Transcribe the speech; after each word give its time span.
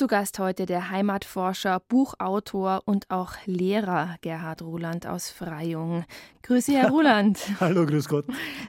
Zu 0.00 0.06
Gast 0.06 0.38
heute 0.38 0.64
der 0.64 0.88
Heimatforscher, 0.88 1.78
Buchautor 1.86 2.80
und 2.86 3.10
auch 3.10 3.34
Lehrer 3.44 4.16
Gerhard 4.22 4.62
Ruland 4.62 5.06
aus 5.06 5.28
Freyung. 5.28 6.06
Grüße, 6.42 6.72
Herr 6.72 6.88
Ruland. 6.90 7.38
Hallo, 7.60 7.84
grüß 7.84 8.08
Gott. 8.08 8.24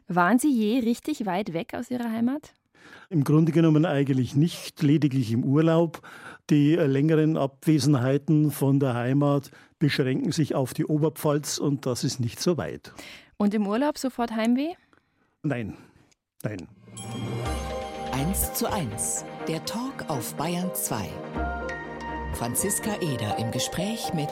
Waren 0.09 0.39
Sie 0.39 0.51
je 0.51 0.79
richtig 0.79 1.25
weit 1.25 1.53
weg 1.53 1.73
aus 1.73 1.89
Ihrer 1.89 2.11
Heimat? 2.11 2.53
Im 3.09 3.23
Grunde 3.23 3.53
genommen 3.53 3.85
eigentlich 3.85 4.35
nicht, 4.35 4.81
lediglich 4.81 5.31
im 5.31 5.45
Urlaub. 5.45 6.01
Die 6.49 6.75
längeren 6.75 7.37
Abwesenheiten 7.37 8.51
von 8.51 8.81
der 8.81 8.93
Heimat 8.93 9.51
beschränken 9.79 10.33
sich 10.33 10.53
auf 10.53 10.73
die 10.73 10.83
Oberpfalz 10.83 11.59
und 11.59 11.85
das 11.85 12.03
ist 12.03 12.19
nicht 12.19 12.41
so 12.41 12.57
weit. 12.57 12.91
Und 13.37 13.53
im 13.53 13.67
Urlaub 13.67 13.97
sofort 13.97 14.31
Heimweh? 14.31 14.73
Nein, 15.43 15.77
nein. 16.43 16.67
1 18.11 18.53
zu 18.53 18.69
1, 18.69 19.23
der 19.51 19.65
Talk 19.65 20.05
auf 20.07 20.33
Bayern 20.35 20.73
2. 20.73 21.09
Franziska 22.35 22.91
Eder 23.01 23.37
im 23.37 23.51
Gespräch 23.51 24.13
mit 24.13 24.29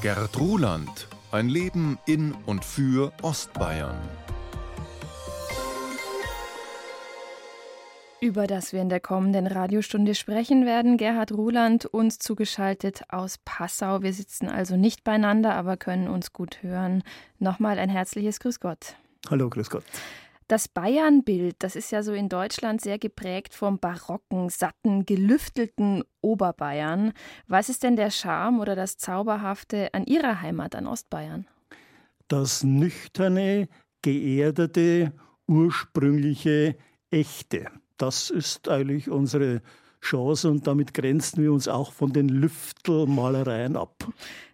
Gerd 0.00 0.38
Ruland, 0.38 1.08
ein 1.32 1.48
Leben 1.48 1.98
in 2.06 2.32
und 2.46 2.64
für 2.64 3.12
Ostbayern. 3.22 3.98
über 8.20 8.46
das 8.46 8.72
wir 8.72 8.80
in 8.80 8.90
der 8.90 9.00
kommenden 9.00 9.48
Radiostunde 9.48 10.14
sprechen 10.14 10.66
werden. 10.66 10.96
Gerhard 10.96 11.32
Ruland 11.32 11.86
uns 11.86 12.18
zugeschaltet 12.20 13.02
aus 13.08 13.38
Passau. 13.44 14.02
Wir 14.02 14.12
sitzen 14.12 14.48
also 14.48 14.76
nicht 14.76 15.02
beieinander, 15.02 15.54
aber 15.54 15.76
können 15.76 16.06
uns 16.06 16.32
gut 16.32 16.62
hören. 16.62 17.02
Nochmal 17.40 17.78
ein 17.80 17.88
herzliches 17.88 18.38
Grüß 18.38 18.60
Gott. 18.60 18.94
Hallo, 19.30 19.48
Grüß 19.48 19.70
Gott. 19.70 19.84
Das 20.50 20.66
Bayernbild, 20.66 21.54
das 21.60 21.76
ist 21.76 21.92
ja 21.92 22.02
so 22.02 22.12
in 22.12 22.28
Deutschland 22.28 22.80
sehr 22.80 22.98
geprägt 22.98 23.54
vom 23.54 23.78
barocken, 23.78 24.48
satten, 24.48 25.06
gelüftelten 25.06 26.02
Oberbayern. 26.22 27.12
Was 27.46 27.68
ist 27.68 27.84
denn 27.84 27.94
der 27.94 28.10
Charme 28.10 28.58
oder 28.58 28.74
das 28.74 28.96
Zauberhafte 28.96 29.94
an 29.94 30.06
Ihrer 30.06 30.40
Heimat, 30.40 30.74
an 30.74 30.88
Ostbayern? 30.88 31.46
Das 32.26 32.64
nüchterne, 32.64 33.68
geerdete, 34.02 35.12
ursprüngliche, 35.46 36.74
echte. 37.12 37.66
Das 37.96 38.28
ist 38.30 38.68
eigentlich 38.68 39.08
unsere 39.08 39.62
Chance 40.00 40.50
und 40.50 40.66
damit 40.66 40.94
grenzen 40.94 41.44
wir 41.44 41.52
uns 41.52 41.68
auch 41.68 41.92
von 41.92 42.12
den 42.12 42.28
Lüftelmalereien 42.28 43.76
ab. 43.76 44.04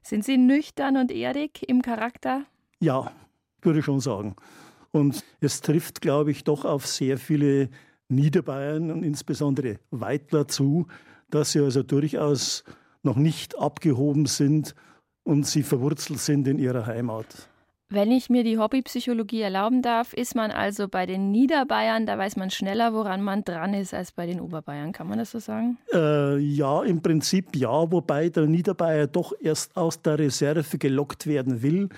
Sind 0.03 0.27
Sie 0.27 0.37
nüchtern 0.37 0.99
und 0.99 1.11
erdig 1.11 1.67
im 1.67 1.81
Charakter? 1.81 2.43
Ja, 2.81 3.13
würde 3.63 3.79
ich 3.79 3.87
schon 3.87 4.01
sagen. 4.01 4.37
Und 4.97 5.23
es 5.41 5.61
trifft, 5.61 6.01
glaube 6.01 6.31
ich, 6.31 6.43
doch 6.45 6.65
auf 6.65 6.87
sehr 6.87 7.19
viele 7.19 7.69
Niederbayern 8.09 8.91
und 8.91 9.03
insbesondere 9.03 9.79
Weitler 9.91 10.49
zu, 10.49 10.87
dass 11.31 11.53
sie 11.53 11.61
also 11.61 11.83
durchaus 11.83 12.65
noch 13.03 13.17
nicht 13.17 13.59
abgehoben 13.59 14.25
sind 14.25 14.75
und 15.23 15.47
sie 15.47 15.63
verwurzelt 15.63 16.21
sind 16.21 16.49
in 16.49 16.59
ihrer 16.59 16.87
Heimat. 16.87 17.27
Wenn 17.91 18.11
ich 18.11 18.31
mir 18.31 18.43
die 18.43 18.59
Hobbypsychologie 18.59 19.43
erlauben 19.43 19.83
darf, 19.83 20.13
ist 20.15 20.35
man 20.35 20.51
also 20.51 20.89
bei 20.89 21.05
den 21.05 21.31
Niederbayern, 21.31 22.07
da 22.07 22.17
weiß 22.17 22.37
man 22.37 22.51
schneller, 22.51 22.95
woran 22.95 23.23
man 23.23 23.45
dran 23.45 23.75
ist, 23.75 23.93
als 23.93 24.13
bei 24.13 24.27
den 24.27 24.41
Oberbayern. 24.41 24.93
Kann 24.93 25.09
man 25.09 25.19
das 25.19 25.31
so 25.31 25.39
sagen? 25.39 25.77
Äh, 25.93 26.39
ja, 26.39 26.83
im 26.83 27.03
Prinzip 27.03 27.55
ja, 27.55 27.93
wobei 27.93 28.31
der 28.31 28.47
Niederbayer 28.47 29.07
doch 29.07 29.35
erst 29.41 29.77
aus 29.77 30.01
der 30.01 30.19
Reserve 30.19 30.79
gelockt 30.79 31.27
werden 31.27 31.63
will 31.63 31.91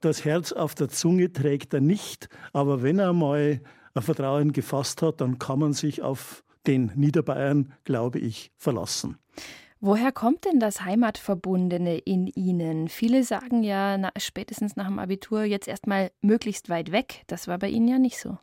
das 0.00 0.24
Herz 0.24 0.52
auf 0.52 0.74
der 0.74 0.88
Zunge 0.88 1.32
trägt 1.32 1.74
er 1.74 1.80
nicht, 1.80 2.28
aber 2.52 2.82
wenn 2.82 2.98
er 2.98 3.12
mal 3.12 3.60
ein 3.94 4.02
Vertrauen 4.02 4.52
gefasst 4.52 5.02
hat, 5.02 5.20
dann 5.20 5.38
kann 5.38 5.58
man 5.58 5.72
sich 5.72 6.02
auf 6.02 6.44
den 6.66 6.92
Niederbayern, 6.94 7.72
glaube 7.84 8.18
ich, 8.18 8.50
verlassen. 8.56 9.16
Woher 9.82 10.12
kommt 10.12 10.44
denn 10.44 10.60
das 10.60 10.84
Heimatverbundene 10.84 11.96
in 11.98 12.26
Ihnen? 12.26 12.88
Viele 12.88 13.24
sagen 13.24 13.62
ja 13.62 13.96
na, 13.96 14.10
spätestens 14.18 14.76
nach 14.76 14.88
dem 14.88 14.98
Abitur 14.98 15.44
jetzt 15.44 15.68
erstmal 15.68 16.10
möglichst 16.20 16.68
weit 16.68 16.92
weg. 16.92 17.22
Das 17.28 17.48
war 17.48 17.58
bei 17.58 17.68
Ihnen 17.68 17.88
ja 17.88 17.98
nicht 17.98 18.18
so. 18.18 18.36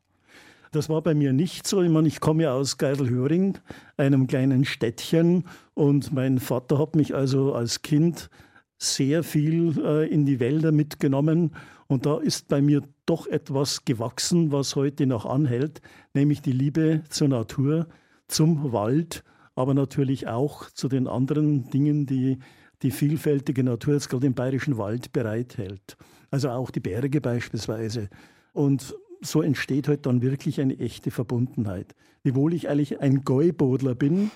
Das 0.72 0.90
war 0.90 1.02
bei 1.02 1.14
mir 1.14 1.34
nicht 1.34 1.68
so. 1.68 1.82
Ich 1.82 1.90
meine, 1.90 2.08
ich 2.08 2.20
komme 2.20 2.44
ja 2.44 2.54
aus 2.54 2.78
Geiselhöring, 2.78 3.58
einem 3.98 4.28
kleinen 4.28 4.66
Städtchen, 4.66 5.46
und 5.76 6.12
mein 6.12 6.40
Vater 6.40 6.80
hat 6.80 6.96
mich 6.96 7.14
also 7.14 7.54
als 7.54 7.84
Kind 7.84 8.30
sehr 8.78 9.24
viel 9.24 9.78
äh, 9.84 10.08
in 10.08 10.26
die 10.26 10.40
Wälder 10.40 10.72
mitgenommen. 10.72 11.56
Und 11.88 12.06
da 12.06 12.18
ist 12.18 12.48
bei 12.48 12.62
mir 12.62 12.84
doch 13.06 13.28
etwas 13.28 13.86
gewachsen, 13.86 14.52
was 14.52 14.76
heute 14.76 15.08
noch 15.08 15.26
anhält, 15.26 15.82
nämlich 16.14 16.42
die 16.42 16.52
Liebe 16.52 17.04
zur 17.10 17.30
Natur, 17.30 17.88
zum 18.28 18.74
Wald, 18.74 19.24
aber 19.56 19.74
natürlich 19.74 20.28
auch 20.28 20.70
zu 20.70 20.88
den 20.90 21.08
anderen 21.08 21.70
Dingen, 21.70 22.06
die 22.06 22.38
die 22.84 22.92
vielfältige 22.92 23.64
Natur 23.64 23.96
jetzt 23.96 24.10
gerade 24.10 24.28
im 24.28 24.34
bayerischen 24.34 24.78
Wald 24.78 25.12
bereithält. 25.12 25.98
Also 26.30 26.50
auch 26.50 26.70
die 26.70 26.80
Berge 26.80 27.22
beispielsweise. 27.22 28.10
Und 28.54 28.96
so 29.22 29.42
entsteht 29.42 29.88
halt 29.88 30.06
dann 30.06 30.22
wirklich 30.22 30.62
eine 30.62 30.78
echte 30.78 31.10
Verbundenheit. 31.10 31.96
Wiewohl 32.24 32.54
ich 32.54 32.70
eigentlich 32.70 33.00
ein 33.00 33.24
Gäubodler 33.24 33.96
bin, 33.96 34.30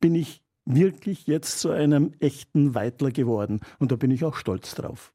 bin 0.00 0.14
ich 0.14 0.42
wirklich 0.64 1.26
jetzt 1.26 1.60
zu 1.60 1.70
einem 1.70 2.12
echten 2.20 2.74
Weitler 2.74 3.10
geworden. 3.10 3.60
Und 3.78 3.92
da 3.92 3.96
bin 3.96 4.10
ich 4.10 4.24
auch 4.24 4.34
stolz 4.34 4.74
drauf. 4.74 5.12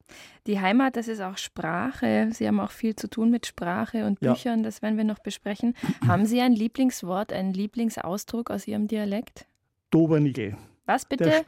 Die 0.47 0.59
Heimat, 0.59 0.95
das 0.95 1.07
ist 1.07 1.21
auch 1.21 1.37
Sprache. 1.37 2.29
Sie 2.31 2.47
haben 2.47 2.59
auch 2.59 2.71
viel 2.71 2.95
zu 2.95 3.09
tun 3.09 3.31
mit 3.31 3.45
Sprache 3.45 4.05
und 4.05 4.19
Büchern, 4.19 4.59
ja. 4.59 4.63
das 4.63 4.81
werden 4.81 4.97
wir 4.97 5.03
noch 5.03 5.19
besprechen. 5.19 5.75
haben 6.07 6.25
Sie 6.25 6.41
ein 6.41 6.53
Lieblingswort, 6.53 7.33
einen 7.33 7.53
Lieblingsausdruck 7.53 8.51
aus 8.51 8.67
Ihrem 8.67 8.87
Dialekt? 8.87 9.45
Dobernigel. 9.91 10.57
Was 10.85 11.05
bitte? 11.05 11.23
Der, 11.23 11.45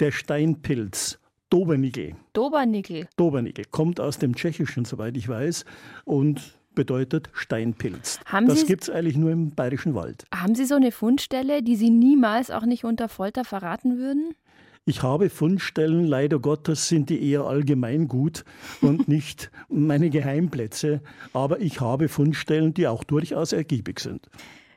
der 0.00 0.12
Steinpilz. 0.12 1.18
Dobernigel. 1.50 2.16
Dobernigel. 2.32 3.08
Dobernigel. 3.16 3.64
Kommt 3.70 4.00
aus 4.00 4.18
dem 4.18 4.34
Tschechischen, 4.34 4.84
soweit 4.84 5.16
ich 5.16 5.28
weiß. 5.28 5.64
Und 6.04 6.58
bedeutet 6.76 7.30
Steinpilz. 7.32 8.20
Haben 8.26 8.46
das 8.46 8.66
gibt 8.66 8.84
es 8.84 8.90
eigentlich 8.90 9.16
nur 9.16 9.32
im 9.32 9.50
Bayerischen 9.50 9.96
Wald. 9.96 10.24
Haben 10.32 10.54
Sie 10.54 10.64
so 10.64 10.76
eine 10.76 10.92
Fundstelle, 10.92 11.64
die 11.64 11.74
Sie 11.74 11.90
niemals 11.90 12.52
auch 12.52 12.64
nicht 12.64 12.84
unter 12.84 13.08
Folter 13.08 13.44
verraten 13.44 13.98
würden? 13.98 14.36
Ich 14.84 15.02
habe 15.02 15.30
Fundstellen, 15.30 16.04
leider 16.04 16.38
Gottes 16.38 16.86
sind 16.86 17.10
die 17.10 17.28
eher 17.28 17.42
allgemein 17.42 18.06
gut 18.06 18.44
und 18.80 19.08
nicht 19.08 19.50
meine 19.68 20.10
Geheimplätze, 20.10 21.00
aber 21.32 21.60
ich 21.60 21.80
habe 21.80 22.08
Fundstellen, 22.08 22.72
die 22.72 22.86
auch 22.86 23.02
durchaus 23.02 23.52
ergiebig 23.52 23.98
sind. 23.98 24.28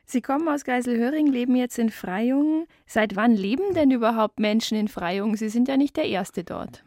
Sie 0.06 0.20
kommen 0.20 0.48
aus 0.48 0.64
Geiselhöring, 0.64 1.28
leben 1.28 1.54
jetzt 1.54 1.78
in 1.78 1.90
Freyung. 1.90 2.66
Seit 2.86 3.14
wann 3.14 3.36
leben 3.36 3.74
denn 3.76 3.92
überhaupt 3.92 4.40
Menschen 4.40 4.76
in 4.76 4.88
Freyung? 4.88 5.36
Sie 5.36 5.48
sind 5.48 5.68
ja 5.68 5.76
nicht 5.76 5.96
der 5.96 6.06
Erste 6.06 6.42
dort. 6.42 6.82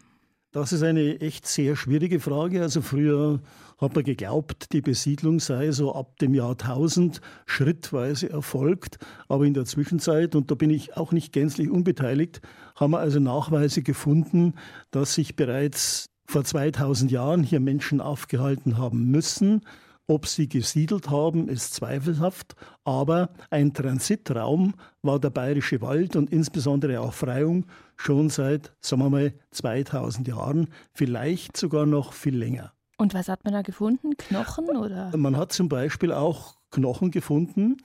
Das 0.52 0.74
ist 0.74 0.84
eine 0.84 1.22
echt 1.22 1.48
sehr 1.48 1.78
schwierige 1.78 2.20
Frage. 2.20 2.62
Also 2.62 2.82
früher 2.82 3.40
hat 3.78 3.96
man 3.96 4.04
geglaubt, 4.04 4.72
die 4.74 4.82
Besiedlung 4.82 5.40
sei 5.40 5.72
so 5.72 5.94
ab 5.94 6.18
dem 6.20 6.34
Jahr 6.34 6.52
1000 6.52 7.22
schrittweise 7.46 8.30
erfolgt. 8.30 8.98
Aber 9.28 9.46
in 9.46 9.54
der 9.54 9.66
Zwischenzeit, 9.66 10.36
und 10.36 10.52
da 10.52 10.56
bin 10.56 10.70
ich 10.70 10.98
auch 10.98 11.12
nicht 11.12 11.34
gänzlich 11.34 11.70
unbeteiligt, 11.70 12.42
haben 12.76 12.92
wir 12.92 13.00
also 13.00 13.20
Nachweise 13.20 13.82
gefunden, 13.82 14.54
dass 14.92 15.16
sich 15.16 15.36
bereits 15.36 16.10
vor 16.26 16.44
2000 16.44 17.12
Jahren 17.12 17.44
hier 17.44 17.60
Menschen 17.60 18.02
aufgehalten 18.02 18.78
haben 18.78 19.12
müssen. 19.12 19.62
Ob 20.06 20.28
sie 20.28 20.50
gesiedelt 20.50 21.10
haben, 21.10 21.48
ist 21.48 21.76
zweifelhaft, 21.76 22.56
aber 22.84 23.30
ein 23.50 23.74
Transitraum 23.74 24.74
war 25.02 25.18
der 25.20 25.30
Bayerische 25.30 25.80
Wald 25.80 26.18
und 26.18 26.30
insbesondere 26.30 27.00
auch 27.00 27.14
Freyung 27.14 27.68
schon 27.96 28.30
seit, 28.30 28.74
sagen 28.82 29.02
wir 29.02 29.10
mal, 29.10 29.34
2000 29.52 30.28
Jahren, 30.28 30.68
vielleicht 30.92 31.56
sogar 31.56 31.86
noch 31.86 32.12
viel 32.12 32.36
länger. 32.36 32.74
Und 33.04 33.14
was 33.14 33.28
hat 33.28 33.44
man 33.44 33.52
da 33.52 33.64
gefunden? 33.64 34.16
Knochen 34.16 34.70
oder? 34.78 35.12
Man 35.18 35.36
hat 35.36 35.52
zum 35.52 35.68
Beispiel 35.68 36.14
auch 36.14 36.56
Knochen 36.72 37.12
gefunden, 37.12 37.76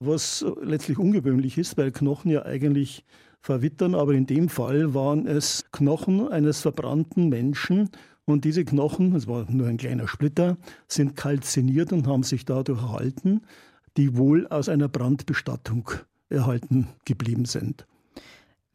was 0.00 0.44
letztlich 0.60 0.98
ungewöhnlich 0.98 1.56
ist, 1.56 1.78
weil 1.78 1.92
Knochen 1.92 2.30
ja 2.30 2.44
eigentlich 2.44 3.06
verwittern, 3.40 3.94
aber 3.94 4.12
in 4.12 4.26
dem 4.26 4.50
Fall 4.50 4.92
waren 4.92 5.26
es 5.26 5.64
Knochen 5.72 6.28
eines 6.28 6.60
verbrannten 6.60 7.30
Menschen 7.30 7.88
und 8.26 8.44
diese 8.44 8.66
Knochen, 8.66 9.14
es 9.14 9.26
war 9.26 9.50
nur 9.50 9.66
ein 9.66 9.78
kleiner 9.78 10.08
Splitter, 10.08 10.58
sind 10.88 11.16
kalziniert 11.16 11.94
und 11.94 12.06
haben 12.06 12.22
sich 12.22 12.44
dadurch 12.44 12.82
erhalten, 12.82 13.40
die 13.96 14.18
wohl 14.18 14.46
aus 14.48 14.68
einer 14.68 14.88
Brandbestattung 14.88 15.90
erhalten 16.28 16.88
geblieben 17.06 17.46
sind. 17.46 17.86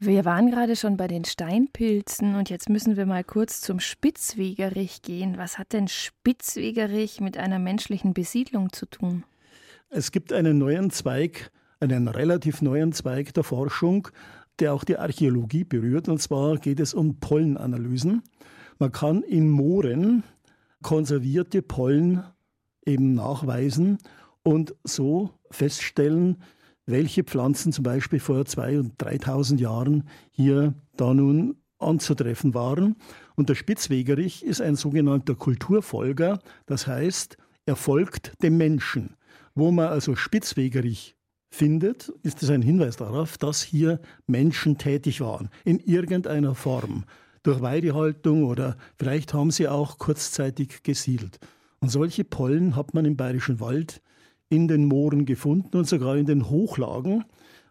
Wir 0.04 0.26
waren 0.26 0.50
gerade 0.50 0.76
schon 0.76 0.98
bei 0.98 1.08
den 1.08 1.26
Steinpilzen 1.26 2.34
und 2.34 2.50
jetzt 2.50 2.70
müssen 2.70 2.98
wir 2.98 3.06
mal 3.06 3.24
kurz 3.24 3.62
zum 3.62 3.80
Spitzwegerich 3.80 5.04
gehen. 5.04 5.38
Was 5.38 5.60
hat 5.60 5.74
denn 5.74 5.88
Spitzwegerich 5.88 7.22
mit 7.22 7.38
einer 7.38 7.60
menschlichen 7.60 8.16
Besiedlung 8.16 8.74
zu 8.74 8.88
tun? 8.88 9.26
Es 9.92 10.12
gibt 10.12 10.34
einen 10.34 10.58
neuen 10.58 10.90
Zweig, 10.90 11.52
einen 11.80 12.08
relativ 12.08 12.64
neuen 12.64 12.94
Zweig 12.94 13.36
der 13.36 13.44
Forschung, 13.44 14.08
der 14.58 14.74
auch 14.74 14.84
die 14.84 14.98
Archäologie 14.98 15.66
berührt. 15.66 16.10
Und 16.10 16.20
zwar 16.20 16.58
geht 16.58 16.80
es 16.80 16.96
um 16.96 17.20
Pollenanalysen. 17.20 18.24
Man 18.80 18.92
kann 18.92 19.22
in 19.22 19.52
Mooren 19.52 20.24
konservierte 20.82 21.62
Pollen 21.62 22.24
eben 22.88 23.14
nachweisen 23.14 24.00
und 24.42 24.74
so 24.84 25.30
feststellen, 25.52 26.42
welche 26.86 27.24
Pflanzen 27.24 27.72
zum 27.72 27.84
Beispiel 27.84 28.20
vor 28.20 28.42
2.000 28.42 28.80
und 28.80 29.02
3.000 29.02 29.60
Jahren 29.60 30.04
hier 30.32 30.74
da 30.98 31.14
nun 31.14 31.56
anzutreffen 31.80 32.54
waren. 32.54 32.96
Und 33.36 33.50
der 33.50 33.56
Spitzwegerich 33.56 34.44
ist 34.44 34.62
ein 34.62 34.76
sogenannter 34.76 35.36
Kulturfolger, 35.36 36.40
das 36.66 36.88
heißt, 36.88 37.38
er 37.66 37.76
folgt 37.76 38.34
dem 38.44 38.58
Menschen. 38.58 39.16
Wo 39.56 39.72
man 39.72 39.88
also 39.88 40.16
Spitzwegerich 40.16 41.16
findet, 41.50 42.10
ist 42.24 42.42
es 42.44 42.50
ein 42.50 42.62
Hinweis 42.62 42.98
darauf, 42.98 43.38
dass 43.38 43.62
hier 43.62 44.00
Menschen 44.26 44.78
tätig 44.78 45.22
waren, 45.22 45.50
in 45.66 45.80
irgendeiner 45.80 46.56
Form, 46.56 47.06
durch 47.44 47.62
Weidehaltung 47.62 48.44
oder 48.46 48.78
vielleicht 48.98 49.34
haben 49.34 49.52
sie 49.52 49.68
auch 49.68 49.98
kurzzeitig 49.98 50.84
gesiedelt. 50.84 51.40
Und 51.80 51.90
solche 51.90 52.24
Pollen 52.24 52.76
hat 52.76 52.94
man 52.94 53.06
im 53.06 53.18
Bayerischen 53.18 53.60
Wald 53.60 54.02
in 54.52 54.68
den 54.68 54.86
Mooren 54.86 55.26
gefunden 55.26 55.78
und 55.78 55.88
sogar 55.88 56.18
in 56.18 56.26
den 56.26 56.50
Hochlagen, 56.50 57.24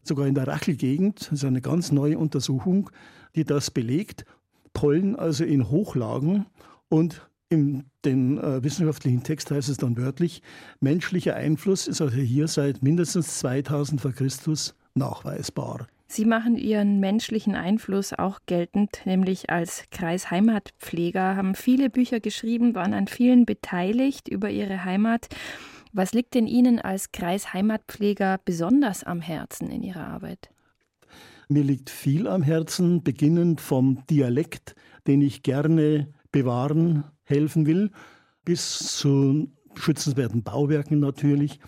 sogar 0.03 0.27
in 0.27 0.35
der 0.35 0.49
Rachelgegend. 0.49 1.27
Das 1.27 1.32
ist 1.32 1.44
eine 1.44 1.61
ganz 1.61 1.93
neue 1.93 2.19
Untersuchung, 2.19 2.91
die 3.37 3.44
das 3.44 3.71
belegt. 3.71 4.25
Pollen 4.73 5.15
also 5.15 5.44
in 5.44 5.71
Hochlagen 5.71 6.47
und 6.88 7.29
in 7.50 7.85
dem 8.05 8.38
äh, 8.38 8.65
wissenschaftlichen 8.65 9.23
Text 9.23 9.50
heißt 9.50 9.69
es 9.69 9.77
dann 9.77 9.99
wörtlich, 9.99 10.41
menschlicher 10.81 11.35
Einfluss 11.35 11.87
ist 11.87 12.00
also 12.00 12.17
hier 12.17 12.49
seit 12.49 12.83
mindestens 12.83 13.41
2000 13.41 14.00
vor 14.00 14.12
Christus 14.12 14.75
nachweisbar. 14.94 15.87
Sie 16.06 16.25
machen 16.25 16.56
Ihren 16.56 16.99
menschlichen 16.99 17.55
Einfluss 17.55 18.12
auch 18.12 18.41
geltend, 18.47 19.03
nämlich 19.05 19.50
als 19.50 19.85
Kreisheimatpfleger, 19.91 21.37
haben 21.37 21.55
viele 21.55 21.91
Bücher 21.91 22.21
geschrieben, 22.21 22.75
waren 22.75 22.94
an 22.94 23.06
vielen 23.06 23.44
beteiligt 23.44 24.29
über 24.29 24.50
Ihre 24.50 24.85
Heimat. 24.85 25.29
Was 25.93 26.13
liegt 26.13 26.35
denn 26.35 26.47
Ihnen 26.47 26.79
als 26.79 27.11
Kreisheimatpfleger 27.11 28.41
besonders 28.45 29.03
am 29.03 29.21
Herzen 29.21 29.71
in 29.71 29.83
Ihrer 29.83 30.07
Arbeit? 30.07 30.51
Mir 31.49 31.65
liegt 31.65 31.91
viel 31.91 32.29
am 32.29 32.43
Herzen, 32.43 33.03
beginnend 33.03 33.61
vom 33.61 34.07
Dialekt, 34.09 34.77
den 35.09 35.21
ich 35.21 35.43
gerne 35.43 36.13
bewahren 36.31 37.05
helfen 37.25 37.67
will, 37.67 37.91
bis 38.45 38.97
zu 38.97 39.51
schützenswerten 39.75 40.45
Bauwerken 40.45 41.01
natürlich, 41.01 41.59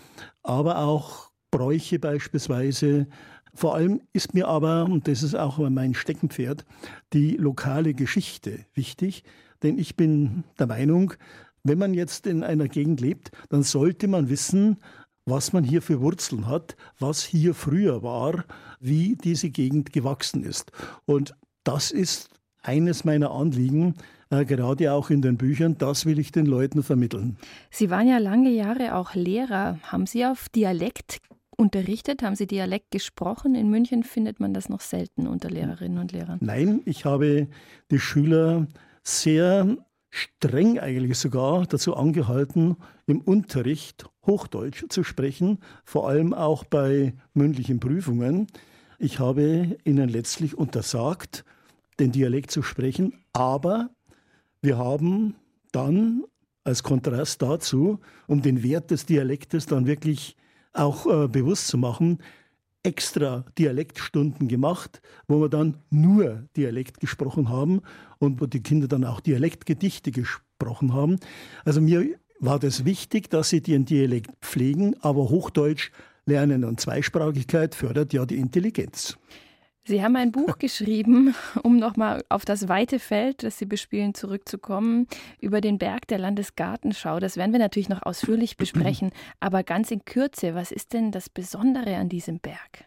aber 0.41 0.77
auch 0.77 1.31
Bräuche 1.51 1.99
beispielsweise. 1.99 3.07
Vor 3.53 3.75
allem 3.75 4.01
ist 4.13 4.33
mir 4.33 4.47
aber, 4.47 4.85
und 4.85 5.09
das 5.09 5.21
ist 5.21 5.35
auch 5.35 5.57
mein 5.57 5.93
Steckenpferd, 5.93 6.65
die 7.11 7.35
lokale 7.35 7.93
Geschichte 7.93 8.65
wichtig, 8.73 9.23
denn 9.63 9.77
ich 9.77 9.95
bin 9.95 10.43
der 10.59 10.67
Meinung, 10.67 11.13
wenn 11.63 11.79
man 11.79 11.93
jetzt 11.93 12.27
in 12.27 12.43
einer 12.43 12.67
Gegend 12.67 13.01
lebt, 13.01 13.31
dann 13.49 13.63
sollte 13.63 14.07
man 14.07 14.29
wissen, 14.29 14.77
was 15.25 15.53
man 15.53 15.63
hier 15.63 15.81
für 15.81 16.01
Wurzeln 16.01 16.47
hat, 16.47 16.75
was 16.99 17.23
hier 17.23 17.53
früher 17.53 18.03
war, 18.03 18.43
wie 18.79 19.15
diese 19.15 19.49
Gegend 19.49 19.93
gewachsen 19.93 20.43
ist. 20.43 20.71
Und 21.05 21.33
das 21.63 21.91
ist 21.91 22.29
eines 22.61 23.05
meiner 23.05 23.31
Anliegen, 23.31 23.95
äh, 24.29 24.45
gerade 24.45 24.91
auch 24.91 25.09
in 25.09 25.21
den 25.21 25.37
Büchern. 25.37 25.77
Das 25.77 26.05
will 26.05 26.19
ich 26.19 26.31
den 26.31 26.45
Leuten 26.45 26.83
vermitteln. 26.83 27.37
Sie 27.69 27.89
waren 27.89 28.07
ja 28.07 28.17
lange 28.17 28.49
Jahre 28.49 28.95
auch 28.95 29.15
Lehrer. 29.15 29.79
Haben 29.83 30.05
Sie 30.05 30.25
auf 30.25 30.49
Dialekt 30.49 31.19
unterrichtet? 31.55 32.23
Haben 32.23 32.35
Sie 32.35 32.47
Dialekt 32.47 32.91
gesprochen? 32.91 33.55
In 33.55 33.69
München 33.69 34.03
findet 34.03 34.39
man 34.39 34.53
das 34.53 34.67
noch 34.67 34.81
selten 34.81 35.27
unter 35.27 35.49
Lehrerinnen 35.49 35.99
und 35.99 36.11
Lehrern. 36.11 36.39
Nein, 36.41 36.81
ich 36.85 37.05
habe 37.05 37.47
die 37.91 37.99
Schüler 37.99 38.67
sehr 39.03 39.77
streng 40.13 40.79
eigentlich 40.79 41.17
sogar 41.17 41.65
dazu 41.65 41.95
angehalten, 41.95 42.77
im 43.07 43.19
Unterricht 43.19 44.05
Hochdeutsch 44.27 44.85
zu 44.89 45.03
sprechen, 45.03 45.57
vor 45.83 46.07
allem 46.07 46.35
auch 46.35 46.63
bei 46.65 47.15
mündlichen 47.33 47.79
Prüfungen. 47.79 48.45
Ich 48.99 49.17
habe 49.17 49.75
ihnen 49.83 50.09
letztlich 50.09 50.55
untersagt, 50.55 51.43
den 51.99 52.11
Dialekt 52.11 52.51
zu 52.51 52.61
sprechen, 52.61 53.25
aber 53.33 53.89
wir 54.61 54.77
haben 54.77 55.35
dann 55.71 56.23
als 56.63 56.83
Kontrast 56.83 57.41
dazu, 57.41 57.99
um 58.27 58.43
den 58.43 58.61
Wert 58.61 58.91
des 58.91 59.07
Dialektes 59.07 59.65
dann 59.65 59.87
wirklich 59.87 60.37
auch 60.73 61.07
äh, 61.07 61.27
bewusst 61.27 61.67
zu 61.67 61.77
machen, 61.79 62.19
extra 62.83 63.45
Dialektstunden 63.57 64.47
gemacht, 64.47 65.01
wo 65.27 65.39
wir 65.39 65.49
dann 65.49 65.77
nur 65.89 66.47
Dialekt 66.55 66.99
gesprochen 66.99 67.49
haben 67.49 67.81
und 68.19 68.41
wo 68.41 68.45
die 68.45 68.61
Kinder 68.61 68.87
dann 68.87 69.05
auch 69.05 69.21
Dialektgedichte 69.21 70.11
gesprochen 70.11 70.93
haben. 70.93 71.19
Also 71.65 71.81
mir 71.81 72.05
war 72.39 72.59
das 72.59 72.83
wichtig, 72.83 73.29
dass 73.29 73.49
sie 73.49 73.61
den 73.61 73.85
Dialekt 73.85 74.31
pflegen, 74.41 74.95
aber 75.01 75.29
Hochdeutsch 75.29 75.91
lernen 76.25 76.65
und 76.65 76.79
Zweisprachigkeit 76.79 77.73
fördert 77.73 78.13
ja 78.13 78.25
die 78.25 78.37
Intelligenz. 78.37 79.17
Sie 79.85 80.01
haben 80.01 80.15
ein 80.15 80.31
Buch 80.31 80.59
geschrieben, 80.59 81.35
um 81.63 81.77
nochmal 81.77 82.23
auf 82.29 82.45
das 82.45 82.69
weite 82.69 82.99
Feld, 82.99 83.43
das 83.43 83.57
Sie 83.57 83.65
bespielen, 83.65 84.13
zurückzukommen, 84.13 85.07
über 85.41 85.59
den 85.59 85.77
Berg 85.77 86.07
der 86.07 86.19
Landesgartenschau. 86.19 87.19
Das 87.19 87.35
werden 87.35 87.51
wir 87.51 87.59
natürlich 87.59 87.89
noch 87.89 88.01
ausführlich 88.03 88.55
besprechen, 88.55 89.11
aber 89.41 89.63
ganz 89.63 89.91
in 89.91 90.05
Kürze, 90.05 90.55
was 90.55 90.71
ist 90.71 90.93
denn 90.93 91.11
das 91.11 91.29
Besondere 91.29 91.97
an 91.97 92.07
diesem 92.07 92.39
Berg? 92.39 92.85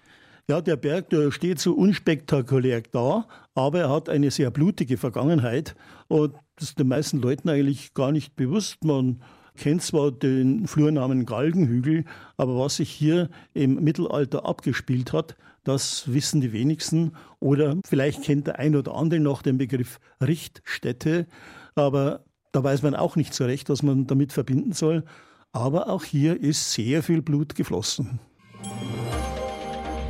Ja, 0.49 0.63
der 0.63 0.77
Berg, 0.77 1.11
der 1.11 1.33
steht 1.33 1.59
so 1.59 1.75
unspektakulär 1.75 2.81
da, 2.93 3.27
aber 3.55 3.81
er 3.81 3.91
hat 3.91 4.09
eine 4.09 4.31
sehr 4.31 4.51
blutige 4.51 4.97
Vergangenheit 4.97 5.75
und 6.09 6.35
das 6.55 6.71
ist 6.71 6.79
den 6.79 6.89
meisten 6.89 7.21
Leuten 7.21 7.51
eigentlich 7.51 7.93
gar 7.93 8.13
nicht 8.13 8.37
bewusst. 8.37 8.85
Man 8.85 9.21
kennt 9.57 9.83
zwar 9.83 10.13
den 10.13 10.67
Flurnamen 10.67 11.27
Galgenhügel, 11.27 12.05
aber 12.39 12.59
was 12.59 12.77
sich 12.77 12.91
hier 12.91 13.29
im 13.53 13.83
Mittelalter 13.83 14.47
abgespielt 14.47 15.13
hat, 15.13 15.37
das 15.67 16.13
wissen 16.13 16.41
die 16.41 16.53
wenigsten. 16.53 17.13
Oder 17.41 17.77
vielleicht 17.85 18.23
kennt 18.23 18.47
der 18.47 18.59
ein 18.59 18.77
oder 18.77 18.95
andere 18.95 19.21
noch 19.21 19.43
den 19.43 19.59
Begriff 19.59 19.99
Richtstätte, 20.23 21.27
aber 21.75 22.25
da 22.53 22.63
weiß 22.63 22.83
man 22.83 22.95
auch 22.95 23.17
nicht 23.17 23.35
so 23.35 23.45
recht, 23.45 23.69
was 23.69 23.83
man 23.83 24.07
damit 24.07 24.33
verbinden 24.33 24.73
soll. 24.73 25.05
Aber 25.53 25.89
auch 25.89 26.05
hier 26.05 26.41
ist 26.41 26.73
sehr 26.73 27.03
viel 27.03 27.21
Blut 27.21 27.55
geflossen. 27.55 28.21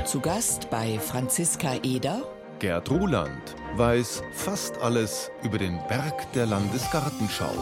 Zu 0.05 0.21
Gast 0.21 0.71
bei 0.71 0.99
Franziska 0.99 1.77
Eder. 1.83 2.23
Gerd 2.59 2.91
Ruland 2.91 3.57
weiß 3.77 4.23
fast 4.33 4.81
alles 4.81 5.31
über 5.43 5.59
den 5.59 5.79
Berg 5.89 6.33
der 6.33 6.47
Landesgartenschau. 6.47 7.53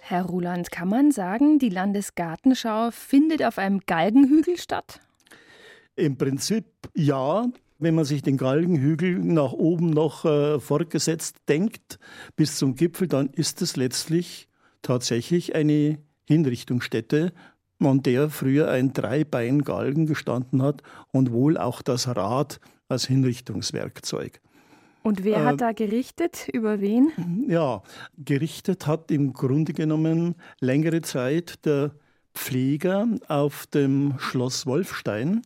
Herr 0.00 0.24
Ruland, 0.24 0.70
kann 0.70 0.88
man 0.88 1.10
sagen, 1.10 1.58
die 1.58 1.70
Landesgartenschau 1.70 2.90
findet 2.90 3.42
auf 3.42 3.58
einem 3.58 3.80
Galgenhügel 3.86 4.58
statt? 4.58 5.00
Im 5.96 6.16
Prinzip 6.16 6.64
ja. 6.94 7.46
Wenn 7.78 7.96
man 7.96 8.04
sich 8.04 8.22
den 8.22 8.36
Galgenhügel 8.36 9.18
nach 9.18 9.52
oben 9.52 9.90
noch 9.90 10.24
äh, 10.24 10.60
fortgesetzt 10.60 11.38
denkt, 11.48 11.98
bis 12.36 12.56
zum 12.56 12.76
Gipfel, 12.76 13.08
dann 13.08 13.28
ist 13.30 13.60
es 13.60 13.74
letztlich 13.74 14.48
tatsächlich 14.82 15.56
eine 15.56 15.98
Hinrichtungsstätte, 16.28 17.32
an 17.80 18.02
der 18.02 18.30
früher 18.30 18.70
ein 18.70 18.92
Dreibein-Galgen 18.92 20.06
gestanden 20.06 20.62
hat 20.62 20.84
und 21.10 21.32
wohl 21.32 21.58
auch 21.58 21.82
das 21.82 22.06
Rad 22.06 22.60
als 22.88 23.06
Hinrichtungswerkzeug. 23.06 24.40
Und 25.02 25.24
wer 25.24 25.44
hat 25.44 25.54
äh, 25.54 25.56
da 25.56 25.72
gerichtet? 25.72 26.48
Über 26.52 26.80
wen? 26.80 27.10
Ja, 27.48 27.82
gerichtet 28.16 28.86
hat 28.86 29.10
im 29.10 29.32
Grunde 29.32 29.72
genommen 29.72 30.36
längere 30.60 31.02
Zeit 31.02 31.64
der 31.64 31.92
Pfleger 32.34 33.06
auf 33.28 33.66
dem 33.66 34.14
Schloss 34.18 34.64
Wolfstein. 34.66 35.42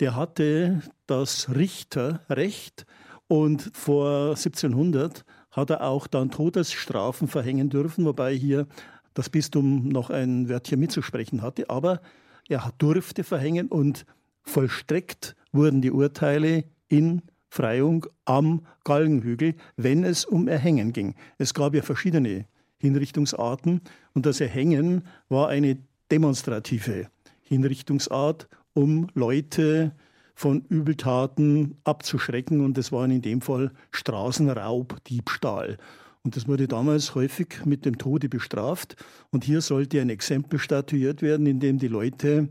Der 0.00 0.14
hatte 0.14 0.80
das 1.06 1.52
Richterrecht 1.54 2.86
und 3.26 3.70
vor 3.74 4.30
1700 4.30 5.24
hat 5.50 5.70
er 5.70 5.82
auch 5.82 6.06
dann 6.06 6.30
Todesstrafen 6.30 7.26
verhängen 7.26 7.68
dürfen, 7.68 8.04
wobei 8.04 8.32
hier 8.32 8.68
das 9.14 9.28
Bistum 9.28 9.88
noch 9.88 10.10
ein 10.10 10.48
Wörtchen 10.48 10.78
mitzusprechen 10.78 11.42
hatte. 11.42 11.68
Aber 11.68 12.00
er 12.48 12.72
durfte 12.78 13.24
verhängen 13.24 13.66
und 13.66 14.06
vollstreckt 14.42 15.34
wurden 15.50 15.82
die 15.82 15.90
Urteile 15.90 16.64
in 16.86 17.22
Freiung 17.48 18.06
am 18.24 18.64
Galgenhügel, 18.84 19.54
wenn 19.76 20.04
es 20.04 20.24
um 20.24 20.46
Erhängen 20.46 20.92
ging. 20.92 21.16
Es 21.38 21.54
gab 21.54 21.74
ja 21.74 21.82
verschiedene 21.82 22.46
Hinrichtungsarten 22.76 23.80
und 24.14 24.26
das 24.26 24.40
Erhängen 24.40 25.02
war 25.28 25.48
eine 25.48 25.78
demonstrative 26.10 27.08
Hinrichtungsart, 27.42 28.48
um 28.78 29.08
Leute 29.14 29.90
von 30.36 30.64
Übeltaten 30.68 31.74
abzuschrecken 31.82 32.64
und 32.64 32.78
das 32.78 32.92
war 32.92 33.04
in 33.06 33.22
dem 33.22 33.40
Fall 33.40 33.72
Straßenraub, 33.90 35.02
Diebstahl. 35.06 35.78
Und 36.22 36.36
das 36.36 36.46
wurde 36.46 36.68
damals 36.68 37.16
häufig 37.16 37.64
mit 37.64 37.84
dem 37.84 37.98
Tode 37.98 38.28
bestraft. 38.28 38.94
Und 39.30 39.42
hier 39.42 39.62
sollte 39.62 40.00
ein 40.00 40.10
Exempel 40.10 40.60
statuiert 40.60 41.22
werden, 41.22 41.46
in 41.46 41.58
dem 41.58 41.78
die 41.78 41.88
Leute, 41.88 42.50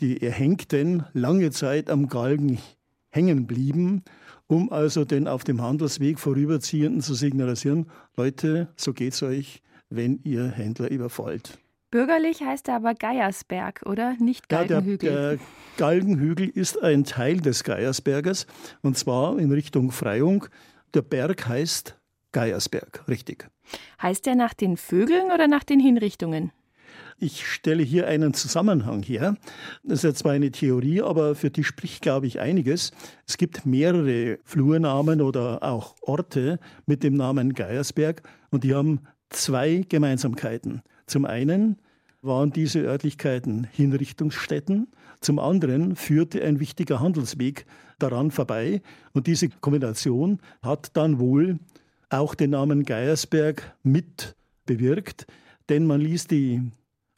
die 0.00 0.22
Erhängten, 0.22 1.04
lange 1.12 1.50
Zeit 1.50 1.90
am 1.90 2.08
Galgen 2.08 2.58
hängen 3.10 3.48
blieben, 3.48 4.04
um 4.46 4.70
also 4.70 5.04
den 5.04 5.26
auf 5.26 5.42
dem 5.42 5.60
Handelsweg 5.60 6.20
Vorüberziehenden 6.20 7.00
zu 7.00 7.14
signalisieren, 7.14 7.90
Leute, 8.16 8.68
so 8.76 8.92
geht's 8.92 9.24
euch, 9.24 9.60
wenn 9.90 10.20
ihr 10.22 10.46
Händler 10.46 10.88
überfallt. 10.88 11.58
Bürgerlich 11.90 12.42
heißt 12.42 12.68
er 12.68 12.76
aber 12.76 12.94
Geiersberg, 12.94 13.82
oder? 13.86 14.14
Nicht 14.18 14.50
Galgenhügel. 14.50 15.08
Ja, 15.08 15.14
der, 15.14 15.30
der 15.30 15.38
Galgenhügel 15.78 16.48
ist 16.48 16.82
ein 16.82 17.04
Teil 17.04 17.40
des 17.40 17.64
Geiersberges 17.64 18.46
und 18.82 18.98
zwar 18.98 19.38
in 19.38 19.50
Richtung 19.52 19.90
Freyung. 19.90 20.46
Der 20.92 21.02
Berg 21.02 21.48
heißt 21.48 21.98
Geiersberg, 22.32 23.08
richtig. 23.08 23.48
Heißt 24.02 24.26
er 24.26 24.34
nach 24.34 24.52
den 24.52 24.76
Vögeln 24.76 25.30
oder 25.32 25.48
nach 25.48 25.64
den 25.64 25.80
Hinrichtungen? 25.80 26.52
Ich 27.20 27.46
stelle 27.46 27.82
hier 27.82 28.06
einen 28.06 28.34
Zusammenhang 28.34 29.02
her. 29.02 29.36
Das 29.82 30.00
ist 30.00 30.04
jetzt 30.04 30.18
zwar 30.20 30.32
eine 30.32 30.50
Theorie, 30.50 31.02
aber 31.02 31.34
für 31.34 31.50
die 31.50 31.64
spricht, 31.64 32.02
glaube 32.02 32.26
ich, 32.26 32.38
einiges. 32.38 32.92
Es 33.26 33.38
gibt 33.38 33.66
mehrere 33.66 34.38
Flurnamen 34.44 35.20
oder 35.20 35.62
auch 35.62 35.96
Orte 36.02 36.60
mit 36.86 37.02
dem 37.02 37.14
Namen 37.14 37.54
Geiersberg 37.54 38.22
und 38.50 38.62
die 38.62 38.74
haben 38.74 39.00
zwei 39.30 39.84
Gemeinsamkeiten. 39.88 40.82
Zum 41.08 41.24
einen 41.24 41.78
waren 42.22 42.52
diese 42.52 42.80
Örtlichkeiten 42.80 43.64
Hinrichtungsstätten, 43.64 44.88
zum 45.20 45.38
anderen 45.38 45.96
führte 45.96 46.42
ein 46.44 46.60
wichtiger 46.60 47.00
Handelsweg 47.00 47.66
daran 47.98 48.30
vorbei 48.30 48.82
und 49.12 49.26
diese 49.26 49.48
Kombination 49.48 50.38
hat 50.62 50.96
dann 50.96 51.18
wohl 51.18 51.58
auch 52.10 52.34
den 52.34 52.50
Namen 52.50 52.84
Geiersberg 52.84 53.74
mit 53.82 54.36
bewirkt, 54.66 55.26
denn 55.68 55.86
man 55.86 56.00
ließ 56.00 56.26
die 56.26 56.62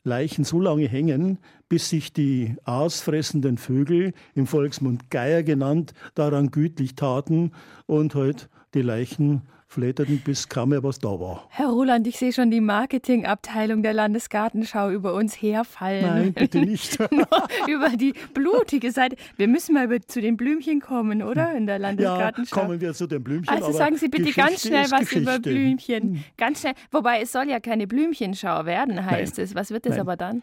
Leichen 0.03 0.45
so 0.45 0.61
lange 0.61 0.89
hängen, 0.89 1.39
bis 1.69 1.91
sich 1.91 2.13
die 2.13 2.57
aasfressenden 2.65 3.59
Vögel, 3.59 4.15
im 4.35 4.47
Volksmund 4.47 5.11
Geier 5.11 5.43
genannt, 5.43 5.93
daran 6.15 6.51
gütlich 6.51 6.95
taten 6.95 7.53
und 7.87 8.15
halt 8.15 8.49
die 8.73 8.83
Leichen 8.83 9.43
flatterten, 9.71 10.19
bis 10.19 10.49
kaum 10.49 10.71
mehr 10.71 10.83
was 10.83 10.99
da 10.99 11.09
war. 11.09 11.47
Herr 11.49 11.69
Roland, 11.69 12.07
ich 12.07 12.19
sehe 12.19 12.33
schon 12.33 12.51
die 12.51 12.61
Marketingabteilung 12.61 13.83
der 13.85 13.93
Landesgartenschau 13.93 14.91
über 14.91 15.15
uns 15.15 15.41
herfallen. 15.41 16.03
Nein, 16.03 16.33
bitte 16.33 16.59
nicht. 16.59 16.99
über 17.69 17.91
die 17.91 18.15
blutige 18.35 18.91
Seite. 18.91 19.17
Wir 19.37 19.47
müssen 19.47 19.75
mal 19.75 19.85
über, 19.85 20.01
zu 20.01 20.21
den 20.21 20.37
Blümchen 20.37 20.81
kommen, 20.81 21.23
oder? 21.23 21.55
In 21.55 21.67
der 21.67 21.79
Landesgartenschau. 21.79 22.57
Ja, 22.57 22.63
kommen 22.63 22.81
wir 22.81 22.93
zu 22.95 23.07
den 23.07 23.23
Blümchen. 23.23 23.49
Also 23.49 23.71
sagen 23.71 23.97
Sie 23.97 24.09
bitte 24.09 24.25
Geschichte 24.25 24.41
ganz 24.43 24.63
schnell 24.63 24.91
was 24.91 25.01
Geschichte. 25.01 25.23
über 25.23 25.39
Blümchen. 25.39 26.03
Hm. 26.03 26.25
Ganz 26.37 26.61
schnell. 26.61 26.75
Wobei 26.91 27.21
es 27.21 27.31
soll 27.31 27.49
ja 27.49 27.61
keine 27.61 27.87
Blümchenschau 27.87 28.65
werden, 28.67 29.07
heißt 29.07 29.37
Nein. 29.37 29.45
es. 29.45 29.55
Was 29.55 29.71
wird 29.71 29.87
es 29.87 29.99
aber 29.99 30.17
dann? 30.17 30.43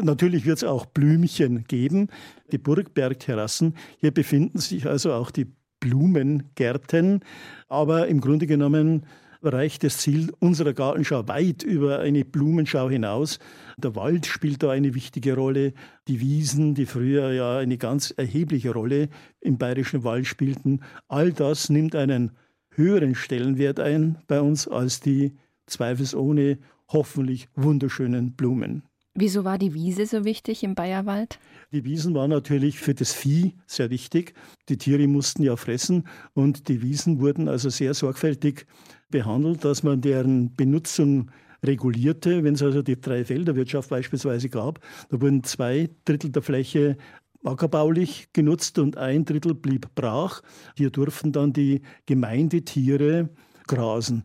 Natürlich 0.00 0.46
wird 0.46 0.56
es 0.56 0.64
auch 0.64 0.86
Blümchen 0.86 1.64
geben. 1.64 2.08
Die 2.52 2.58
Burgbergterrassen. 2.58 3.74
Hier 3.98 4.12
befinden 4.12 4.58
sich 4.58 4.86
also 4.86 5.12
auch 5.12 5.30
die 5.30 5.46
Blumengärten. 5.82 7.20
Aber 7.68 8.06
im 8.06 8.20
Grunde 8.20 8.46
genommen 8.46 9.04
reicht 9.42 9.82
das 9.82 9.98
Ziel 9.98 10.32
unserer 10.38 10.72
Gartenschau 10.72 11.26
weit 11.26 11.64
über 11.64 11.98
eine 11.98 12.24
Blumenschau 12.24 12.88
hinaus. 12.88 13.40
Der 13.76 13.96
Wald 13.96 14.26
spielt 14.26 14.62
da 14.62 14.70
eine 14.70 14.94
wichtige 14.94 15.34
Rolle. 15.34 15.74
Die 16.06 16.20
Wiesen, 16.20 16.74
die 16.74 16.86
früher 16.86 17.32
ja 17.32 17.58
eine 17.58 17.76
ganz 17.76 18.14
erhebliche 18.16 18.72
Rolle 18.72 19.08
im 19.40 19.58
bayerischen 19.58 20.04
Wald 20.04 20.26
spielten, 20.26 20.80
all 21.08 21.32
das 21.32 21.68
nimmt 21.68 21.96
einen 21.96 22.32
höheren 22.70 23.14
Stellenwert 23.14 23.80
ein 23.80 24.18
bei 24.28 24.40
uns 24.40 24.68
als 24.68 25.00
die 25.00 25.34
zweifelsohne 25.66 26.58
hoffentlich 26.88 27.48
wunderschönen 27.56 28.34
Blumen. 28.34 28.84
Wieso 29.14 29.44
war 29.44 29.58
die 29.58 29.74
Wiese 29.74 30.06
so 30.06 30.24
wichtig 30.24 30.62
im 30.62 30.74
Bayerwald? 30.74 31.38
Die 31.70 31.84
Wiesen 31.84 32.14
waren 32.14 32.30
natürlich 32.30 32.78
für 32.78 32.94
das 32.94 33.12
Vieh 33.12 33.54
sehr 33.66 33.90
wichtig. 33.90 34.32
Die 34.70 34.78
Tiere 34.78 35.06
mussten 35.06 35.42
ja 35.42 35.56
fressen 35.56 36.08
und 36.32 36.68
die 36.68 36.80
Wiesen 36.80 37.20
wurden 37.20 37.46
also 37.46 37.68
sehr 37.68 37.92
sorgfältig 37.92 38.66
behandelt, 39.10 39.66
dass 39.66 39.82
man 39.82 40.00
deren 40.00 40.54
Benutzung 40.54 41.30
regulierte. 41.62 42.42
Wenn 42.42 42.54
es 42.54 42.62
also 42.62 42.80
die 42.80 42.98
Dreifelderwirtschaft 42.98 43.90
beispielsweise 43.90 44.48
gab, 44.48 44.80
da 45.10 45.20
wurden 45.20 45.44
zwei 45.44 45.90
Drittel 46.06 46.30
der 46.30 46.40
Fläche 46.40 46.96
ackerbaulich 47.44 48.28
genutzt 48.32 48.78
und 48.78 48.96
ein 48.96 49.26
Drittel 49.26 49.54
blieb 49.54 49.94
brach. 49.94 50.40
Hier 50.74 50.88
durften 50.88 51.32
dann 51.32 51.52
die 51.52 51.82
Gemeindetiere 52.06 53.28
grasen. 53.66 54.24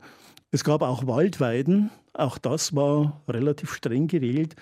Es 0.49 0.63
gab 0.63 0.81
auch 0.81 1.07
Waldweiden, 1.07 1.89
auch 2.17 2.37
das 2.37 2.75
war 2.75 3.21
relativ 3.27 3.73
streng 3.73 4.07
geregelt. 4.07 4.55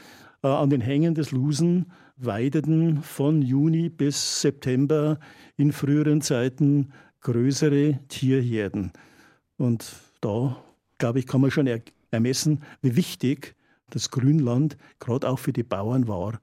Äh, 0.44 0.48
an 0.48 0.70
den 0.70 0.82
Hängen 0.82 1.16
des 1.16 1.32
Lusen 1.32 1.92
weideten 2.18 3.02
von 3.02 3.42
Juni 3.42 3.90
bis 3.90 4.42
September 4.42 5.20
in 5.58 5.72
früheren 5.72 6.22
Zeiten 6.22 6.92
größere 7.22 8.00
Tierherden. 8.08 8.92
Und 9.58 9.92
da, 10.22 10.58
glaube 10.98 11.20
ich, 11.20 11.28
kann 11.28 11.42
man 11.42 11.52
schon 11.52 11.70
ermessen, 12.12 12.62
wie 12.82 12.96
wichtig 12.96 13.56
das 13.90 14.12
Grünland 14.12 14.78
gerade 15.00 15.28
auch 15.28 15.40
für 15.40 15.54
die 15.54 15.64
Bauern 15.64 16.08
war. 16.08 16.40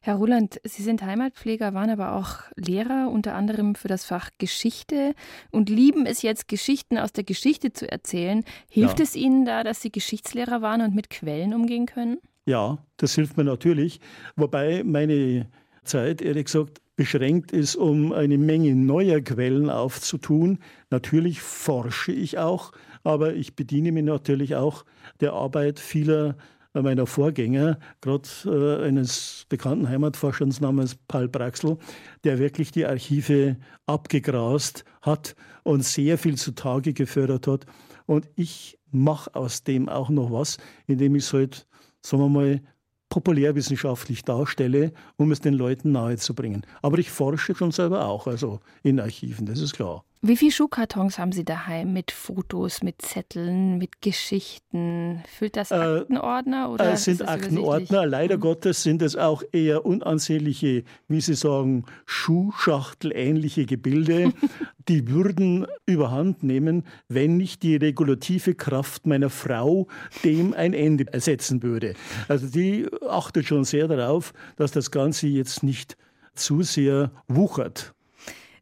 Herr 0.00 0.16
Roland, 0.16 0.60
Sie 0.64 0.82
sind 0.82 1.02
Heimatpfleger, 1.02 1.74
waren 1.74 1.90
aber 1.90 2.14
auch 2.14 2.40
Lehrer, 2.56 3.10
unter 3.10 3.34
anderem 3.34 3.74
für 3.74 3.88
das 3.88 4.04
Fach 4.04 4.30
Geschichte 4.38 5.14
und 5.50 5.68
lieben 5.68 6.06
es 6.06 6.22
jetzt, 6.22 6.48
Geschichten 6.48 6.98
aus 6.98 7.12
der 7.12 7.24
Geschichte 7.24 7.72
zu 7.72 7.90
erzählen. 7.90 8.44
Hilft 8.68 8.98
ja. 8.98 9.04
es 9.04 9.16
Ihnen 9.16 9.44
da, 9.44 9.64
dass 9.64 9.80
Sie 9.80 9.90
Geschichtslehrer 9.90 10.62
waren 10.62 10.80
und 10.80 10.94
mit 10.94 11.10
Quellen 11.10 11.54
umgehen 11.54 11.86
können? 11.86 12.18
Ja, 12.46 12.78
das 12.96 13.14
hilft 13.14 13.36
mir 13.36 13.44
natürlich. 13.44 14.00
Wobei 14.36 14.82
meine 14.84 15.48
Zeit, 15.84 16.20
ehrlich 16.20 16.46
gesagt, 16.46 16.80
beschränkt 16.96 17.52
ist, 17.52 17.76
um 17.76 18.12
eine 18.12 18.38
Menge 18.38 18.74
neuer 18.74 19.20
Quellen 19.20 19.68
aufzutun. 19.70 20.58
Natürlich 20.90 21.40
forsche 21.40 22.12
ich 22.12 22.38
auch, 22.38 22.72
aber 23.02 23.34
ich 23.34 23.56
bediene 23.56 23.92
mich 23.92 24.04
natürlich 24.04 24.54
auch 24.54 24.84
der 25.20 25.32
Arbeit 25.32 25.80
vieler 25.80 26.36
meiner 26.82 27.06
Vorgänger, 27.06 27.78
gerade 28.00 28.28
äh, 28.46 28.86
eines 28.86 29.46
bekannten 29.48 29.88
Heimatforschers 29.88 30.60
namens 30.60 30.96
Paul 31.08 31.28
Braxel, 31.28 31.78
der 32.24 32.38
wirklich 32.38 32.72
die 32.72 32.86
Archive 32.86 33.56
abgegrast 33.86 34.84
hat 35.02 35.36
und 35.62 35.84
sehr 35.84 36.18
viel 36.18 36.36
zutage 36.36 36.92
gefördert 36.92 37.46
hat. 37.46 37.66
Und 38.06 38.28
ich 38.36 38.78
mache 38.90 39.34
aus 39.34 39.62
dem 39.62 39.88
auch 39.88 40.10
noch 40.10 40.32
was, 40.32 40.58
indem 40.86 41.14
ich 41.16 41.24
es 41.24 41.32
halt, 41.32 41.66
sagen 42.02 42.22
wir 42.22 42.28
mal, 42.28 42.60
populärwissenschaftlich 43.08 44.24
darstelle, 44.24 44.92
um 45.16 45.30
es 45.30 45.40
den 45.40 45.54
Leuten 45.54 45.92
nahezubringen. 45.92 46.66
Aber 46.82 46.98
ich 46.98 47.10
forsche 47.10 47.54
schon 47.54 47.70
selber 47.70 48.06
auch, 48.06 48.26
also 48.26 48.58
in 48.82 48.98
Archiven, 48.98 49.46
das 49.46 49.60
ist 49.60 49.74
klar. 49.74 50.04
Wie 50.26 50.38
viele 50.38 50.52
Schuhkartons 50.52 51.18
haben 51.18 51.32
Sie 51.32 51.44
daheim 51.44 51.92
mit 51.92 52.10
Fotos, 52.10 52.82
mit 52.82 53.02
Zetteln, 53.02 53.76
mit 53.76 54.00
Geschichten? 54.00 55.22
Füllt 55.28 55.54
das 55.54 55.70
äh, 55.70 55.74
Aktenordner? 55.74 56.70
Oder 56.70 56.86
äh, 56.86 56.92
es 56.92 57.04
sind 57.04 57.28
Aktenordner. 57.28 58.06
Leider 58.06 58.38
mhm. 58.38 58.40
Gottes 58.40 58.82
sind 58.82 59.02
es 59.02 59.16
auch 59.16 59.42
eher 59.52 59.84
unansehnliche, 59.84 60.84
wie 61.08 61.20
Sie 61.20 61.34
sagen, 61.34 61.84
Schuhschachtelähnliche 62.06 63.66
Gebilde. 63.66 64.32
die 64.88 65.10
würden 65.10 65.66
überhand 65.84 66.42
nehmen, 66.42 66.84
wenn 67.08 67.36
nicht 67.36 67.62
die 67.62 67.76
regulative 67.76 68.54
Kraft 68.54 69.06
meiner 69.06 69.28
Frau 69.28 69.88
dem 70.24 70.54
ein 70.54 70.72
Ende 70.72 71.04
ersetzen 71.12 71.62
würde. 71.62 71.92
Also 72.28 72.46
die 72.46 72.88
achtet 73.06 73.44
schon 73.44 73.64
sehr 73.64 73.88
darauf, 73.88 74.32
dass 74.56 74.72
das 74.72 74.90
Ganze 74.90 75.26
jetzt 75.26 75.62
nicht 75.62 75.98
zu 76.34 76.62
sehr 76.62 77.10
wuchert. 77.28 77.92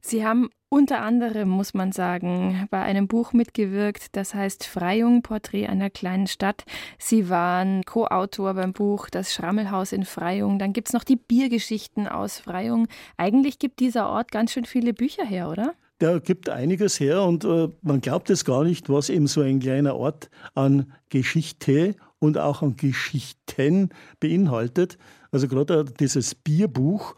Sie 0.00 0.26
haben 0.26 0.48
unter 0.72 1.02
anderem, 1.02 1.50
muss 1.50 1.74
man 1.74 1.92
sagen, 1.92 2.66
bei 2.70 2.80
einem 2.80 3.06
Buch 3.06 3.34
mitgewirkt, 3.34 4.16
das 4.16 4.34
heißt 4.34 4.64
Freyung, 4.64 5.20
Porträt 5.20 5.66
einer 5.66 5.90
kleinen 5.90 6.26
Stadt. 6.26 6.64
Sie 6.98 7.28
waren 7.28 7.84
Co-Autor 7.84 8.54
beim 8.54 8.72
Buch 8.72 9.10
Das 9.10 9.34
Schrammelhaus 9.34 9.92
in 9.92 10.06
Freyung. 10.06 10.58
Dann 10.58 10.72
gibt 10.72 10.88
es 10.88 10.94
noch 10.94 11.04
die 11.04 11.16
Biergeschichten 11.16 12.08
aus 12.08 12.38
Freyung. 12.38 12.88
Eigentlich 13.18 13.58
gibt 13.58 13.80
dieser 13.80 14.08
Ort 14.08 14.32
ganz 14.32 14.52
schön 14.52 14.64
viele 14.64 14.94
Bücher 14.94 15.26
her, 15.26 15.50
oder? 15.50 15.74
Der 16.00 16.20
gibt 16.20 16.48
einiges 16.48 16.98
her 16.98 17.22
und 17.22 17.44
äh, 17.44 17.68
man 17.82 18.00
glaubt 18.00 18.30
es 18.30 18.46
gar 18.46 18.64
nicht, 18.64 18.88
was 18.88 19.10
eben 19.10 19.26
so 19.26 19.42
ein 19.42 19.60
kleiner 19.60 19.94
Ort 19.94 20.30
an 20.54 20.90
Geschichte 21.10 21.96
und 22.18 22.38
auch 22.38 22.62
an 22.62 22.76
Geschichten 22.76 23.90
beinhaltet. 24.20 24.96
Also 25.32 25.48
gerade 25.48 25.84
dieses 25.84 26.34
Bierbuch 26.34 27.14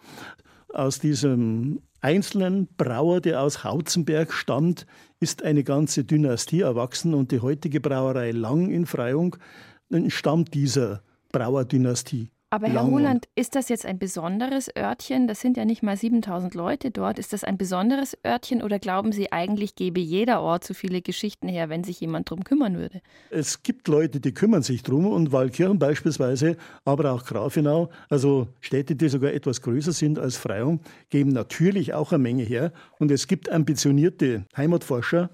aus 0.73 0.99
diesem 0.99 1.79
einzelnen 2.05 2.69
Brauer, 2.77 3.23
der 3.23 3.41
aus 3.41 3.65
Hauzenberg 3.65 4.33
stammt, 4.33 4.87
ist 5.21 5.43
eine 5.43 5.65
ganze 5.65 6.05
Dynastie 6.05 6.61
erwachsen 6.61 7.15
und 7.15 7.33
die 7.33 7.41
heutige 7.41 7.81
Brauerei 7.81 8.31
Lang 8.31 8.71
in 8.71 8.85
Freyung 8.85 9.37
stammt 10.09 10.53
dieser 10.53 11.03
Brauerdynastie. 11.33 12.29
Aber 12.55 12.69
Herr 12.69 12.83
Roland, 12.83 13.27
ist 13.35 13.57
das 13.57 13.69
jetzt 13.69 13.85
ein 13.85 13.99
besonderes 13.99 14.71
Örtchen? 14.77 15.27
Das 15.27 15.41
sind 15.41 15.57
ja 15.57 15.65
nicht 15.65 15.83
mal 15.83 15.97
7000 15.97 16.55
Leute 16.55 16.93
dort. 16.93 17.19
Ist 17.19 17.33
das 17.33 17.43
ein 17.43 17.59
besonderes 17.59 18.17
Örtchen 18.25 18.63
oder 18.63 18.79
glauben 18.79 19.11
Sie 19.11 19.33
eigentlich, 19.33 19.75
gebe 19.75 19.99
jeder 19.99 20.41
Ort 20.41 20.63
so 20.63 20.73
viele 20.73 21.03
Geschichten 21.03 21.49
her, 21.49 21.69
wenn 21.69 21.83
sich 21.83 21.99
jemand 21.99 22.31
darum 22.31 22.45
kümmern 22.45 22.79
würde? 22.79 23.01
Es 23.31 23.65
gibt 23.65 23.89
Leute, 23.89 24.21
die 24.21 24.33
kümmern 24.33 24.63
sich 24.63 24.85
drum 24.85 25.09
und 25.09 25.33
Waldkirchen 25.33 25.81
beispielsweise, 25.81 26.57
aber 26.85 27.11
auch 27.11 27.25
Grafenau, 27.25 27.91
also 28.09 28.47
Städte, 28.61 28.95
die 28.95 29.09
sogar 29.09 29.33
etwas 29.33 29.61
größer 29.61 29.91
sind 29.91 30.21
als 30.21 30.37
Freyung, 30.37 30.79
geben 31.11 31.31
natürlich 31.31 31.93
auch 31.93 32.13
eine 32.13 32.23
Menge 32.23 32.45
her. 32.45 32.73
Und 33.01 33.11
es 33.11 33.27
gibt 33.27 33.51
ambitionierte 33.51 34.45
Heimatforscher, 34.57 35.29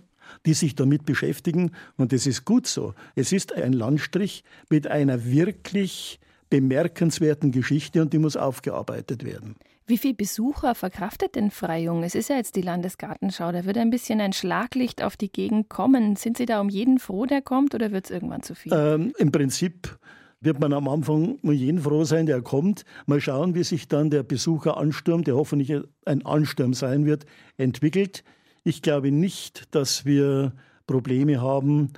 die 0.46 0.54
sich 0.54 0.74
damit 0.74 1.04
beschäftigen 1.04 1.72
und 1.98 2.12
das 2.12 2.26
ist 2.26 2.46
gut 2.46 2.66
so. 2.66 2.94
Es 3.14 3.30
ist 3.30 3.52
ein 3.52 3.74
Landstrich 3.74 4.42
mit 4.70 4.86
einer 4.86 5.26
wirklich 5.26 6.18
bemerkenswerten 6.50 7.52
Geschichte 7.52 8.02
und 8.02 8.12
die 8.12 8.18
muss 8.18 8.36
aufgearbeitet 8.36 9.24
werden. 9.24 9.56
Wie 9.86 9.98
viele 9.98 10.14
Besucher 10.14 10.74
verkraftet 10.76 11.34
denn 11.34 11.50
Freyung? 11.50 12.04
Es 12.04 12.14
ist 12.14 12.28
ja 12.28 12.36
jetzt 12.36 12.54
die 12.54 12.62
Landesgartenschau, 12.62 13.50
da 13.50 13.64
wird 13.64 13.76
ein 13.76 13.90
bisschen 13.90 14.20
ein 14.20 14.32
Schlaglicht 14.32 15.02
auf 15.02 15.16
die 15.16 15.32
Gegend 15.32 15.68
kommen. 15.68 16.14
Sind 16.14 16.36
Sie 16.36 16.46
da 16.46 16.60
um 16.60 16.68
jeden 16.68 16.98
froh, 16.98 17.26
der 17.26 17.42
kommt, 17.42 17.74
oder 17.74 17.90
wird 17.90 18.04
es 18.04 18.10
irgendwann 18.10 18.42
zu 18.42 18.54
viel? 18.54 18.72
Ähm, 18.72 19.12
Im 19.18 19.32
Prinzip 19.32 19.98
wird 20.40 20.60
man 20.60 20.72
am 20.72 20.88
Anfang 20.88 21.38
um 21.42 21.52
jeden 21.52 21.80
froh 21.80 22.04
sein, 22.04 22.26
der 22.26 22.40
kommt. 22.40 22.84
Mal 23.06 23.20
schauen, 23.20 23.54
wie 23.54 23.64
sich 23.64 23.88
dann 23.88 24.10
der 24.10 24.22
Besucheransturm, 24.22 25.24
der 25.24 25.34
hoffentlich 25.34 25.72
ein 26.06 26.24
Ansturm 26.24 26.72
sein 26.72 27.04
wird, 27.04 27.26
entwickelt. 27.56 28.22
Ich 28.62 28.82
glaube 28.82 29.10
nicht, 29.10 29.74
dass 29.74 30.04
wir 30.04 30.52
Probleme 30.86 31.40
haben, 31.40 31.92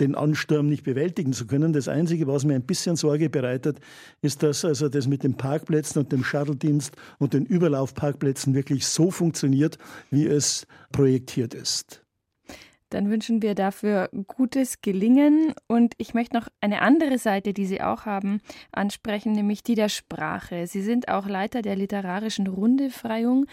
den 0.00 0.14
Ansturm 0.14 0.68
nicht 0.68 0.84
bewältigen 0.84 1.32
zu 1.32 1.46
können. 1.46 1.72
Das 1.72 1.88
Einzige, 1.88 2.26
was 2.26 2.44
mir 2.44 2.54
ein 2.54 2.62
bisschen 2.62 2.96
Sorge 2.96 3.30
bereitet, 3.30 3.78
ist, 4.22 4.42
dass 4.42 4.64
also 4.64 4.88
das 4.88 5.06
mit 5.06 5.22
den 5.22 5.36
Parkplätzen 5.36 6.00
und 6.00 6.12
dem 6.12 6.24
Shuttle-Dienst 6.24 6.96
und 7.18 7.34
den 7.34 7.46
Überlaufparkplätzen 7.46 8.54
wirklich 8.54 8.86
so 8.86 9.10
funktioniert, 9.10 9.78
wie 10.10 10.26
es 10.26 10.66
projektiert 10.92 11.54
ist. 11.54 11.99
Dann 12.90 13.10
wünschen 13.10 13.42
wir 13.42 13.54
dafür 13.54 14.10
gutes 14.26 14.82
Gelingen. 14.82 15.54
Und 15.66 15.94
ich 15.96 16.14
möchte 16.14 16.36
noch 16.36 16.48
eine 16.60 16.82
andere 16.82 17.18
Seite, 17.18 17.52
die 17.52 17.66
Sie 17.66 17.80
auch 17.80 18.04
haben, 18.04 18.40
ansprechen, 18.72 19.32
nämlich 19.32 19.62
die 19.62 19.74
der 19.74 19.88
Sprache. 19.88 20.66
Sie 20.66 20.82
sind 20.82 21.08
auch 21.08 21.26
Leiter 21.26 21.62
der 21.62 21.76
literarischen 21.76 22.46
Rundefreiung. 22.46 23.46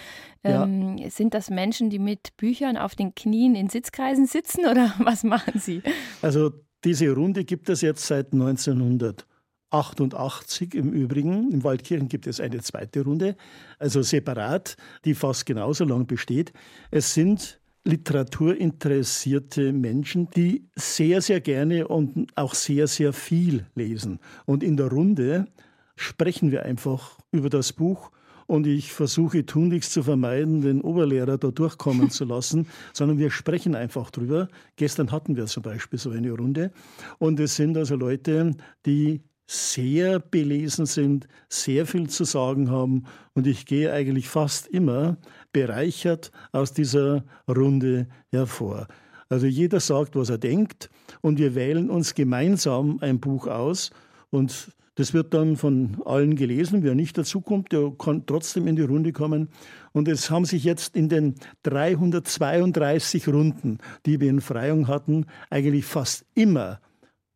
Ja. 0.44 0.63
Ähm, 0.63 0.98
sind 1.10 1.34
das 1.34 1.50
Menschen, 1.50 1.89
die 1.89 2.00
mit 2.00 2.36
Büchern 2.38 2.77
auf 2.77 2.96
den 2.96 3.15
Knien 3.15 3.56
in 3.56 3.70
Sitzkreisen 3.70 4.25
sitzen 4.25 4.65
oder 4.65 4.94
was 5.00 5.24
machen 5.24 5.60
Sie? 5.60 5.82
Also 6.22 6.51
diese 6.84 7.12
Runde 7.12 7.44
gibt 7.44 7.70
es 7.70 7.82
jetzt 7.82 8.06
seit 8.06 8.34
1988 8.34 10.75
im 10.75 10.94
Übrigen. 10.94 11.51
Im 11.51 11.63
Waldkirchen 11.63 12.08
gibt 12.08 12.27
es 12.27 12.39
eine 12.39 12.62
zweite 12.62 13.03
Runde, 13.03 13.36
also 13.79 14.01
separat, 14.01 14.77
die 15.06 15.15
fast 15.15 15.46
genauso 15.46 15.86
lang 15.86 16.08
besteht. 16.08 16.53
Es 16.91 17.13
sind 17.13 17.60
literaturinteressierte 17.88 19.72
Menschen, 19.72 20.29
die 20.36 20.67
sehr, 20.75 21.22
sehr 21.22 21.41
gerne 21.41 21.88
und 21.88 22.27
auch 22.36 22.53
sehr, 22.53 22.88
sehr 22.88 23.13
viel 23.13 23.65
lesen. 23.75 24.20
Und 24.46 24.62
in 24.62 24.77
der 24.77 24.88
Runde 24.88 25.48
sprechen 25.96 26.51
wir 26.51 26.63
einfach 26.63 27.17
über 27.32 27.50
das 27.50 27.74
Buch 27.74 28.12
und 28.46 28.65
ich 28.67 28.94
versuche 28.94 29.46
tunlichst 29.46 29.91
zu 29.91 30.03
vermeiden, 30.03 30.62
den 30.62 30.82
Oberlehrer 30.82 31.38
da 31.38 31.50
durchkommen 31.50 32.10
zu 32.10 32.25
lassen, 32.25 32.67
sondern 32.94 33.17
wir 33.17 33.32
sprechen 33.32 33.75
einfach 33.75 34.12
drüber. 34.12 34.48
Gestern 34.75 35.12
hatten 35.12 35.36
wir 35.36 35.46
zum 35.46 35.63
Beispiel 35.63 36.00
so 36.00 36.10
eine 36.12 36.32
Runde 36.32 36.72
und 37.20 37.39
es 37.39 37.56
sind 37.56 37.77
also 37.77 37.96
Leute, 37.96 38.51
die 38.86 39.22
sehr 39.50 40.20
belesen 40.20 40.86
sind, 40.86 41.27
sehr 41.48 41.86
viel 41.86 42.10
zu 42.10 42.25
sagen 42.25 42.70
haben 42.70 43.06
und 43.34 43.48
ich 43.48 43.65
gehe 43.65 43.94
eigentlich 43.94 44.27
fast 44.27 44.67
immer 44.67 45.17
bereichert 45.51 46.32
aus 46.51 46.74
dieser 46.74 47.24
Runde 47.48 48.08
hervor. 48.32 48.88
Also 49.30 49.46
jeder 49.46 49.80
sagt, 49.80 50.16
was 50.16 50.30
er 50.30 50.38
denkt 50.38 50.89
und 51.22 51.38
wir 51.38 51.56
wählen 51.56 51.89
uns 51.89 52.16
gemeinsam 52.16 53.00
ein 53.01 53.20
Buch 53.20 53.48
aus 53.48 53.92
und 54.30 54.72
das 54.98 55.13
wird 55.13 55.36
dann 55.36 55.58
von 55.58 56.01
allen 56.06 56.36
gelesen. 56.36 56.82
Wer 56.82 56.96
nicht 56.96 57.20
dazukommt, 57.20 57.72
der 57.72 57.92
kann 58.00 58.25
trotzdem 58.25 58.66
in 58.66 58.75
die 58.75 58.82
Runde 58.82 59.13
kommen. 59.13 59.50
Und 59.92 60.08
es 60.08 60.32
haben 60.32 60.46
sich 60.46 60.63
jetzt 60.63 60.96
in 60.96 61.08
den 61.08 61.36
332 61.62 63.27
Runden, 63.27 63.77
die 64.08 64.20
wir 64.20 64.32
in 64.32 64.42
Freiung 64.42 64.88
hatten, 64.88 65.27
eigentlich 65.51 65.86
fast 65.86 66.25
immer 66.34 66.80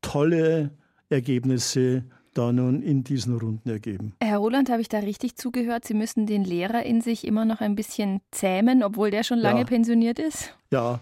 tolle 0.01 0.72
Ergebnisse 1.10 2.06
da 2.34 2.52
nun 2.52 2.82
in 2.82 3.04
diesen 3.04 3.38
Runden 3.38 3.70
ergeben. 3.70 4.14
Herr 4.22 4.38
Roland, 4.38 4.70
habe 4.70 4.82
ich 4.82 4.90
da 4.90 5.00
richtig 5.00 5.36
zugehört? 5.36 5.86
Sie 5.86 5.94
müssen 5.94 6.26
den 6.26 6.44
Lehrer 6.44 6.84
in 6.84 7.02
sich 7.02 7.26
immer 7.26 7.46
noch 7.46 7.62
ein 7.62 7.76
bisschen 7.76 8.22
zähmen, 8.32 8.84
obwohl 8.84 9.12
der 9.12 9.24
schon 9.24 9.40
lange 9.40 9.62
ja. 9.62 9.66
pensioniert 9.66 10.20
ist? 10.20 10.56
Ja, 10.72 11.00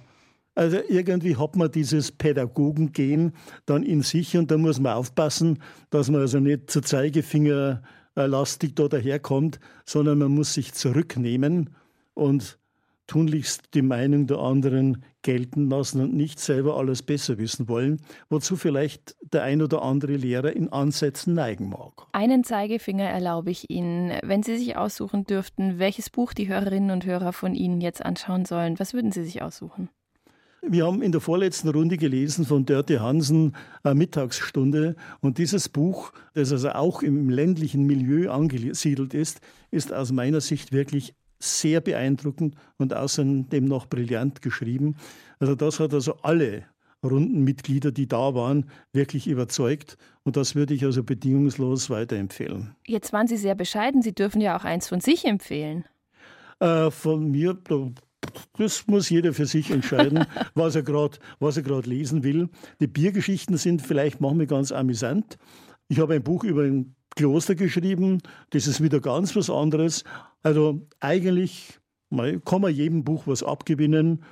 also 0.55 0.77
irgendwie 0.89 1.37
hat 1.37 1.55
man 1.55 1.71
dieses 1.71 2.11
Pädagogengehen 2.11 3.33
dann 3.65 3.83
in 3.83 4.01
sich 4.01 4.35
und 4.35 4.51
da 4.51 4.57
muss 4.57 4.79
man 4.79 4.93
aufpassen, 4.93 5.59
dass 5.89 6.09
man 6.09 6.21
also 6.21 6.39
nicht 6.39 6.69
zu 6.69 6.81
Zeigefinger 6.81 7.81
lastig 8.15 8.75
da 8.75 8.87
daherkommt, 8.87 9.59
sondern 9.85 10.17
man 10.17 10.31
muss 10.31 10.53
sich 10.53 10.73
zurücknehmen 10.73 11.69
und 12.13 12.58
tunlichst 13.09 13.73
die 13.73 13.81
Meinung 13.81 14.27
der 14.27 14.37
anderen 14.37 15.03
gelten 15.23 15.69
lassen 15.69 15.99
und 16.01 16.13
nicht 16.13 16.39
selber 16.39 16.77
alles 16.77 17.01
besser 17.01 17.37
wissen 17.39 17.67
wollen, 17.67 17.99
wozu 18.29 18.55
vielleicht 18.55 19.17
der 19.33 19.43
ein 19.43 19.61
oder 19.61 19.81
andere 19.81 20.15
Lehrer 20.15 20.55
in 20.55 20.69
Ansätzen 20.69 21.33
neigen 21.33 21.69
mag. 21.69 22.07
Einen 22.13 22.43
Zeigefinger 22.43 23.09
erlaube 23.09 23.49
ich 23.49 23.69
Ihnen. 23.69 24.13
Wenn 24.23 24.43
Sie 24.43 24.57
sich 24.57 24.77
aussuchen 24.77 25.25
dürften, 25.25 25.79
welches 25.79 26.09
Buch 26.09 26.33
die 26.33 26.47
Hörerinnen 26.47 26.91
und 26.91 27.05
Hörer 27.05 27.33
von 27.33 27.55
Ihnen 27.55 27.81
jetzt 27.81 28.05
anschauen 28.05 28.45
sollen, 28.45 28.79
was 28.79 28.93
würden 28.93 29.11
Sie 29.11 29.23
sich 29.23 29.41
aussuchen? 29.41 29.89
Wir 30.61 30.85
haben 30.85 31.01
in 31.01 31.11
der 31.11 31.21
vorletzten 31.21 31.69
Runde 31.69 31.97
gelesen 31.97 32.45
von 32.45 32.65
Dörte 32.65 33.01
Hansen 33.01 33.55
eine 33.81 33.95
Mittagsstunde 33.95 34.95
und 35.21 35.37
dieses 35.37 35.69
Buch, 35.69 36.11
das 36.33 36.51
also 36.51 36.71
auch 36.71 37.01
im 37.01 37.29
ländlichen 37.29 37.85
Milieu 37.85 38.29
angesiedelt 38.29 39.13
ist, 39.13 39.39
ist 39.71 39.93
aus 39.93 40.11
meiner 40.11 40.41
Sicht 40.41 40.73
wirklich 40.73 41.15
sehr 41.39 41.81
beeindruckend 41.81 42.55
und 42.77 42.93
außerdem 42.93 43.65
noch 43.65 43.87
brillant 43.87 44.41
geschrieben. 44.41 44.95
Also 45.39 45.55
das 45.55 45.79
hat 45.79 45.93
also 45.93 46.17
alle 46.21 46.65
Rundenmitglieder, 47.03 47.91
die 47.91 48.07
da 48.07 48.35
waren, 48.35 48.69
wirklich 48.91 49.27
überzeugt. 49.27 49.97
Und 50.23 50.37
das 50.37 50.55
würde 50.55 50.73
ich 50.73 50.83
also 50.83 51.03
bedingungslos 51.03 51.89
weiterempfehlen. 51.89 52.75
Jetzt 52.85 53.13
waren 53.13 53.27
Sie 53.27 53.37
sehr 53.37 53.55
bescheiden. 53.55 54.01
Sie 54.01 54.13
dürfen 54.13 54.41
ja 54.41 54.57
auch 54.57 54.65
eins 54.65 54.87
von 54.87 54.99
sich 54.99 55.25
empfehlen. 55.25 55.85
Äh, 56.59 56.91
von 56.91 57.31
mir, 57.31 57.57
das 58.57 58.85
muss 58.87 59.09
jeder 59.09 59.33
für 59.33 59.45
sich 59.45 59.71
entscheiden, 59.71 60.25
was 60.55 60.75
er 60.75 60.83
gerade 60.83 61.89
lesen 61.89 62.23
will. 62.23 62.49
Die 62.81 62.87
Biergeschichten 62.87 63.55
sind 63.57 63.81
vielleicht 63.81 64.19
manchmal 64.19 64.47
ganz 64.47 64.73
amüsant. 64.73 65.37
Ich 65.87 65.99
habe 65.99 66.15
ein 66.15 66.23
Buch 66.23 66.43
über 66.43 66.63
ein 66.63 66.95
Kloster 67.15 67.55
geschrieben. 67.55 68.21
Das 68.51 68.67
ist 68.67 68.81
wieder 68.81 68.99
ganz 68.99 69.35
was 69.35 69.49
anderes. 69.49 70.03
Also 70.43 70.81
eigentlich 70.99 71.79
kann 72.45 72.61
man 72.61 72.73
jedem 72.73 73.03
Buch 73.03 73.23
was 73.25 73.43
abgewinnen. 73.43 74.23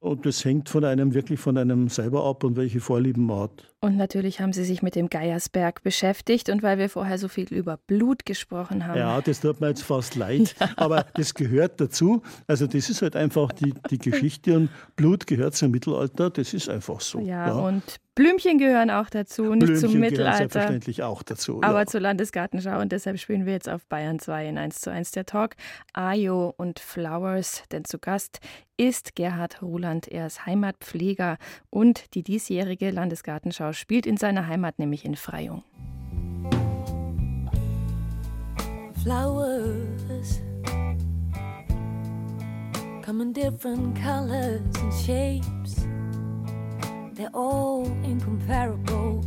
Und 0.00 0.26
das 0.26 0.44
hängt 0.44 0.68
von 0.68 0.84
einem 0.84 1.14
wirklich 1.14 1.40
von 1.40 1.56
einem 1.56 1.88
selber 1.88 2.26
ab 2.26 2.44
und 2.44 2.56
welche 2.56 2.80
Vorlieben 2.80 3.24
man 3.24 3.44
hat. 3.44 3.73
Und 3.84 3.98
natürlich 3.98 4.40
haben 4.40 4.54
Sie 4.54 4.64
sich 4.64 4.80
mit 4.80 4.94
dem 4.94 5.10
Geiersberg 5.10 5.82
beschäftigt 5.82 6.48
und 6.48 6.62
weil 6.62 6.78
wir 6.78 6.88
vorher 6.88 7.18
so 7.18 7.28
viel 7.28 7.52
über 7.52 7.76
Blut 7.86 8.24
gesprochen 8.24 8.86
haben. 8.86 8.98
Ja, 8.98 9.20
das 9.20 9.40
tut 9.40 9.60
mir 9.60 9.68
jetzt 9.68 9.82
fast 9.82 10.14
leid, 10.14 10.56
ja. 10.60 10.70
aber 10.76 11.04
das 11.12 11.34
gehört 11.34 11.82
dazu. 11.82 12.22
Also 12.46 12.66
das 12.66 12.88
ist 12.88 13.02
halt 13.02 13.14
einfach 13.14 13.52
die, 13.52 13.74
die 13.90 13.98
Geschichte 13.98 14.56
und 14.56 14.70
Blut 14.96 15.26
gehört 15.26 15.54
zum 15.54 15.70
Mittelalter, 15.70 16.30
das 16.30 16.54
ist 16.54 16.70
einfach 16.70 17.02
so. 17.02 17.18
Ja, 17.20 17.48
ja. 17.48 17.52
und 17.52 17.82
Blümchen 18.14 18.58
gehören 18.58 18.90
auch 18.90 19.10
dazu, 19.10 19.54
nicht 19.54 19.66
Blümchen 19.66 19.90
zum 19.90 20.00
Mittelalter. 20.00 20.38
Selbstverständlich 20.38 21.02
auch 21.02 21.22
dazu. 21.22 21.60
Aber 21.62 21.80
ja. 21.80 21.86
zur 21.86 22.00
Landesgartenschau 22.00 22.80
und 22.80 22.92
deshalb 22.92 23.18
spielen 23.18 23.44
wir 23.44 23.52
jetzt 23.52 23.68
auf 23.68 23.84
Bayern 23.86 24.20
2 24.20 24.48
in 24.48 24.56
1 24.56 24.80
zu 24.80 24.90
1 24.90 25.10
der 25.10 25.26
Talk. 25.26 25.56
Ayo 25.92 26.54
und 26.56 26.78
Flowers, 26.78 27.64
denn 27.72 27.84
zu 27.84 27.98
Gast 27.98 28.38
ist 28.76 29.16
Gerhard 29.16 29.62
Roland. 29.62 30.08
Er 30.08 30.26
ist 30.26 30.46
Heimatpfleger 30.46 31.38
und 31.70 32.14
die 32.14 32.22
diesjährige 32.22 32.90
Landesgartenschau 32.90 33.72
spielt 33.74 34.06
in 34.06 34.16
seiner 34.16 34.46
Heimat, 34.46 34.78
nämlich 34.78 35.04
in 35.04 35.16
Freyung. 35.16 35.62
Flowers 39.02 40.40
come 43.02 43.20
in 43.20 43.32
different 43.32 43.94
colors 44.00 44.62
and 44.80 44.92
shapes. 44.94 45.86
they're 47.14 47.30
all 47.32 47.86
incomparable. 48.02 49.24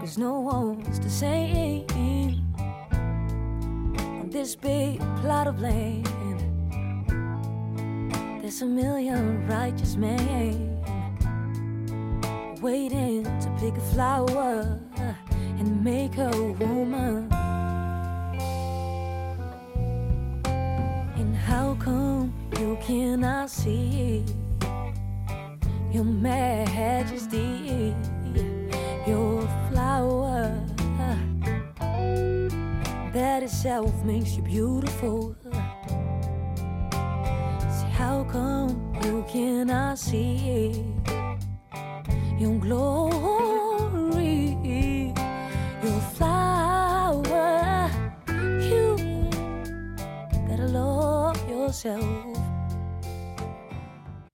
Cause 0.00 0.18
no 0.18 0.40
one's 0.40 0.98
the 0.98 1.08
same 1.08 1.86
on 3.96 4.28
this 4.30 4.56
big 4.56 4.98
plot 5.20 5.46
of 5.46 5.60
land. 5.60 6.08
There's 8.42 8.62
a 8.62 8.66
million 8.66 9.46
righteous 9.46 9.96
men 9.96 10.71
waiting 12.62 13.24
to 13.24 13.50
pick 13.58 13.76
a 13.76 13.80
flower 13.92 14.78
and 15.58 15.84
make 15.84 16.16
a 16.16 16.30
woman. 16.30 17.28
And 21.16 21.34
how 21.34 21.76
come 21.80 22.32
you 22.60 22.78
cannot 22.80 23.50
see? 23.50 24.24
Your 25.90 26.04
Majesty, 26.04 27.94
your 29.08 29.42
flower. 29.68 30.56
That 33.12 33.42
itself 33.42 33.92
makes 34.04 34.36
you 34.36 34.42
beautiful. 34.42 35.36
See, 37.74 37.90
how 37.90 38.24
come 38.30 38.94
you 39.04 39.24
cannot 39.28 39.98
see 39.98 41.01
your 42.42 42.58
glory, 42.58 44.56
your 45.84 46.00
flower. 46.16 47.88
You 48.68 48.96
gotta 50.48 50.66
love 50.66 51.38
yourself. 51.48 52.31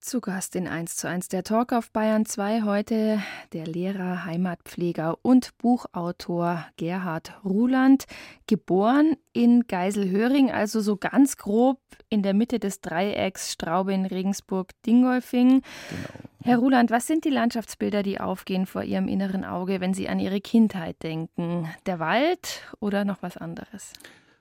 Zu 0.09 0.23
Gast 0.23 0.57
in 0.57 0.67
1 0.67 0.97
zu 0.97 1.07
1 1.07 1.29
der 1.29 1.45
Talk 1.45 1.75
auf 1.75 1.91
Bayern 1.91 2.25
2 2.25 2.63
heute 2.63 3.23
der 3.53 3.67
Lehrer, 3.67 4.25
Heimatpfleger 4.25 5.19
und 5.21 5.51
Buchautor 5.59 6.65
Gerhard 6.79 7.35
Ruland, 7.45 8.07
geboren 8.47 9.17
in 9.35 9.67
Geiselhöring, 9.67 10.51
also 10.51 10.81
so 10.81 10.97
ganz 10.97 11.37
grob 11.37 11.79
in 12.09 12.23
der 12.23 12.33
Mitte 12.33 12.59
des 12.59 12.81
Dreiecks 12.81 13.53
Straubing, 13.53 14.07
Regensburg, 14.07 14.71
Dingolfing. 14.87 15.61
Genau. 15.91 16.29
Herr 16.43 16.57
Ruland, 16.57 16.91
was 16.91 17.07
sind 17.07 17.27
die 17.27 17.31
Landschaftsbilder, 17.31 18.03
die 18.03 18.19
aufgehen 18.19 18.65
vor 18.65 18.85
Ihrem 18.85 19.09
inneren 19.09 19.45
Auge, 19.45 19.83
wenn 19.83 19.93
Sie 19.93 20.09
an 20.09 20.21
Ihre 20.21 20.41
Kindheit 20.41 21.03
denken? 21.03 21.69
Der 21.85 21.99
Wald 21.99 22.63
oder 22.81 23.05
noch 23.05 23.21
was 23.21 23.37
anderes? 23.37 23.93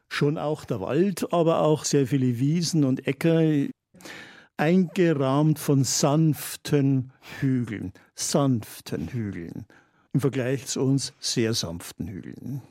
Schon 0.07 0.37
auch 0.37 0.63
der 0.63 0.79
Wald, 0.79 1.33
aber 1.33 1.59
auch 1.59 1.83
sehr 1.83 2.07
viele 2.07 2.39
Wiesen 2.39 2.85
und 2.85 3.05
Äcker 3.05 3.41
eingerahmt 4.57 5.59
von 5.59 5.83
sanften 5.83 7.13
Hügeln, 7.39 7.93
sanften 8.15 9.07
Hügeln, 9.07 9.65
im 10.13 10.19
Vergleich 10.19 10.65
zu 10.65 10.81
uns 10.81 11.13
sehr 11.19 11.53
sanften 11.53 12.07
Hügeln. 12.07 12.61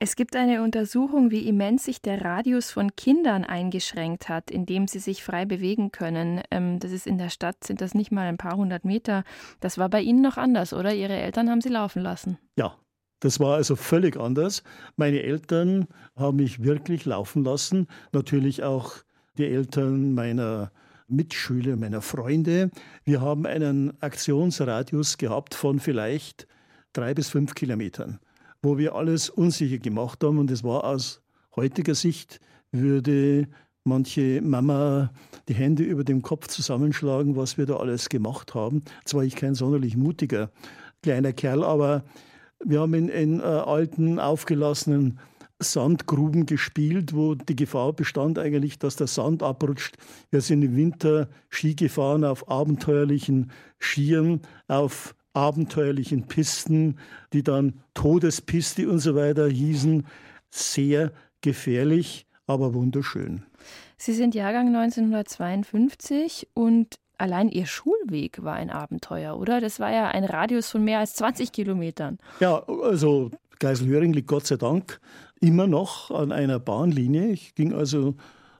Es 0.00 0.14
gibt 0.14 0.36
eine 0.36 0.62
Untersuchung, 0.62 1.32
wie 1.32 1.48
immens 1.48 1.84
sich 1.84 2.00
der 2.00 2.24
Radius 2.24 2.70
von 2.70 2.94
Kindern 2.94 3.42
eingeschränkt 3.42 4.28
hat, 4.28 4.48
in 4.48 4.64
dem 4.64 4.86
sie 4.86 5.00
sich 5.00 5.24
frei 5.24 5.44
bewegen 5.44 5.90
können. 5.90 6.40
Ähm, 6.52 6.78
das 6.78 6.92
ist 6.92 7.08
in 7.08 7.18
der 7.18 7.30
Stadt, 7.30 7.64
sind 7.64 7.80
das 7.80 7.94
nicht 7.94 8.12
mal 8.12 8.28
ein 8.28 8.36
paar 8.36 8.56
hundert 8.56 8.84
Meter. 8.84 9.24
Das 9.58 9.76
war 9.76 9.88
bei 9.88 10.00
Ihnen 10.00 10.20
noch 10.20 10.36
anders, 10.36 10.72
oder? 10.72 10.94
Ihre 10.94 11.16
Eltern 11.16 11.50
haben 11.50 11.60
Sie 11.60 11.68
laufen 11.68 12.00
lassen. 12.00 12.38
Ja, 12.56 12.76
das 13.18 13.40
war 13.40 13.56
also 13.56 13.74
völlig 13.74 14.16
anders. 14.16 14.62
Meine 14.94 15.22
Eltern 15.22 15.88
haben 16.14 16.36
mich 16.36 16.62
wirklich 16.62 17.04
laufen 17.04 17.42
lassen. 17.42 17.88
Natürlich 18.12 18.62
auch 18.62 18.98
die 19.36 19.46
Eltern 19.46 20.14
meiner 20.14 20.70
Mitschüler, 21.08 21.76
meiner 21.76 22.02
Freunde. 22.02 22.70
Wir 23.04 23.20
haben 23.20 23.46
einen 23.46 24.00
Aktionsradius 24.02 25.16
gehabt 25.16 25.54
von 25.54 25.80
vielleicht 25.80 26.46
drei 26.92 27.14
bis 27.14 27.30
fünf 27.30 27.54
Kilometern, 27.54 28.18
wo 28.62 28.76
wir 28.78 28.94
alles 28.94 29.30
unsicher 29.30 29.78
gemacht 29.78 30.22
haben. 30.22 30.38
Und 30.38 30.50
es 30.50 30.62
war 30.62 30.84
aus 30.84 31.22
heutiger 31.56 31.94
Sicht, 31.94 32.40
würde 32.72 33.48
manche 33.84 34.42
Mama 34.42 35.10
die 35.48 35.54
Hände 35.54 35.82
über 35.82 36.04
dem 36.04 36.20
Kopf 36.20 36.48
zusammenschlagen, 36.48 37.36
was 37.36 37.56
wir 37.56 37.64
da 37.64 37.76
alles 37.76 38.10
gemacht 38.10 38.54
haben. 38.54 38.82
Zwar 39.04 39.24
ich 39.24 39.34
kein 39.34 39.54
sonderlich 39.54 39.96
mutiger 39.96 40.50
kleiner 41.02 41.32
Kerl, 41.32 41.64
aber 41.64 42.04
wir 42.64 42.80
haben 42.80 42.92
in, 42.94 43.08
in 43.08 43.40
äh, 43.40 43.44
alten, 43.44 44.18
aufgelassenen 44.18 45.18
Sandgruben 45.60 46.46
gespielt, 46.46 47.14
wo 47.14 47.34
die 47.34 47.56
Gefahr 47.56 47.92
bestand 47.92 48.38
eigentlich, 48.38 48.78
dass 48.78 48.96
der 48.96 49.08
Sand 49.08 49.42
abrutscht. 49.42 49.96
Wir 50.30 50.40
sind 50.40 50.62
im 50.62 50.76
Winter 50.76 51.28
Ski 51.48 51.74
gefahren 51.74 52.24
auf 52.24 52.48
abenteuerlichen 52.48 53.50
Skiern, 53.78 54.40
auf 54.68 55.14
abenteuerlichen 55.32 56.26
Pisten, 56.26 56.98
die 57.32 57.42
dann 57.42 57.80
Todespiste 57.94 58.88
und 58.88 59.00
so 59.00 59.14
weiter 59.14 59.48
hießen. 59.48 60.06
Sehr 60.50 61.12
gefährlich, 61.40 62.26
aber 62.46 62.74
wunderschön. 62.74 63.44
Sie 63.96 64.14
sind 64.14 64.34
Jahrgang 64.34 64.68
1952 64.68 66.48
und 66.54 66.96
allein 67.18 67.48
Ihr 67.48 67.66
Schulweg 67.66 68.42
war 68.44 68.54
ein 68.54 68.70
Abenteuer, 68.70 69.36
oder? 69.36 69.60
Das 69.60 69.80
war 69.80 69.90
ja 69.90 70.08
ein 70.08 70.24
Radius 70.24 70.70
von 70.70 70.84
mehr 70.84 71.00
als 71.00 71.14
20 71.14 71.50
Kilometern. 71.52 72.18
Ja, 72.40 72.62
also 72.64 73.30
Geiselhöring 73.58 74.12
liegt 74.12 74.28
Gott 74.28 74.46
sei 74.46 74.56
Dank 74.56 75.00
immer 75.40 75.66
noch 75.66 76.10
an 76.10 76.32
einer 76.32 76.58
Bahnlinie. 76.58 77.30
Ich 77.30 77.54
ging 77.54 77.72
also 77.72 78.14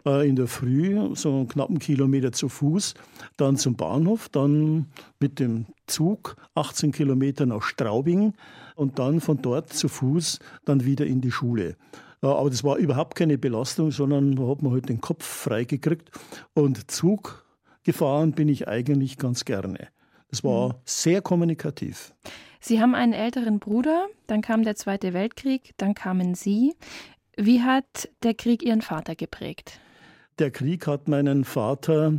äh, 0.07 0.29
in 0.29 0.37
der 0.37 0.47
Früh 0.47 1.14
so 1.14 1.31
einen 1.31 1.49
knappen 1.49 1.79
Kilometer 1.79 2.33
zu 2.33 2.49
Fuß, 2.49 2.95
dann 3.37 3.57
zum 3.57 3.77
Bahnhof, 3.77 4.29
dann 4.29 4.87
mit 5.21 5.38
dem 5.38 5.67
Zug 5.87 6.37
18 6.55 6.93
Kilometer 6.93 7.47
nach 7.47 7.62
Straubing 7.62 8.35
und 8.75 8.99
dann 8.99 9.21
von 9.21 9.43
dort 9.43 9.73
zu 9.73 9.88
Fuß 9.88 10.38
dann 10.64 10.85
wieder 10.85 11.07
in 11.07 11.21
die 11.21 11.33
Schule. 11.33 11.77
Äh, 12.23 12.27
aber 12.27 12.51
das 12.51 12.64
war 12.64 12.77
überhaupt 12.77 13.14
keine 13.14 13.38
Belastung, 13.38 13.91
sondern 13.91 14.37
da 14.37 14.47
hat 14.47 14.62
man 14.62 14.73
halt 14.73 14.88
den 14.88 15.01
Kopf 15.01 15.25
freigekriegt. 15.25 16.11
Und 16.55 16.91
Zug 16.91 17.45
gefahren 17.83 18.33
bin 18.33 18.49
ich 18.49 18.69
eigentlich 18.69 19.19
ganz 19.19 19.45
gerne. 19.45 19.88
Das 20.31 20.45
war 20.45 20.69
mhm. 20.69 20.75
sehr 20.85 21.23
kommunikativ. 21.23 22.14
Sie 22.61 22.81
haben 22.81 22.94
einen 22.94 23.12
älteren 23.12 23.59
Bruder, 23.59 24.07
dann 24.27 24.42
kam 24.42 24.64
der 24.64 24.75
Zweite 24.75 25.14
Weltkrieg, 25.14 25.75
dann 25.77 25.94
kamen 25.94 26.35
Sie. 26.35 26.75
Wie 27.37 27.62
hat 27.62 28.09
der 28.23 28.35
Krieg 28.35 28.62
Ihren 28.62 28.83
Vater 28.83 29.14
geprägt? 29.14 29.81
Der 30.38 30.51
Krieg 30.51 30.87
hat 30.87 31.09
meinen 31.09 31.44
Vater, 31.44 32.18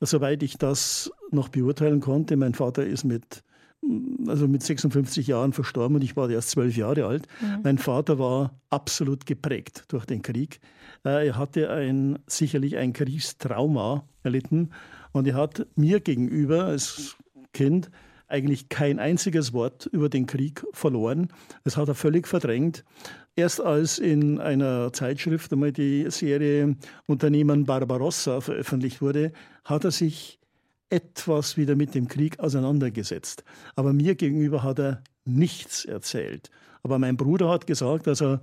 soweit 0.00 0.42
ich 0.42 0.58
das 0.58 1.10
noch 1.30 1.48
beurteilen 1.48 2.00
konnte, 2.00 2.36
mein 2.36 2.54
Vater 2.54 2.84
ist 2.84 3.04
mit, 3.04 3.42
also 4.26 4.48
mit 4.48 4.62
56 4.62 5.26
Jahren 5.26 5.52
verstorben 5.52 5.96
und 5.96 6.02
ich 6.02 6.16
war 6.16 6.28
erst 6.30 6.50
zwölf 6.50 6.76
Jahre 6.76 7.06
alt. 7.06 7.26
Mhm. 7.40 7.60
Mein 7.62 7.78
Vater 7.78 8.18
war 8.18 8.58
absolut 8.70 9.26
geprägt 9.26 9.84
durch 9.88 10.04
den 10.04 10.22
Krieg. 10.22 10.60
Äh, 11.04 11.28
er 11.28 11.38
hatte 11.38 11.70
ein, 11.70 12.18
sicherlich 12.26 12.76
ein 12.76 12.92
Kriegstrauma 12.92 14.04
erlitten 14.22 14.70
und 15.12 15.26
er 15.26 15.34
hat 15.34 15.66
mir 15.76 16.00
gegenüber 16.00 16.64
als 16.64 17.16
Kind 17.52 17.90
eigentlich 18.28 18.68
kein 18.68 18.98
einziges 18.98 19.52
Wort 19.52 19.86
über 19.86 20.08
den 20.08 20.26
Krieg 20.26 20.64
verloren. 20.72 21.28
Das 21.64 21.76
hat 21.76 21.88
er 21.88 21.94
völlig 21.94 22.26
verdrängt. 22.26 22.84
Erst 23.36 23.60
als 23.60 23.98
in 23.98 24.40
einer 24.40 24.92
Zeitschrift 24.92 25.52
einmal 25.52 25.72
die 25.72 26.10
Serie 26.10 26.76
Unternehmen 27.06 27.64
Barbarossa 27.64 28.40
veröffentlicht 28.40 29.02
wurde, 29.02 29.32
hat 29.64 29.84
er 29.84 29.90
sich 29.90 30.40
etwas 30.88 31.56
wieder 31.56 31.76
mit 31.76 31.94
dem 31.94 32.08
Krieg 32.08 32.38
auseinandergesetzt. 32.38 33.44
Aber 33.74 33.92
mir 33.92 34.14
gegenüber 34.14 34.62
hat 34.62 34.78
er 34.78 35.02
nichts 35.24 35.84
erzählt. 35.84 36.50
Aber 36.82 36.98
mein 36.98 37.16
Bruder 37.16 37.48
hat 37.50 37.66
gesagt, 37.66 38.06
dass 38.06 38.22
er 38.22 38.40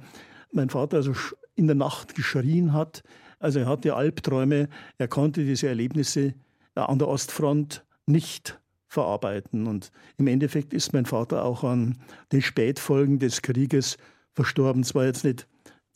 mein 0.52 0.70
Vater 0.70 0.98
also 0.98 1.14
in 1.56 1.68
der 1.68 1.76
Nacht 1.76 2.16
geschrien 2.16 2.74
hat. 2.74 3.04
Also 3.40 3.60
er 3.60 3.68
hatte 3.68 3.96
Albträume. 3.96 4.70
Er 4.98 5.08
konnte 5.08 5.44
diese 5.44 5.68
Erlebnisse 5.68 6.34
an 6.76 7.00
der 7.00 7.08
Ostfront 7.08 7.86
nicht 8.06 8.60
verarbeiten. 8.94 9.68
Und 9.68 9.92
im 10.18 10.28
Endeffekt 10.28 10.74
ist 10.74 10.94
mein 10.94 11.06
Vater 11.06 11.44
auch 11.44 11.64
an 11.64 11.98
den 12.32 12.42
Spätfolgen 12.42 13.20
des 13.20 13.42
Krieges 13.42 13.98
verstorben. 14.34 14.84
Zwar 14.84 15.06
jetzt 15.06 15.26
nicht 15.26 15.48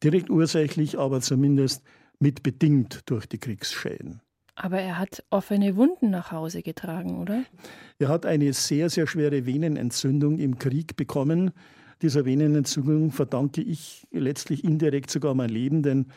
direkt 0.04 0.30
ursächlich, 0.30 0.98
aber 1.00 1.22
zumindest 1.22 1.84
mitbedingt 2.20 3.02
durch 3.06 3.28
die 3.28 3.38
Kriegsschäden. 3.38 4.22
Aber 4.56 4.80
er 4.80 4.98
hat 4.98 5.24
offene 5.30 5.76
Wunden 5.76 6.10
nach 6.10 6.32
Hause 6.32 6.64
getragen, 6.64 7.20
oder? 7.20 7.44
Er 8.00 8.10
hat 8.10 8.26
eine 8.26 8.54
sehr, 8.54 8.90
sehr 8.90 9.06
schwere 9.06 9.46
Venenentzündung 9.46 10.40
im 10.40 10.58
Krieg 10.58 10.98
bekommen. 10.98 11.52
Dieser 12.02 12.26
Venenentzündung 12.26 13.12
verdanke 13.12 13.62
ich 13.62 14.08
letztlich 14.12 14.64
indirekt 14.64 15.12
sogar 15.12 15.36
mein 15.36 15.50
Leben, 15.50 15.84
denn 15.84 16.08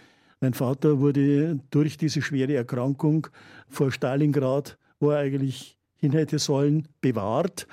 mein 0.40 0.54
Vater 0.54 1.00
wurde 1.00 1.60
durch 1.70 1.98
diese 1.98 2.22
schwere 2.22 2.54
Erkrankung 2.54 3.26
vor 3.68 3.92
Stalingrad, 3.92 4.78
wo 5.00 5.10
er 5.10 5.18
eigentlich 5.18 5.76
hin 6.00 6.12
hätte 6.12 6.38
sollen, 6.38 6.88
bewahrt. 7.00 7.66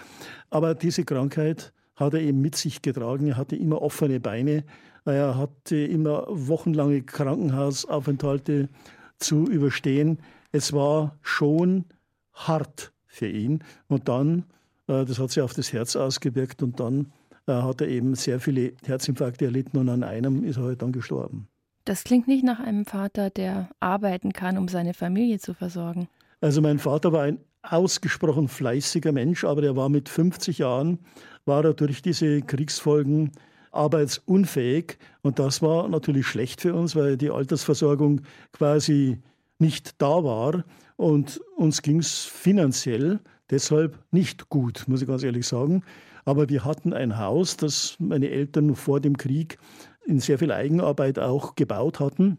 Aber 0.49 0.75
diese 0.75 1.03
Krankheit 1.03 1.73
hat 1.95 2.13
er 2.13 2.21
eben 2.21 2.41
mit 2.41 2.55
sich 2.55 2.81
getragen. 2.81 3.27
Er 3.27 3.37
hatte 3.37 3.55
immer 3.55 3.81
offene 3.81 4.19
Beine. 4.19 4.63
Er 5.05 5.37
hatte 5.37 5.77
immer 5.77 6.25
wochenlange 6.29 7.01
Krankenhausaufenthalte 7.01 8.69
zu 9.17 9.45
überstehen. 9.45 10.19
Es 10.51 10.73
war 10.73 11.17
schon 11.21 11.85
hart 12.33 12.91
für 13.05 13.27
ihn. 13.27 13.63
Und 13.87 14.09
dann, 14.09 14.43
äh, 14.87 15.05
das 15.05 15.19
hat 15.19 15.31
sich 15.31 15.41
auf 15.41 15.53
das 15.53 15.73
Herz 15.73 15.95
ausgewirkt 15.95 16.61
und 16.61 16.79
dann 16.79 17.11
äh, 17.47 17.53
hat 17.53 17.81
er 17.81 17.87
eben 17.87 18.15
sehr 18.15 18.39
viele 18.39 18.73
Herzinfarkte 18.85 19.45
erlitten 19.45 19.77
und 19.77 19.89
an 19.89 20.03
einem 20.03 20.43
ist 20.43 20.57
er 20.57 20.63
halt 20.63 20.81
dann 20.81 20.91
gestorben. 20.91 21.47
Das 21.85 22.03
klingt 22.03 22.27
nicht 22.27 22.43
nach 22.43 22.59
einem 22.59 22.85
Vater, 22.85 23.29
der 23.29 23.69
arbeiten 23.79 24.33
kann, 24.33 24.57
um 24.57 24.67
seine 24.67 24.93
Familie 24.93 25.39
zu 25.39 25.53
versorgen. 25.53 26.09
Also 26.41 26.61
mein 26.61 26.79
Vater 26.79 27.13
war 27.13 27.23
ein 27.23 27.39
ausgesprochen 27.71 28.47
fleißiger 28.47 29.11
Mensch, 29.11 29.43
aber 29.43 29.63
er 29.63 29.75
war 29.75 29.89
mit 29.89 30.09
50 30.09 30.59
Jahren, 30.59 30.99
war 31.45 31.63
er 31.63 31.73
durch 31.73 32.01
diese 32.01 32.41
Kriegsfolgen 32.41 33.31
arbeitsunfähig. 33.71 34.97
Und 35.21 35.39
das 35.39 35.61
war 35.61 35.87
natürlich 35.87 36.27
schlecht 36.27 36.61
für 36.61 36.73
uns, 36.73 36.95
weil 36.95 37.17
die 37.17 37.29
Altersversorgung 37.29 38.21
quasi 38.51 39.21
nicht 39.59 40.01
da 40.01 40.23
war. 40.23 40.63
Und 40.95 41.39
uns 41.55 41.81
ging 41.81 41.99
es 41.99 42.23
finanziell 42.23 43.19
deshalb 43.49 43.99
nicht 44.11 44.49
gut, 44.49 44.83
muss 44.87 45.01
ich 45.01 45.07
ganz 45.07 45.23
ehrlich 45.23 45.47
sagen. 45.47 45.83
Aber 46.25 46.49
wir 46.49 46.65
hatten 46.65 46.91
ein 46.91 47.17
Haus, 47.17 47.55
das 47.55 47.95
meine 47.99 48.29
Eltern 48.29 48.75
vor 48.75 48.99
dem 48.99 49.17
Krieg 49.17 49.57
in 50.05 50.19
sehr 50.19 50.39
viel 50.39 50.51
Eigenarbeit 50.51 51.19
auch 51.19 51.55
gebaut 51.55 51.99
hatten. 51.99 52.37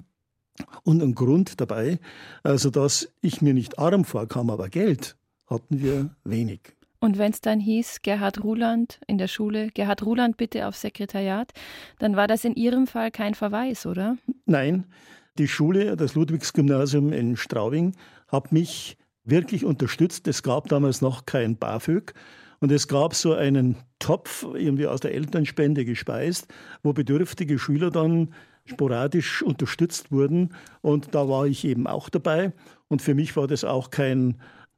Und 0.84 1.02
ein 1.02 1.14
Grund 1.14 1.60
dabei, 1.60 1.98
also 2.42 2.70
dass 2.70 3.12
ich 3.20 3.42
mir 3.42 3.54
nicht 3.54 3.78
arm 3.78 4.04
vorkam, 4.04 4.50
aber 4.50 4.68
Geld 4.68 5.16
hatten 5.46 5.80
wir 5.80 6.10
wenig. 6.24 6.60
Und 7.00 7.16
wenn 7.16 7.30
es 7.30 7.40
dann 7.40 7.60
hieß, 7.60 8.02
Gerhard 8.02 8.42
Ruland 8.42 9.00
in 9.06 9.18
der 9.18 9.28
Schule, 9.28 9.68
Gerhard 9.72 10.04
Ruland 10.04 10.36
bitte 10.36 10.66
aufs 10.66 10.80
Sekretariat, 10.80 11.52
dann 11.98 12.16
war 12.16 12.26
das 12.26 12.44
in 12.44 12.54
Ihrem 12.54 12.86
Fall 12.86 13.10
kein 13.10 13.34
Verweis, 13.34 13.86
oder? 13.86 14.16
Nein, 14.46 14.84
die 15.38 15.46
Schule, 15.46 15.96
das 15.96 16.14
Ludwigsgymnasium 16.14 17.12
in 17.12 17.36
Straubing, 17.36 17.94
hat 18.26 18.50
mich 18.50 18.96
wirklich 19.24 19.64
unterstützt. 19.64 20.26
Es 20.26 20.42
gab 20.42 20.68
damals 20.68 21.00
noch 21.00 21.24
kein 21.26 21.56
BAföG. 21.56 22.14
Und 22.60 22.72
es 22.72 22.88
gab 22.88 23.14
so 23.14 23.34
einen 23.34 23.76
Topf, 24.00 24.44
irgendwie 24.54 24.88
aus 24.88 24.98
der 24.98 25.14
Elternspende 25.14 25.84
gespeist, 25.84 26.48
wo 26.82 26.92
bedürftige 26.92 27.58
Schüler 27.58 27.92
dann 27.92 28.34
sporadisch 28.68 29.42
unterstützt 29.42 30.12
wurden. 30.12 30.54
Und 30.82 31.14
da 31.14 31.28
war 31.28 31.46
ich 31.46 31.64
eben 31.64 31.86
auch 31.86 32.08
dabei. 32.08 32.52
Und 32.88 33.02
für 33.02 33.14
mich 33.14 33.36
war 33.36 33.46
das 33.46 33.64
auch 33.64 33.90
kein, 33.90 34.36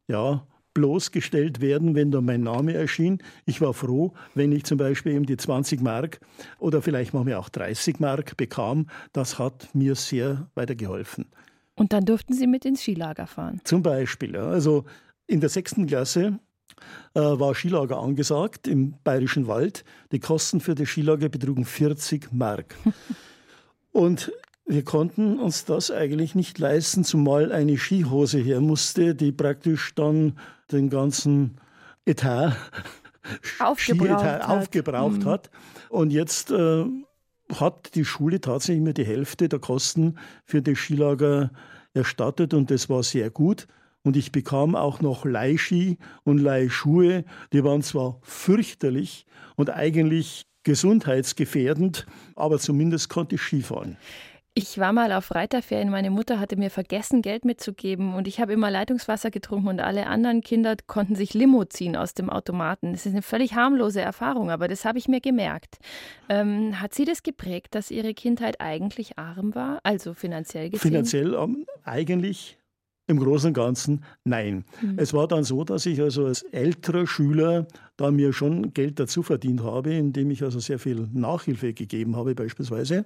ja, 0.08 0.46
bloßgestellt 0.74 1.60
werden, 1.60 1.94
wenn 1.94 2.10
da 2.10 2.20
mein 2.20 2.42
Name 2.42 2.74
erschien. 2.74 3.18
Ich 3.44 3.60
war 3.60 3.74
froh, 3.74 4.12
wenn 4.34 4.52
ich 4.52 4.64
zum 4.64 4.78
Beispiel 4.78 5.12
eben 5.12 5.26
die 5.26 5.36
20 5.36 5.80
Mark 5.80 6.20
oder 6.58 6.80
vielleicht 6.80 7.12
machen 7.12 7.26
wir 7.26 7.38
auch 7.38 7.48
30 7.48 7.98
Mark 7.98 8.36
bekam. 8.36 8.86
Das 9.12 9.38
hat 9.38 9.74
mir 9.74 9.94
sehr 9.94 10.48
weitergeholfen. 10.54 11.26
Und 11.74 11.92
dann 11.92 12.04
durften 12.04 12.34
Sie 12.34 12.46
mit 12.46 12.64
ins 12.64 12.82
Skilager 12.82 13.26
fahren? 13.26 13.60
Zum 13.64 13.82
Beispiel. 13.82 14.36
Also 14.36 14.84
in 15.26 15.40
der 15.40 15.48
sechsten 15.48 15.86
Klasse 15.86 16.38
äh, 17.14 17.20
war 17.20 17.54
Skilager 17.54 17.98
angesagt 17.98 18.68
im 18.68 18.94
Bayerischen 19.02 19.46
Wald. 19.46 19.84
Die 20.12 20.20
Kosten 20.20 20.60
für 20.60 20.74
das 20.74 20.88
Skilager 20.88 21.28
betrugen 21.28 21.64
40 21.64 22.32
Mark. 22.32 22.76
Und 23.92 24.32
wir 24.66 24.84
konnten 24.84 25.38
uns 25.38 25.64
das 25.64 25.90
eigentlich 25.90 26.34
nicht 26.34 26.58
leisten, 26.58 27.04
zumal 27.04 27.50
eine 27.50 27.76
Skihose 27.76 28.38
her 28.38 28.60
musste, 28.60 29.14
die 29.14 29.32
praktisch 29.32 29.94
dann 29.94 30.38
den 30.70 30.90
ganzen 30.90 31.56
Etat, 32.04 32.56
aufgebraucht 33.58 34.24
hat. 34.24 34.48
Aufgebraucht 34.48 35.24
mhm. 35.24 35.24
hat. 35.24 35.50
Und 35.88 36.12
jetzt 36.12 36.50
äh, 36.52 36.84
hat 37.54 37.94
die 37.94 38.04
Schule 38.04 38.40
tatsächlich 38.40 38.82
mir 38.82 38.94
die 38.94 39.04
Hälfte 39.04 39.48
der 39.48 39.58
Kosten 39.58 40.18
für 40.44 40.62
das 40.62 40.78
Skilager 40.78 41.50
erstattet 41.92 42.54
und 42.54 42.70
das 42.70 42.88
war 42.88 43.02
sehr 43.02 43.30
gut. 43.30 43.66
Und 44.02 44.16
ich 44.16 44.32
bekam 44.32 44.76
auch 44.76 45.00
noch 45.00 45.24
Leihski 45.24 45.98
und 46.22 46.38
Leihschuhe. 46.38 47.24
Die 47.52 47.64
waren 47.64 47.82
zwar 47.82 48.18
fürchterlich 48.22 49.26
und 49.56 49.68
eigentlich 49.68 50.46
gesundheitsgefährdend, 50.64 52.06
aber 52.36 52.58
zumindest 52.58 53.08
konnte 53.08 53.36
ich 53.36 53.42
Skifahren. 53.42 53.96
Ich 54.52 54.78
war 54.78 54.92
mal 54.92 55.12
auf 55.12 55.32
Reiterferien. 55.32 55.90
Meine 55.90 56.10
Mutter 56.10 56.40
hatte 56.40 56.56
mir 56.56 56.70
vergessen, 56.70 57.22
Geld 57.22 57.44
mitzugeben. 57.44 58.14
Und 58.14 58.26
ich 58.26 58.40
habe 58.40 58.52
immer 58.52 58.68
Leitungswasser 58.70 59.30
getrunken 59.30 59.68
und 59.68 59.80
alle 59.80 60.08
anderen 60.08 60.40
Kinder 60.40 60.74
konnten 60.88 61.14
sich 61.14 61.34
Limo 61.34 61.64
ziehen 61.64 61.94
aus 61.94 62.14
dem 62.14 62.28
Automaten. 62.28 62.92
Das 62.92 63.06
ist 63.06 63.12
eine 63.12 63.22
völlig 63.22 63.54
harmlose 63.54 64.00
Erfahrung, 64.00 64.50
aber 64.50 64.66
das 64.66 64.84
habe 64.84 64.98
ich 64.98 65.06
mir 65.06 65.20
gemerkt. 65.20 65.78
Ähm, 66.28 66.80
hat 66.80 66.94
Sie 66.94 67.04
das 67.04 67.22
geprägt, 67.22 67.76
dass 67.76 67.92
Ihre 67.92 68.12
Kindheit 68.12 68.60
eigentlich 68.60 69.18
arm 69.18 69.54
war? 69.54 69.78
Also 69.84 70.14
finanziell 70.14 70.68
gesehen? 70.68 70.90
Finanziell 70.90 71.34
ähm, 71.34 71.64
eigentlich 71.84 72.58
im 73.10 73.18
Großen 73.18 73.48
und 73.48 73.54
Ganzen 73.54 74.04
nein. 74.24 74.64
Mhm. 74.80 74.94
Es 74.96 75.12
war 75.12 75.28
dann 75.28 75.44
so, 75.44 75.64
dass 75.64 75.84
ich 75.84 76.00
also 76.00 76.26
als 76.26 76.42
älterer 76.42 77.06
Schüler 77.06 77.66
da 77.96 78.10
mir 78.10 78.32
schon 78.32 78.72
Geld 78.72 78.98
dazu 78.98 79.22
verdient 79.22 79.62
habe, 79.62 79.92
indem 79.92 80.30
ich 80.30 80.42
also 80.42 80.60
sehr 80.60 80.78
viel 80.78 81.08
Nachhilfe 81.12 81.74
gegeben 81.74 82.16
habe 82.16 82.34
beispielsweise 82.34 83.04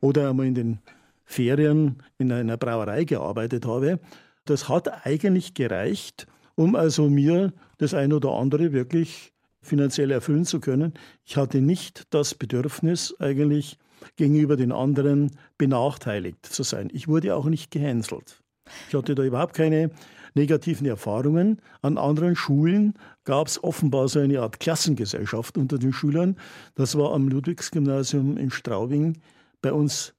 oder 0.00 0.30
einmal 0.30 0.46
in 0.46 0.54
den 0.54 0.78
Ferien 1.24 1.96
in 2.18 2.30
einer 2.30 2.56
Brauerei 2.56 3.04
gearbeitet 3.04 3.66
habe. 3.66 3.98
Das 4.44 4.68
hat 4.68 5.06
eigentlich 5.06 5.54
gereicht, 5.54 6.26
um 6.54 6.76
also 6.76 7.08
mir 7.08 7.52
das 7.78 7.94
ein 7.94 8.12
oder 8.12 8.30
andere 8.32 8.72
wirklich 8.72 9.32
finanziell 9.60 10.12
erfüllen 10.12 10.44
zu 10.44 10.60
können. 10.60 10.94
Ich 11.24 11.36
hatte 11.36 11.60
nicht 11.60 12.04
das 12.10 12.34
Bedürfnis 12.34 13.14
eigentlich 13.18 13.78
gegenüber 14.16 14.56
den 14.56 14.70
anderen 14.70 15.32
benachteiligt 15.58 16.46
zu 16.46 16.62
sein. 16.62 16.90
Ich 16.92 17.08
wurde 17.08 17.34
auch 17.34 17.46
nicht 17.46 17.70
gehänselt. 17.70 18.42
Ich 18.88 18.94
hatte 18.94 19.14
da 19.14 19.22
überhaupt 19.22 19.54
keine 19.54 19.90
negativen 20.34 20.86
Erfahrungen. 20.86 21.60
An 21.82 21.98
anderen 21.98 22.36
Schulen 22.36 22.94
gab 23.24 23.48
es 23.48 23.62
offenbar 23.62 24.08
so 24.08 24.20
eine 24.20 24.40
Art 24.40 24.60
Klassengesellschaft 24.60 25.58
unter 25.58 25.78
den 25.78 25.92
Schülern. 25.92 26.36
Das 26.74 26.96
war 26.96 27.12
am 27.12 27.28
Ludwigsgymnasium 27.28 28.36
in 28.36 28.50
Straubing 28.50 29.18
bei 29.62 29.72
uns 29.72 30.14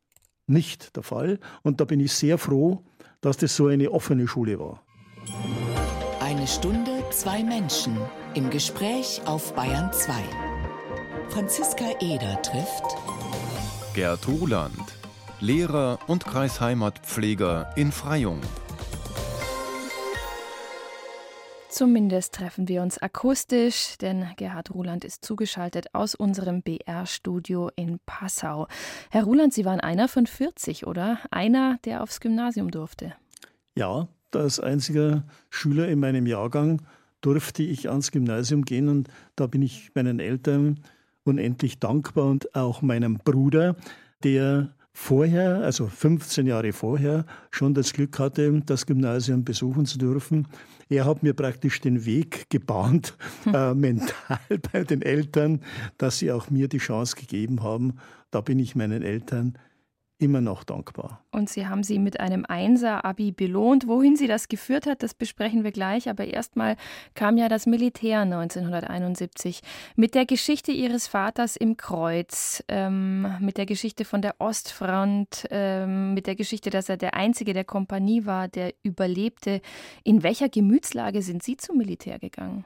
nicht 0.48 0.96
der 0.96 1.04
Fall. 1.04 1.40
Und 1.64 1.80
da 1.80 1.86
bin 1.86 2.00
ich 2.00 2.14
sehr 2.14 2.38
froh, 2.38 2.84
dass 3.22 3.38
das 3.38 3.56
so 3.56 3.68
eine 3.68 3.92
offene 3.92 4.28
Schule 4.28 4.60
war. 4.60 4.84
Eine 6.20 6.48
Stunde, 6.48 6.92
zwei 7.12 7.44
Menschen 7.44 7.98
im 8.34 8.50
Gespräch 8.50 9.22
auf 9.26 9.54
Bayern 9.54 9.92
2. 9.94 10.14
Franziska 11.30 11.86
Eder 12.02 12.42
trifft 12.42 12.84
Gerd 13.94 14.28
Ruland. 14.28 14.97
Lehrer 15.40 16.00
und 16.08 16.26
Kreisheimatpfleger 16.26 17.74
in 17.76 17.92
Freyung. 17.92 18.42
Zumindest 21.70 22.34
treffen 22.34 22.68
wir 22.68 22.82
uns 22.82 22.98
akustisch, 22.98 24.00
denn 24.02 24.26
Gerhard 24.38 24.74
Ruland 24.74 25.06
ist 25.06 25.24
zugeschaltet 25.24 25.94
aus 25.94 26.16
unserem 26.16 26.64
BR-Studio 26.64 27.70
in 27.76 28.00
Passau. 28.08 28.68
Herr 29.12 29.26
Ruland, 29.26 29.54
Sie 29.54 29.64
waren 29.64 29.80
einer 29.80 30.08
von 30.08 30.26
40, 30.26 30.88
oder? 30.88 31.20
Einer, 31.30 31.78
der 31.86 32.02
aufs 32.02 32.20
Gymnasium 32.20 32.72
durfte. 32.72 33.14
Ja, 33.76 34.08
als 34.34 34.60
einziger 34.60 35.24
Schüler 35.52 35.88
in 35.88 36.00
meinem 36.00 36.26
Jahrgang 36.26 36.82
durfte 37.22 37.62
ich 37.62 37.90
ans 37.90 38.10
Gymnasium 38.10 38.66
gehen 38.66 38.90
und 38.90 39.08
da 39.36 39.46
bin 39.46 39.62
ich 39.62 39.92
meinen 39.94 40.20
Eltern 40.20 40.80
unendlich 41.26 41.78
dankbar 41.78 42.26
und 42.26 42.56
auch 42.56 42.82
meinem 42.82 43.20
Bruder, 43.24 43.76
der 44.24 44.74
vorher, 44.98 45.60
also 45.60 45.88
15 45.88 46.48
Jahre 46.48 46.74
vorher, 46.74 47.26
schon 47.52 47.76
das 47.76 47.94
Glück 47.94 48.18
hatte, 48.18 48.62
das 48.66 48.88
Gymnasium 48.88 49.44
besuchen 49.46 49.86
zu 49.86 50.00
dürfen. 50.00 50.48
Er 50.90 51.06
hat 51.06 51.22
mir 51.22 51.34
praktisch 51.34 51.80
den 51.80 52.04
Weg 52.06 52.50
gebahnt, 52.50 53.16
hm. 53.44 53.54
äh, 53.54 53.74
mental 53.76 54.40
bei 54.74 54.84
den 54.84 55.04
Eltern, 55.04 55.62
dass 56.00 56.18
sie 56.18 56.32
auch 56.32 56.50
mir 56.50 56.68
die 56.68 56.80
Chance 56.80 57.16
gegeben 57.16 57.62
haben. 57.62 58.00
Da 58.32 58.42
bin 58.42 58.58
ich 58.58 58.76
meinen 58.76 59.04
Eltern 59.04 59.58
immer 60.20 60.42
noch 60.42 60.64
dankbar. 60.64 61.24
Und 61.32 61.50
Sie 61.50 61.68
haben 61.68 61.84
sie 61.84 62.00
mit 62.00 62.20
einem 62.20 62.46
Einser-Abi 62.48 63.32
belohnt. 63.32 63.88
Wohin 63.88 64.16
sie 64.16 64.28
das 64.28 64.48
geführt 64.48 64.88
hat, 64.88 65.04
das 65.04 65.14
besprechen 65.14 65.64
wir 65.64 65.72
gleich. 65.72 66.10
Aber 66.10 66.26
erstmal 66.26 66.76
kam 67.14 67.38
ja 67.38 67.50
das 67.50 67.66
Militär 67.66 68.22
1971 68.22 69.62
mit 69.96 70.16
der 70.16 70.26
Geschichte 70.26 70.72
Ihres 70.72 71.08
Vaters 71.08 71.56
im 71.56 71.78
Kreuz, 71.78 72.64
ähm, 72.68 73.28
mit 73.40 73.58
der 73.58 73.66
Geschichte 73.66 74.06
von 74.06 74.22
der 74.22 74.36
Ostfront, 74.40 75.46
ähm, 75.52 76.14
mit 76.14 76.26
der 76.26 76.36
Geschichte, 76.36 76.70
dass 76.70 76.90
er 76.90 76.98
der 76.98 77.14
Einzige 77.14 77.54
der 77.54 77.66
Kompanie 77.66 78.26
war, 78.26 78.48
der 78.48 78.74
überlebte. 78.84 79.62
In 80.04 80.24
welcher 80.24 80.50
Gemütslage 80.50 81.22
sind 81.22 81.44
Sie 81.44 81.58
zum 81.58 81.78
Militär 81.78 82.18
gegangen? 82.18 82.66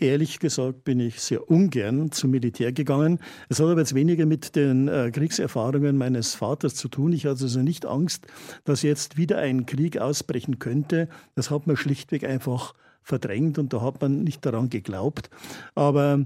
Ehrlich 0.00 0.38
gesagt 0.38 0.84
bin 0.84 0.98
ich 0.98 1.20
sehr 1.20 1.50
ungern 1.50 2.10
zum 2.10 2.30
Militär 2.30 2.72
gegangen. 2.72 3.18
Es 3.50 3.60
hat 3.60 3.66
aber 3.66 3.80
jetzt 3.80 3.94
weniger 3.94 4.24
mit 4.24 4.56
den 4.56 4.88
äh, 4.88 5.10
Kriegserfahrungen 5.12 5.98
meines 5.98 6.34
Vaters 6.34 6.74
zu 6.74 6.88
tun. 6.88 7.12
Ich 7.12 7.26
hatte 7.26 7.42
also 7.42 7.60
nicht 7.60 7.84
Angst, 7.84 8.26
dass 8.64 8.80
jetzt 8.80 9.18
wieder 9.18 9.36
ein 9.36 9.66
Krieg 9.66 9.98
ausbrechen 9.98 10.58
könnte. 10.58 11.10
Das 11.34 11.50
hat 11.50 11.66
man 11.66 11.76
schlichtweg 11.76 12.24
einfach 12.24 12.72
verdrängt 13.02 13.58
und 13.58 13.74
da 13.74 13.82
hat 13.82 14.00
man 14.00 14.24
nicht 14.24 14.46
daran 14.46 14.70
geglaubt. 14.70 15.28
Aber 15.74 16.24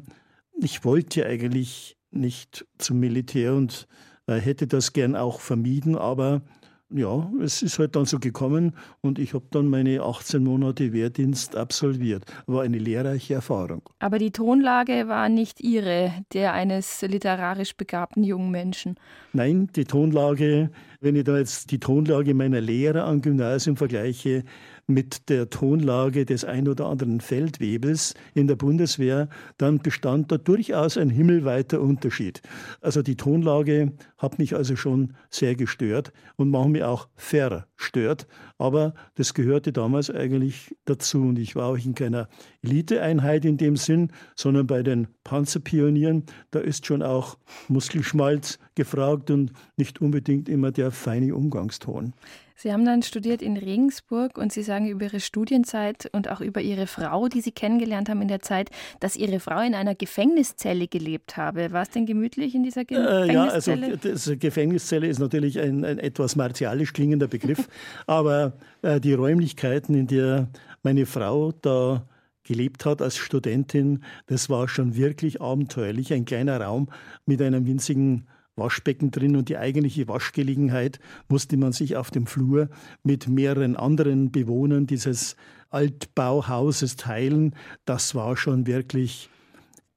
ich 0.61 0.85
wollte 0.85 1.27
eigentlich 1.27 1.97
nicht 2.13 2.67
zum 2.79 3.01
Militär 3.01 3.55
und 3.55 3.89
äh, 4.29 4.37
hätte 4.37 4.69
das 4.69 4.93
gern 4.93 5.17
auch 5.17 5.41
vermieden, 5.41 5.97
aber 5.97 6.43
ja, 6.91 7.31
es 7.43 7.63
ist 7.63 7.79
halt 7.79 7.97
dann 7.97 8.05
so 8.05 8.19
gekommen 8.19 8.73
und 9.01 9.19
ich 9.19 9.35
habe 9.35 9.45
dann 9.51 9.67
meine 9.67 10.03
18 10.03 10.43
Monate 10.43 10.93
Wehrdienst 10.93 11.57
absolviert. 11.57 12.25
War 12.47 12.63
eine 12.63 12.79
lehrreiche 12.79 13.35
Erfahrung. 13.35 13.83
Aber 13.99 14.19
die 14.19 14.31
Tonlage 14.31 15.09
war 15.09 15.29
nicht 15.29 15.61
Ihre, 15.61 16.13
der 16.33 16.53
eines 16.53 17.03
literarisch 17.03 17.77
begabten 17.77 18.23
jungen 18.23 18.51
Menschen. 18.51 18.97
Nein, 19.33 19.69
die 19.75 19.85
Tonlage, 19.85 20.71
wenn 21.01 21.17
ich 21.17 21.25
da 21.25 21.39
jetzt 21.39 21.71
die 21.71 21.81
Tonlage 21.81 22.35
meiner 22.35 22.61
Lehrer 22.61 23.05
am 23.05 23.21
Gymnasium 23.21 23.77
vergleiche, 23.77 24.45
mit 24.87 25.29
der 25.29 25.51
Tonlage 25.51 26.25
des 26.25 26.45
ein 26.45 26.69
oder 26.69 26.87
anderen 26.87 27.21
Feldwebels 27.21 28.15
in 28.35 28.47
der 28.47 28.57
Bundeswehr, 28.57 29.29
dann 29.59 29.79
bestand 29.79 30.31
da 30.31 30.39
durchaus 30.39 30.97
ein 30.97 31.11
himmelweiter 31.11 31.81
Unterschied. 31.81 32.43
Also 32.81 33.03
die 33.03 33.17
Tonlage 33.17 33.93
hat 34.19 34.39
mich 34.39 34.55
also 34.55 34.77
schon 34.77 35.15
sehr 35.31 35.55
gestört 35.55 36.13
und 36.37 36.51
manchmal 36.51 36.85
auch 36.85 37.09
verstört. 37.17 38.27
Aber 38.59 38.95
das 39.15 39.35
gehörte 39.35 39.73
damals 39.73 40.11
eigentlich 40.11 40.75
dazu. 40.85 41.23
Und 41.23 41.39
ich 41.39 41.57
war 41.57 41.67
auch 41.67 41.79
in 41.79 41.95
keiner 41.95 42.29
Eliteeinheit 42.63 43.45
in 43.45 43.57
dem 43.57 43.77
Sinn, 43.77 44.11
sondern 44.35 44.67
bei 44.67 44.83
den 44.83 45.09
Panzerpionieren, 45.25 46.25
da 46.51 46.61
ist 46.61 46.87
schon 46.87 47.03
auch 47.03 47.39
Muskelschmalz 47.69 48.59
gefragt 48.75 49.31
und 49.31 49.53
nicht 49.77 50.01
unbedingt 50.01 50.49
immer 50.49 50.73
der 50.73 50.91
feine 50.91 51.35
Umgangston. 51.35 52.15
Sie 52.57 52.73
haben 52.73 52.85
dann 52.85 53.03
studiert 53.03 53.43
in 53.43 53.57
Regensburg 53.57 54.39
und 54.39 54.53
Sie 54.53 54.63
sagen 54.63 54.89
über 54.89 55.07
Ihre 55.07 55.21
Studienzeit 55.21 56.09
und 56.13 56.31
auch 56.31 56.41
über 56.41 56.61
Ihre 56.61 56.87
Frau, 56.87 57.29
die 57.29 57.41
Sie 57.41 57.51
kennengelernt 57.51 58.09
haben 58.09 58.23
in 58.23 58.29
der 58.29 58.41
Zeit, 58.41 58.71
dass 59.01 59.17
Ihre 59.17 59.41
Frau 59.41 59.61
in 59.61 59.75
einer 59.75 59.95
Gefängniszelle 59.95 60.87
gelebt 60.87 61.37
habe. 61.37 61.73
War 61.73 61.83
es 61.83 61.91
denn 61.91 62.07
gemütlich 62.07 62.55
in 62.55 62.63
dieser 62.63 62.85
Gefängniszelle? 62.85 63.31
Äh, 63.31 63.35
ja, 63.35 64.13
also 64.13 64.37
Gefängniszelle 64.37 65.09
ist 65.09 65.19
natürlich 65.19 65.59
ein, 65.61 65.85
ein 65.85 65.99
etwas 65.99 66.37
martialisch 66.37 66.93
klingender 66.93 67.27
Begriff, 67.27 67.69
aber 68.07 68.53
äh, 68.83 69.01
die 69.01 69.15
Räumlichkeiten, 69.15 69.95
in 69.95 70.07
der 70.07 70.49
meine 70.83 71.07
Frau 71.07 71.53
da 71.53 72.07
gelebt 72.45 72.85
hat 72.85 73.03
als 73.03 73.17
Studentin, 73.17 74.05
das 74.27 74.49
war 74.49 74.69
schon 74.69 74.95
wirklich 74.95 75.41
abenteuerlich. 75.41 76.13
Ein 76.13 76.25
kleiner 76.27 76.61
Raum 76.61 76.89
mit 77.27 77.43
einem 77.43 77.67
winzigen 77.67 78.29
Waschbecken 78.57 79.11
drin 79.11 79.37
und 79.37 79.49
die 79.49 79.59
eigentliche 79.59 80.09
Waschgelegenheit 80.09 81.01
musste 81.29 81.57
man 81.57 81.73
sich 81.73 81.97
auf 81.97 82.11
dem 82.11 82.27
Flur 82.27 82.69
mit 83.03 83.29
mehreren 83.29 83.77
anderen 83.77 84.31
Bewohnern 84.31 84.87
dieses 84.87 85.37
Altbauhauses 85.71 86.97
teilen. 86.97 87.55
Das 87.85 88.15
war 88.15 88.37
schon 88.37 88.67
wirklich 88.67 89.29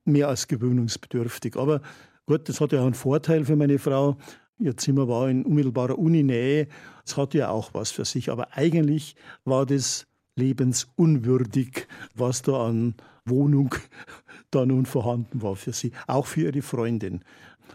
mehr 0.05 0.27
als 0.27 0.47
gewöhnungsbedürftig. 0.47 1.55
Aber 1.55 1.81
gut, 2.25 2.49
das 2.49 2.59
hatte 2.61 2.77
ja 2.77 2.83
einen 2.83 2.95
Vorteil 2.95 3.45
für 3.45 3.55
meine 3.55 3.77
Frau. 3.77 4.17
Ihr 4.59 4.75
Zimmer 4.75 5.07
war 5.07 5.29
in 5.29 5.45
unmittelbarer 5.45 5.99
Uninähe. 5.99 6.67
Das 7.03 7.15
hatte 7.15 7.37
ja 7.37 7.49
auch 7.49 7.73
was 7.73 7.91
für 7.91 8.05
sich. 8.05 8.31
Aber 8.31 8.57
eigentlich 8.57 9.15
war 9.45 9.67
das 9.67 10.07
lebensunwürdig, 10.35 11.87
was 12.15 12.41
da 12.41 12.67
an 12.67 12.95
Wohnung 13.25 13.75
da 14.51 14.65
nun 14.65 14.85
vorhanden 14.85 15.41
war 15.41 15.55
für 15.55 15.73
sie, 15.73 15.91
auch 16.07 16.25
für 16.25 16.41
ihre 16.41 16.61
Freundin. 16.61 17.21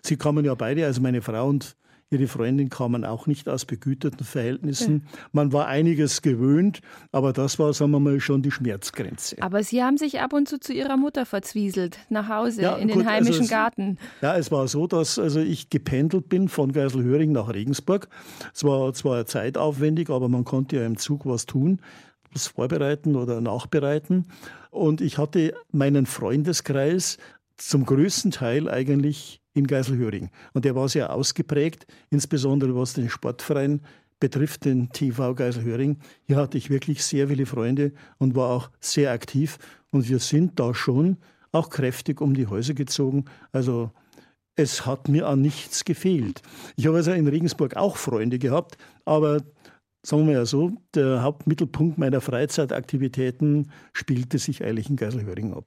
Sie 0.02 0.16
kamen 0.16 0.44
ja 0.44 0.54
beide, 0.54 0.86
also 0.86 1.00
meine 1.00 1.22
Frau 1.22 1.48
und 1.48 1.76
ihre 2.12 2.28
Freundin 2.28 2.68
kamen 2.68 3.04
auch 3.04 3.26
nicht 3.26 3.48
aus 3.48 3.64
begüterten 3.64 4.24
Verhältnissen. 4.24 5.06
Ja. 5.10 5.18
Man 5.32 5.52
war 5.52 5.66
einiges 5.66 6.22
gewöhnt, 6.22 6.80
aber 7.10 7.32
das 7.32 7.58
war, 7.58 7.72
sagen 7.72 7.90
wir 7.92 8.00
mal, 8.00 8.20
schon 8.20 8.42
die 8.42 8.50
Schmerzgrenze. 8.50 9.36
Aber 9.40 9.62
Sie 9.64 9.82
haben 9.82 9.96
sich 9.96 10.20
ab 10.20 10.32
und 10.32 10.48
zu 10.48 10.60
zu 10.60 10.72
Ihrer 10.72 10.96
Mutter 10.96 11.24
verzwieselt, 11.26 11.98
nach 12.10 12.28
Hause, 12.28 12.62
ja, 12.62 12.76
in 12.76 12.88
gut, 12.88 12.96
den 12.96 13.00
also 13.00 13.10
heimischen 13.10 13.32
also 13.32 13.44
es, 13.44 13.50
Garten. 13.50 13.98
Ja, 14.20 14.36
es 14.36 14.52
war 14.52 14.68
so, 14.68 14.86
dass 14.86 15.18
also 15.18 15.40
ich 15.40 15.70
gependelt 15.70 16.28
bin 16.28 16.48
von 16.48 16.72
Geiselhöring 16.72 17.32
nach 17.32 17.52
Regensburg. 17.52 18.08
Es 18.54 18.62
war 18.62 18.92
zwar 18.92 19.24
zeitaufwendig, 19.26 20.10
aber 20.10 20.28
man 20.28 20.44
konnte 20.44 20.76
ja 20.76 20.86
im 20.86 20.98
Zug 20.98 21.24
was 21.24 21.46
tun, 21.46 21.80
was 22.32 22.46
vorbereiten 22.46 23.16
oder 23.16 23.40
nachbereiten. 23.40 24.26
Und 24.70 25.00
ich 25.00 25.18
hatte 25.18 25.54
meinen 25.70 26.06
Freundeskreis 26.06 27.18
zum 27.56 27.86
größten 27.86 28.30
Teil 28.30 28.68
eigentlich 28.68 29.41
in 29.54 29.66
Geiselhöring. 29.66 30.30
Und 30.52 30.64
der 30.64 30.74
war 30.74 30.88
sehr 30.88 31.12
ausgeprägt, 31.12 31.86
insbesondere 32.10 32.74
was 32.74 32.94
den 32.94 33.10
Sportverein 33.10 33.80
betrifft, 34.20 34.64
den 34.64 34.90
TV 34.90 35.34
Geiselhöring. 35.34 35.98
Hier 36.26 36.36
hatte 36.36 36.56
ich 36.56 36.70
wirklich 36.70 37.04
sehr 37.04 37.28
viele 37.28 37.44
Freunde 37.44 37.92
und 38.18 38.34
war 38.34 38.50
auch 38.50 38.70
sehr 38.80 39.10
aktiv. 39.10 39.58
Und 39.90 40.08
wir 40.08 40.20
sind 40.20 40.60
da 40.60 40.74
schon 40.74 41.18
auch 41.50 41.70
kräftig 41.70 42.20
um 42.20 42.34
die 42.34 42.46
Häuser 42.46 42.74
gezogen. 42.74 43.24
Also 43.50 43.90
es 44.54 44.86
hat 44.86 45.08
mir 45.08 45.26
an 45.26 45.40
nichts 45.40 45.84
gefehlt. 45.84 46.42
Ich 46.76 46.86
habe 46.86 46.98
also 46.98 47.12
in 47.12 47.26
Regensburg 47.26 47.76
auch 47.76 47.96
Freunde 47.96 48.38
gehabt, 48.38 48.76
aber 49.04 49.42
sagen 50.02 50.26
wir 50.26 50.34
ja 50.34 50.46
so, 50.46 50.72
der 50.94 51.22
Hauptmittelpunkt 51.22 51.96
meiner 51.96 52.20
Freizeitaktivitäten 52.20 53.70
spielte 53.92 54.38
sich 54.38 54.64
eigentlich 54.64 54.90
in 54.90 54.96
Geiselhöring 54.96 55.54
ab. 55.54 55.66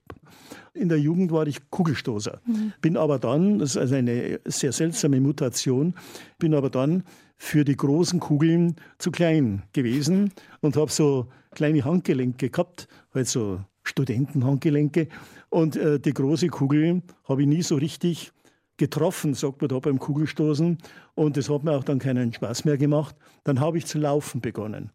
In 0.74 0.90
der 0.90 1.00
Jugend 1.00 1.32
war 1.32 1.48
ich 1.48 1.70
Kugelstoßer, 1.70 2.42
mhm. 2.46 2.74
bin 2.82 2.98
aber 2.98 3.18
dann, 3.18 3.60
das 3.60 3.72
ist 3.72 3.78
also 3.78 3.96
eine 3.96 4.42
sehr 4.46 4.74
seltsame 4.74 5.22
Mutation, 5.22 5.96
bin 6.38 6.54
aber 6.54 6.70
dann 6.70 7.04
für 7.38 7.64
die 7.64 7.78
großen 7.78 8.20
Kugeln 8.20 8.76
zu 8.98 9.12
klein 9.12 9.64
gewesen 9.74 10.32
und 10.62 10.76
habe 10.76 10.92
so 10.92 11.28
kleine 11.52 11.86
Handgelenke 11.86 12.50
gehabt, 12.50 12.88
halt 13.14 13.28
so 13.28 13.62
Studentenhandgelenke. 13.84 15.08
Und 15.50 15.78
äh, 15.78 16.00
die 16.00 16.14
große 16.14 16.48
Kugel 16.48 17.02
habe 17.24 17.44
ich 17.44 17.48
nie 17.48 17.62
so 17.62 17.76
richtig 17.76 18.32
getroffen, 18.78 19.34
sagt 19.34 19.62
man 19.62 19.70
da 19.70 19.80
beim 19.80 20.00
Kugelstoßen. 20.00 20.78
Und 21.16 21.38
das 21.38 21.50
hat 21.50 21.64
mir 21.64 21.72
auch 21.72 21.84
dann 21.84 22.00
keinen 22.00 22.34
Spaß 22.34 22.66
mehr 22.66 22.78
gemacht. 22.78 23.16
Dann 23.44 23.60
habe 23.60 23.78
ich 23.78 23.86
zu 23.86 23.98
laufen 23.98 24.42
begonnen. 24.42 24.92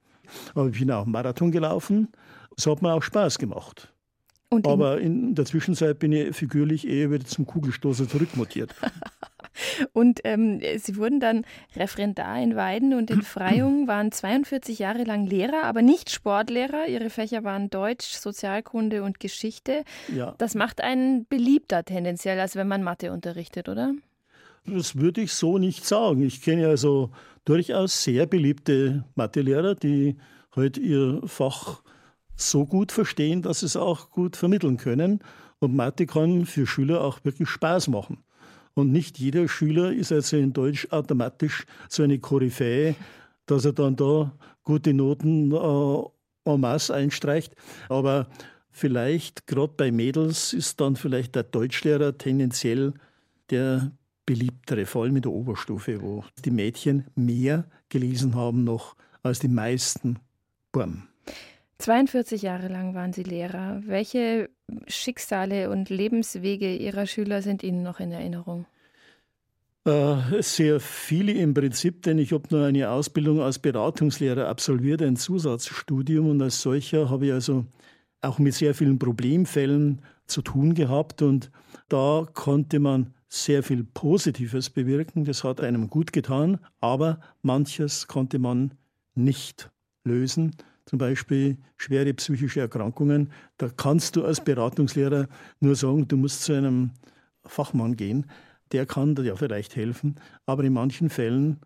Aber 0.55 0.69
ich 0.69 0.79
bin 0.79 0.91
auch 0.91 1.07
Marathon 1.07 1.51
gelaufen. 1.51 2.09
Es 2.57 2.67
hat 2.67 2.83
mir 2.83 2.93
auch 2.93 3.03
Spaß 3.03 3.39
gemacht. 3.39 3.93
Aber 4.65 5.01
in 5.01 5.35
der 5.35 5.45
Zwischenzeit 5.45 5.99
bin 6.01 6.13
ich 6.13 6.35
figürlich 6.35 6.87
eher 6.87 7.11
wieder 7.11 7.25
zum 7.25 7.47
Kugelstoßer 7.47 8.09
zurückmutiert. 8.09 8.75
Und 9.93 10.21
ähm, 10.25 10.61
Sie 10.79 10.97
wurden 10.97 11.21
dann 11.21 11.45
Referendar 11.77 12.41
in 12.41 12.57
Weiden 12.57 12.95
und 12.95 13.11
in 13.11 13.23
Freyung, 13.23 13.89
waren 13.89 14.13
42 14.13 14.79
Jahre 14.79 15.05
lang 15.05 15.27
Lehrer, 15.27 15.65
aber 15.65 15.83
nicht 15.83 16.11
Sportlehrer. 16.11 16.87
Ihre 16.89 17.11
Fächer 17.11 17.45
waren 17.45 17.71
Deutsch, 17.71 18.07
Sozialkunde 18.07 19.03
und 19.03 19.21
Geschichte. 19.21 19.85
Ja. 20.15 20.35
Das 20.39 20.55
macht 20.55 20.81
einen 20.81 21.27
beliebter 21.27 21.85
tendenziell, 21.85 22.39
als 22.39 22.57
wenn 22.57 22.69
man 22.69 22.83
Mathe 22.83 23.13
unterrichtet, 23.13 23.69
oder? 23.69 23.95
Das 24.67 24.97
würde 24.97 25.23
ich 25.23 25.33
so 25.33 25.59
nicht 25.59 25.85
sagen. 25.87 26.23
Ich 26.23 26.43
kenne 26.43 26.69
also 26.69 27.11
durchaus 27.45 28.05
sehr 28.05 28.27
beliebte 28.27 29.05
Mathelehrer, 29.15 29.75
die 29.75 30.17
halt 30.55 30.79
ihr 30.79 31.21
Fach 31.25 31.83
so 32.37 32.67
gut 32.67 32.93
verstehen, 32.93 33.43
dass 33.43 33.61
sie 33.61 33.67
es 33.67 33.77
auch 33.77 34.11
gut 34.11 34.37
vermitteln 34.37 34.77
können. 34.77 35.21
Und 35.59 35.75
Mathe 35.75 36.07
kann 36.07 36.47
für 36.47 36.67
Schüler 36.67 37.03
auch 37.03 37.25
wirklich 37.25 37.49
Spaß 37.49 37.89
machen. 37.89 38.19
Und 38.75 38.93
nicht 38.93 39.19
jeder 39.19 39.49
Schüler 39.49 39.93
ist 39.93 40.13
also 40.13 40.37
in 40.37 40.53
Deutsch 40.53 40.89
automatisch 40.91 41.65
so 41.89 42.03
eine 42.03 42.19
Koryphäe, 42.19 42.95
dass 43.47 43.65
er 43.65 43.73
dann 43.73 43.97
da 43.97 44.33
gute 44.65 44.95
Noten 44.95 45.53
äh, 45.53 46.03
en 46.45 46.61
masse 46.61 46.95
einstreicht. 46.95 47.55
Aber 47.89 48.29
vielleicht, 48.71 49.47
gerade 49.47 49.75
bei 49.77 49.91
Mädels, 49.91 50.53
ist 50.53 50.81
dann 50.81 50.97
vielleicht 50.97 51.35
der 51.35 51.43
Deutschlehrer 51.43 52.17
tendenziell 52.17 52.95
der 53.51 53.91
beliebtere, 54.25 54.87
vor 54.87 55.03
allem 55.03 55.17
in 55.17 55.23
der 55.23 55.33
Oberstufe, 55.33 56.01
wo 56.01 56.25
die 56.45 56.53
Mädchen 56.53 57.07
mehr 57.17 57.65
gelesen 57.89 58.37
haben 58.37 58.63
noch 58.63 58.95
als 59.23 59.41
die 59.41 59.49
meisten 59.49 60.19
Buben. 60.71 61.09
42 61.79 62.43
Jahre 62.43 62.69
lang 62.69 62.95
waren 62.95 63.13
Sie 63.13 63.23
Lehrer. 63.23 63.83
Welche 63.87 64.51
Schicksale 64.87 65.71
und 65.71 65.91
Lebenswege 65.91 66.75
Ihrer 66.77 67.07
Schüler 67.07 67.43
sind 67.43 67.63
Ihnen 67.63 67.83
noch 67.83 68.01
in 68.01 68.13
Erinnerung? 68.13 68.67
Äh, 69.85 70.43
sehr 70.43 70.79
viele 70.79 71.33
im 71.33 71.55
Prinzip, 71.55 72.03
denn 72.03 72.19
ich 72.19 72.33
habe 72.33 72.45
nur 72.51 72.67
eine 72.67 72.91
Ausbildung 72.91 73.41
als 73.41 73.59
Beratungslehrer 73.59 74.47
absolviert, 74.47 75.01
ein 75.01 75.17
Zusatzstudium 75.17 76.29
und 76.29 76.43
als 76.43 76.61
solcher 76.61 77.09
habe 77.09 77.27
ich 77.27 77.33
also 77.33 77.65
auch 78.21 78.39
mit 78.39 78.55
sehr 78.55 78.75
vielen 78.75 78.99
Problemfällen 78.99 80.03
zu 80.27 80.43
tun 80.43 80.75
gehabt 80.75 81.23
und 81.23 81.51
da 81.89 82.27
konnte 82.35 82.79
man 82.79 83.15
sehr 83.29 83.63
viel 83.63 83.85
Positives 83.85 84.69
bewirken. 84.69 85.25
Das 85.25 85.45
hat 85.45 85.61
einem 85.61 85.89
gut 85.89 86.13
getan, 86.13 86.59
aber 86.81 87.21
manches 87.43 88.07
konnte 88.07 88.39
man 88.39 88.75
nicht 89.15 89.71
lösen 90.05 90.57
zum 90.91 90.99
Beispiel 90.99 91.57
schwere 91.77 92.13
psychische 92.15 92.59
Erkrankungen, 92.59 93.31
da 93.59 93.69
kannst 93.69 94.17
du 94.17 94.25
als 94.25 94.43
Beratungslehrer 94.43 95.29
nur 95.61 95.77
sagen, 95.77 96.09
du 96.09 96.17
musst 96.17 96.43
zu 96.43 96.53
einem 96.53 96.91
Fachmann 97.45 97.95
gehen, 97.95 98.27
der 98.73 98.87
kann 98.87 99.15
dir 99.15 99.23
ja 99.23 99.37
vielleicht 99.37 99.77
helfen, 99.77 100.17
aber 100.47 100.65
in 100.65 100.73
manchen 100.73 101.09
Fällen 101.09 101.61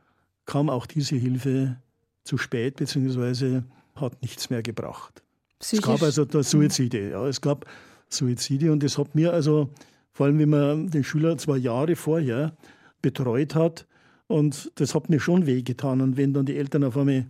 kam 0.44 0.68
auch 0.68 0.84
diese 0.84 1.16
Hilfe 1.16 1.76
zu 2.24 2.36
spät, 2.36 2.76
beziehungsweise 2.76 3.64
hat 3.94 4.20
nichts 4.20 4.50
mehr 4.50 4.62
gebracht. 4.62 5.22
Psychisch. 5.58 5.78
Es 5.78 5.86
gab 5.86 6.02
also 6.02 6.26
da 6.26 6.42
Suizide, 6.42 7.08
ja, 7.12 7.26
es 7.26 7.40
gab 7.40 7.64
Suizide 8.10 8.72
und 8.72 8.82
das 8.82 8.98
hat 8.98 9.14
mir 9.14 9.32
also, 9.32 9.70
vor 10.12 10.26
allem 10.26 10.38
wenn 10.38 10.50
man 10.50 10.90
den 10.90 11.02
Schüler 11.02 11.38
zwei 11.38 11.56
Jahre 11.56 11.96
vorher 11.96 12.54
betreut 13.00 13.54
hat, 13.54 13.86
und 14.26 14.70
das 14.74 14.94
hat 14.94 15.08
mir 15.08 15.20
schon 15.20 15.46
wehgetan. 15.46 16.00
Und 16.00 16.16
wenn 16.16 16.32
dann 16.32 16.46
die 16.46 16.56
Eltern 16.56 16.84
auf 16.84 16.96
einmal 16.96 17.26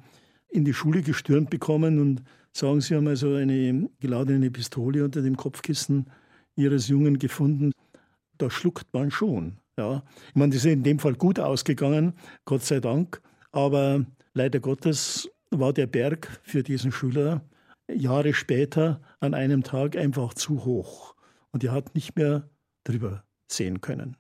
in 0.55 0.65
die 0.65 0.73
Schule 0.73 1.03
gestürmt 1.03 1.51
bekommen 1.51 2.01
und 2.01 2.23
sagen, 2.53 2.81
sie 2.81 2.95
haben 2.95 3.09
also 3.09 3.35
eine 3.35 3.91
geladene 3.99 4.51
Pistole 4.51 5.05
unter 5.05 5.21
dem 5.21 5.37
Kopfkissen 5.37 6.07
ihres 6.55 6.87
Jungen 6.87 7.19
gefunden. 7.19 7.73
Da 8.39 8.49
schluckt 8.51 8.87
man 8.93 9.11
schon. 9.11 9.59
Ja. 9.77 10.05
Ich 10.29 10.37
meine, 10.37 10.55
das 10.55 10.65
ist 10.65 10.71
in 10.71 10.85
dem 10.85 11.01
Fall 11.01 11.15
gut 11.15 11.41
ausgegangen, 11.41 12.15
Gott 12.45 12.63
sei 12.63 12.79
Dank. 12.79 13.21
Aber 13.51 14.07
leider 14.33 14.61
Gottes 14.61 15.29
war 15.51 15.73
der 15.73 15.89
Berg 15.89 16.41
für 16.45 16.63
diesen 16.63 16.93
Schüler 16.93 17.43
Jahre 17.93 18.33
später 18.33 19.01
an 19.19 19.35
einem 19.35 19.65
Tag 19.65 19.97
einfach 19.97 20.35
zu 20.35 20.65
hoch. 20.65 21.17
Und 21.51 21.65
er 21.65 21.73
hat 21.73 21.97
nicht 21.97 22.17
mehr 22.17 22.49
drüber 22.85 23.25
sehen 23.49 23.81
können. 23.81 24.17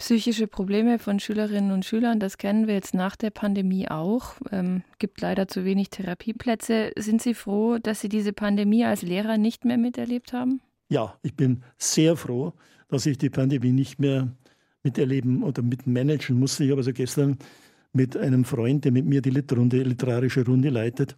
Psychische 0.00 0.46
Probleme 0.46 0.98
von 0.98 1.20
Schülerinnen 1.20 1.72
und 1.72 1.84
Schülern, 1.84 2.20
das 2.20 2.38
kennen 2.38 2.66
wir 2.66 2.72
jetzt 2.72 2.94
nach 2.94 3.16
der 3.16 3.28
Pandemie 3.28 3.86
auch. 3.86 4.36
Ähm, 4.50 4.82
gibt 4.98 5.20
leider 5.20 5.46
zu 5.46 5.66
wenig 5.66 5.90
Therapieplätze. 5.90 6.92
Sind 6.96 7.20
Sie 7.20 7.34
froh, 7.34 7.76
dass 7.76 8.00
Sie 8.00 8.08
diese 8.08 8.32
Pandemie 8.32 8.86
als 8.86 9.02
Lehrer 9.02 9.36
nicht 9.36 9.66
mehr 9.66 9.76
miterlebt 9.76 10.32
haben? 10.32 10.62
Ja, 10.88 11.18
ich 11.20 11.34
bin 11.36 11.64
sehr 11.76 12.16
froh, 12.16 12.54
dass 12.88 13.04
ich 13.04 13.18
die 13.18 13.28
Pandemie 13.28 13.72
nicht 13.72 13.98
mehr 14.00 14.34
miterleben 14.82 15.42
oder 15.42 15.60
mitmanagen 15.60 16.38
musste. 16.38 16.64
Ich 16.64 16.70
habe 16.70 16.80
also 16.80 16.94
gestern 16.94 17.36
mit 17.92 18.16
einem 18.16 18.46
Freund, 18.46 18.86
der 18.86 18.92
mit 18.92 19.04
mir 19.04 19.20
die 19.20 19.28
Literrunde, 19.28 19.82
literarische 19.82 20.46
Runde 20.46 20.70
leitet, 20.70 21.14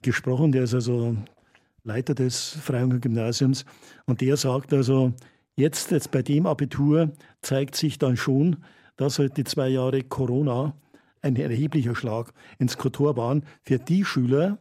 gesprochen. 0.00 0.50
Der 0.50 0.62
ist 0.62 0.72
also 0.72 1.14
Leiter 1.82 2.14
des 2.14 2.56
Freiunger 2.62 3.00
Gymnasiums. 3.00 3.66
Und 4.06 4.22
der 4.22 4.38
sagt 4.38 4.72
also, 4.72 5.12
jetzt, 5.56 5.90
jetzt 5.90 6.10
bei 6.10 6.22
dem 6.22 6.46
Abitur 6.46 7.12
zeigt 7.42 7.76
sich 7.76 7.98
dann 7.98 8.16
schon, 8.16 8.64
dass 8.96 9.18
halt 9.18 9.36
die 9.36 9.44
zwei 9.44 9.68
Jahre 9.68 10.02
Corona 10.02 10.76
ein 11.22 11.36
erheblicher 11.36 11.94
Schlag 11.94 12.32
ins 12.58 12.76
Kotor 12.76 13.16
waren 13.16 13.44
für 13.62 13.78
die 13.78 14.04
Schüler, 14.04 14.58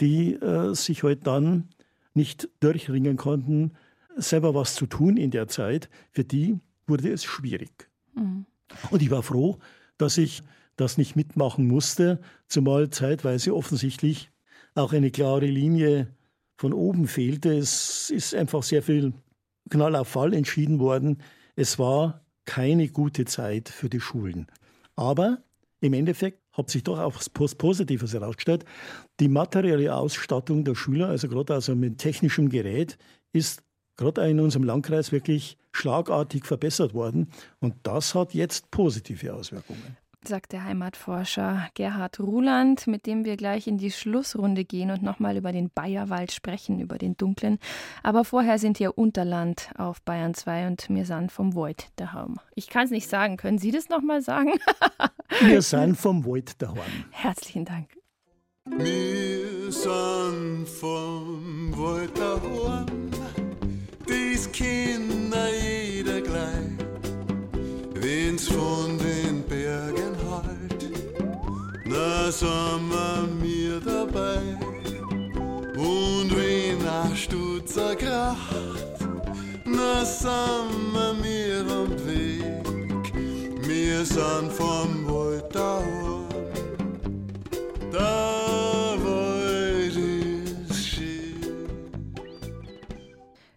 die 0.00 0.34
äh, 0.34 0.74
sich 0.74 1.02
halt 1.02 1.26
dann 1.26 1.68
nicht 2.14 2.48
durchringen 2.60 3.16
konnten, 3.16 3.72
selber 4.16 4.54
was 4.54 4.74
zu 4.74 4.86
tun 4.86 5.16
in 5.16 5.30
der 5.30 5.48
Zeit. 5.48 5.88
Für 6.10 6.24
die 6.24 6.58
wurde 6.86 7.12
es 7.12 7.24
schwierig. 7.24 7.88
Mhm. 8.14 8.46
Und 8.90 9.02
ich 9.02 9.10
war 9.10 9.22
froh, 9.22 9.58
dass 9.98 10.18
ich 10.18 10.42
das 10.76 10.98
nicht 10.98 11.14
mitmachen 11.14 11.66
musste, 11.66 12.20
zumal 12.48 12.90
zeitweise 12.90 13.54
offensichtlich 13.54 14.30
auch 14.74 14.92
eine 14.92 15.10
klare 15.10 15.46
Linie 15.46 16.08
von 16.56 16.72
oben 16.72 17.06
fehlte. 17.06 17.56
Es 17.56 18.10
ist 18.10 18.34
einfach 18.34 18.62
sehr 18.62 18.82
viel 18.82 19.12
Knall 19.70 19.96
auf 19.96 20.08
Fall 20.08 20.34
entschieden 20.34 20.78
worden. 20.78 21.22
Es 21.56 21.78
war 21.78 22.22
keine 22.44 22.88
gute 22.88 23.24
Zeit 23.24 23.68
für 23.68 23.88
die 23.88 24.00
Schulen. 24.00 24.46
Aber 24.96 25.42
im 25.80 25.92
Endeffekt 25.92 26.40
hat 26.52 26.70
sich 26.70 26.84
doch 26.84 26.98
auch 26.98 27.14
was 27.16 27.28
Positives 27.54 28.12
herausgestellt. 28.12 28.64
Die 29.20 29.28
materielle 29.28 29.94
Ausstattung 29.94 30.64
der 30.64 30.74
Schüler, 30.74 31.08
also 31.08 31.28
gerade 31.28 31.54
also 31.54 31.74
mit 31.74 31.98
technischem 31.98 32.48
Gerät, 32.48 32.96
ist 33.32 33.62
gerade 33.96 34.28
in 34.28 34.40
unserem 34.40 34.64
Landkreis 34.64 35.12
wirklich 35.12 35.56
schlagartig 35.72 36.46
verbessert 36.46 36.94
worden. 36.94 37.28
Und 37.60 37.74
das 37.82 38.14
hat 38.14 38.34
jetzt 38.34 38.70
positive 38.70 39.34
Auswirkungen 39.34 39.96
sagt 40.28 40.52
der 40.52 40.64
Heimatforscher 40.64 41.68
Gerhard 41.74 42.20
Ruland, 42.20 42.86
mit 42.86 43.06
dem 43.06 43.24
wir 43.24 43.36
gleich 43.36 43.66
in 43.66 43.78
die 43.78 43.90
Schlussrunde 43.90 44.64
gehen 44.64 44.90
und 44.90 45.02
nochmal 45.02 45.36
über 45.36 45.52
den 45.52 45.70
Bayerwald 45.70 46.32
sprechen, 46.32 46.80
über 46.80 46.98
den 46.98 47.16
dunklen. 47.16 47.58
Aber 48.02 48.24
vorher 48.24 48.58
sind 48.58 48.78
hier 48.78 48.96
Unterland 48.98 49.70
auf 49.76 50.02
Bayern 50.02 50.34
2 50.34 50.66
und 50.66 50.86
wir 50.88 51.04
sind 51.06 51.32
vom 51.32 51.54
Void 51.54 51.88
daheim. 51.96 52.36
Ich 52.54 52.68
kann 52.68 52.84
es 52.84 52.90
nicht 52.90 53.08
sagen. 53.08 53.36
Können 53.36 53.58
Sie 53.58 53.70
das 53.70 53.88
nochmal 53.88 54.22
sagen? 54.22 54.52
wir 55.40 55.62
sind 55.62 55.96
vom 55.96 56.24
Void 56.24 56.60
daheim. 56.60 57.04
Herzlichen 57.10 57.64
Dank. 57.64 57.88
Wir 58.64 59.70
sind 59.70 60.66
vom 60.68 61.76
Void 61.76 62.16
daheim. 62.18 63.10
Dies 64.08 64.50
Kinder 64.52 65.48
jeder 65.62 66.20
gleich. 66.20 66.84
Wenn's 67.94 68.48
von 68.48 69.03
sind 72.34 72.90
wir 72.90 73.28
mir 73.40 73.80
dabei. 73.80 74.40
Und 75.76 76.30
wenn 76.36 76.86
ein 76.86 77.16
Stutzer 77.16 77.94
kracht, 77.94 78.98
na 79.64 80.04
sind 80.04 80.92
wir 80.92 81.14
mir 81.14 81.60
am 81.70 81.90
Weg. 82.06 83.12
Wir 83.66 84.04
sind 84.04 84.52
vom 84.52 85.06
Wald 85.06 85.54
daheim. 85.54 86.24
Da 87.92 88.63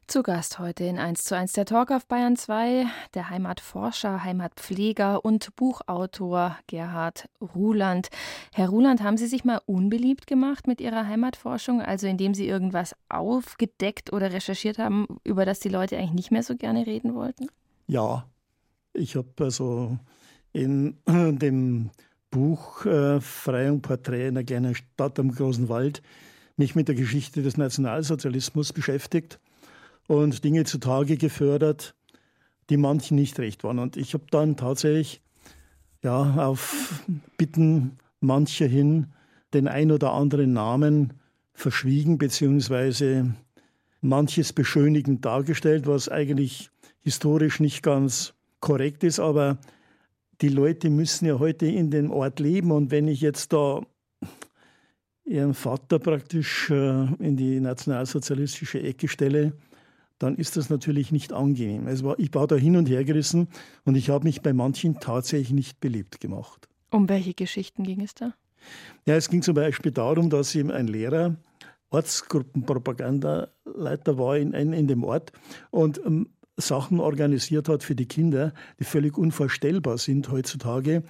Zu 0.07 0.23
Gast 0.23 0.57
heute 0.57 0.85
in 0.85 0.99
1 0.99 1.25
zu 1.25 1.35
1 1.35 1.51
der 1.51 1.65
Talk 1.65 1.91
auf 1.91 2.07
Bayern 2.07 2.37
2, 2.37 2.85
der 3.13 3.29
Heimatforscher, 3.29 4.23
Heimatpfleger 4.23 5.25
und 5.25 5.53
Buchautor 5.57 6.57
Gerhard 6.67 7.27
Ruland. 7.41 8.07
Herr 8.53 8.69
Ruland, 8.69 9.03
haben 9.03 9.17
Sie 9.17 9.27
sich 9.27 9.43
mal 9.43 9.59
unbeliebt 9.65 10.25
gemacht 10.25 10.65
mit 10.65 10.79
Ihrer 10.79 11.05
Heimatforschung, 11.07 11.81
also 11.81 12.07
indem 12.07 12.33
Sie 12.33 12.47
irgendwas 12.47 12.95
aufgedeckt 13.09 14.13
oder 14.13 14.31
recherchiert 14.31 14.77
haben, 14.77 15.07
über 15.25 15.43
das 15.43 15.59
die 15.59 15.67
Leute 15.67 15.97
eigentlich 15.97 16.13
nicht 16.13 16.31
mehr 16.31 16.43
so 16.43 16.55
gerne 16.55 16.87
reden 16.87 17.13
wollten? 17.13 17.47
Ja, 17.87 18.25
ich 18.93 19.17
habe 19.17 19.27
also 19.41 19.99
in 20.53 20.95
dem 21.05 21.89
Buch 22.31 22.85
äh, 22.85 23.19
Freiung 23.19 23.81
Porträt 23.81 24.29
in 24.29 24.37
einer 24.37 24.45
kleinen 24.45 24.73
Stadt 24.73 25.19
am 25.19 25.35
großen 25.35 25.67
Wald 25.67 26.01
mich 26.55 26.75
mit 26.75 26.87
der 26.87 26.95
Geschichte 26.95 27.41
des 27.41 27.57
Nationalsozialismus 27.57 28.71
beschäftigt 28.71 29.37
und 30.07 30.43
Dinge 30.43 30.63
zutage 30.63 31.17
gefördert, 31.17 31.95
die 32.69 32.77
manchen 32.77 33.15
nicht 33.15 33.37
recht 33.39 33.63
waren. 33.63 33.79
Und 33.79 33.97
ich 33.97 34.13
habe 34.13 34.25
dann 34.31 34.57
tatsächlich 34.57 35.21
ja, 36.03 36.35
auf 36.47 37.03
Bitten 37.37 37.97
mancher 38.19 38.67
hin 38.67 39.07
den 39.53 39.67
ein 39.67 39.91
oder 39.91 40.13
anderen 40.13 40.53
Namen 40.53 41.13
verschwiegen, 41.53 42.17
beziehungsweise 42.17 43.33
manches 44.01 44.53
beschönigend 44.53 45.25
dargestellt, 45.25 45.87
was 45.87 46.09
eigentlich 46.09 46.69
historisch 47.01 47.59
nicht 47.59 47.83
ganz 47.83 48.33
korrekt 48.59 49.03
ist. 49.03 49.19
Aber 49.19 49.57
die 50.41 50.49
Leute 50.49 50.89
müssen 50.89 51.25
ja 51.25 51.39
heute 51.39 51.65
in 51.65 51.89
dem 51.89 52.11
Ort 52.11 52.39
leben. 52.39 52.71
Und 52.71 52.91
wenn 52.91 53.07
ich 53.07 53.21
jetzt 53.21 53.53
da 53.53 53.81
ihren 55.25 55.53
Vater 55.53 55.99
praktisch 55.99 56.69
äh, 56.69 57.05
in 57.19 57.35
die 57.35 57.59
nationalsozialistische 57.59 58.81
Ecke 58.81 59.07
stelle, 59.07 59.53
dann 60.19 60.35
ist 60.35 60.57
das 60.57 60.69
natürlich 60.69 61.11
nicht 61.11 61.33
angenehm. 61.33 61.87
Es 61.87 62.03
war, 62.03 62.19
ich 62.19 62.33
war 62.33 62.47
da 62.47 62.55
hin 62.55 62.75
und 62.75 62.89
her 62.89 63.03
gerissen 63.03 63.47
und 63.85 63.95
ich 63.95 64.09
habe 64.09 64.25
mich 64.25 64.41
bei 64.41 64.53
manchen 64.53 64.99
tatsächlich 64.99 65.51
nicht 65.51 65.79
beliebt 65.79 66.19
gemacht. 66.19 66.67
Um 66.89 67.09
welche 67.09 67.33
Geschichten 67.33 67.83
ging 67.83 68.01
es 68.01 68.15
da? 68.15 68.33
Ja, 69.05 69.15
es 69.15 69.29
ging 69.29 69.41
zum 69.41 69.55
Beispiel 69.55 69.91
darum, 69.91 70.29
dass 70.29 70.55
ihm 70.55 70.71
ein 70.71 70.87
Lehrer 70.87 71.35
Ortsgruppenpropagandaleiter 71.89 74.17
war 74.17 74.37
in, 74.37 74.51
in, 74.53 74.73
in 74.73 74.87
dem 74.87 75.05
Ort 75.05 75.31
und 75.71 76.01
ähm, 76.05 76.27
Sachen 76.57 76.99
organisiert 76.99 77.69
hat 77.69 77.83
für 77.83 77.95
die 77.95 78.07
Kinder, 78.07 78.53
die 78.79 78.83
völlig 78.83 79.17
unvorstellbar 79.17 79.97
sind 79.97 80.29
heutzutage 80.29 81.03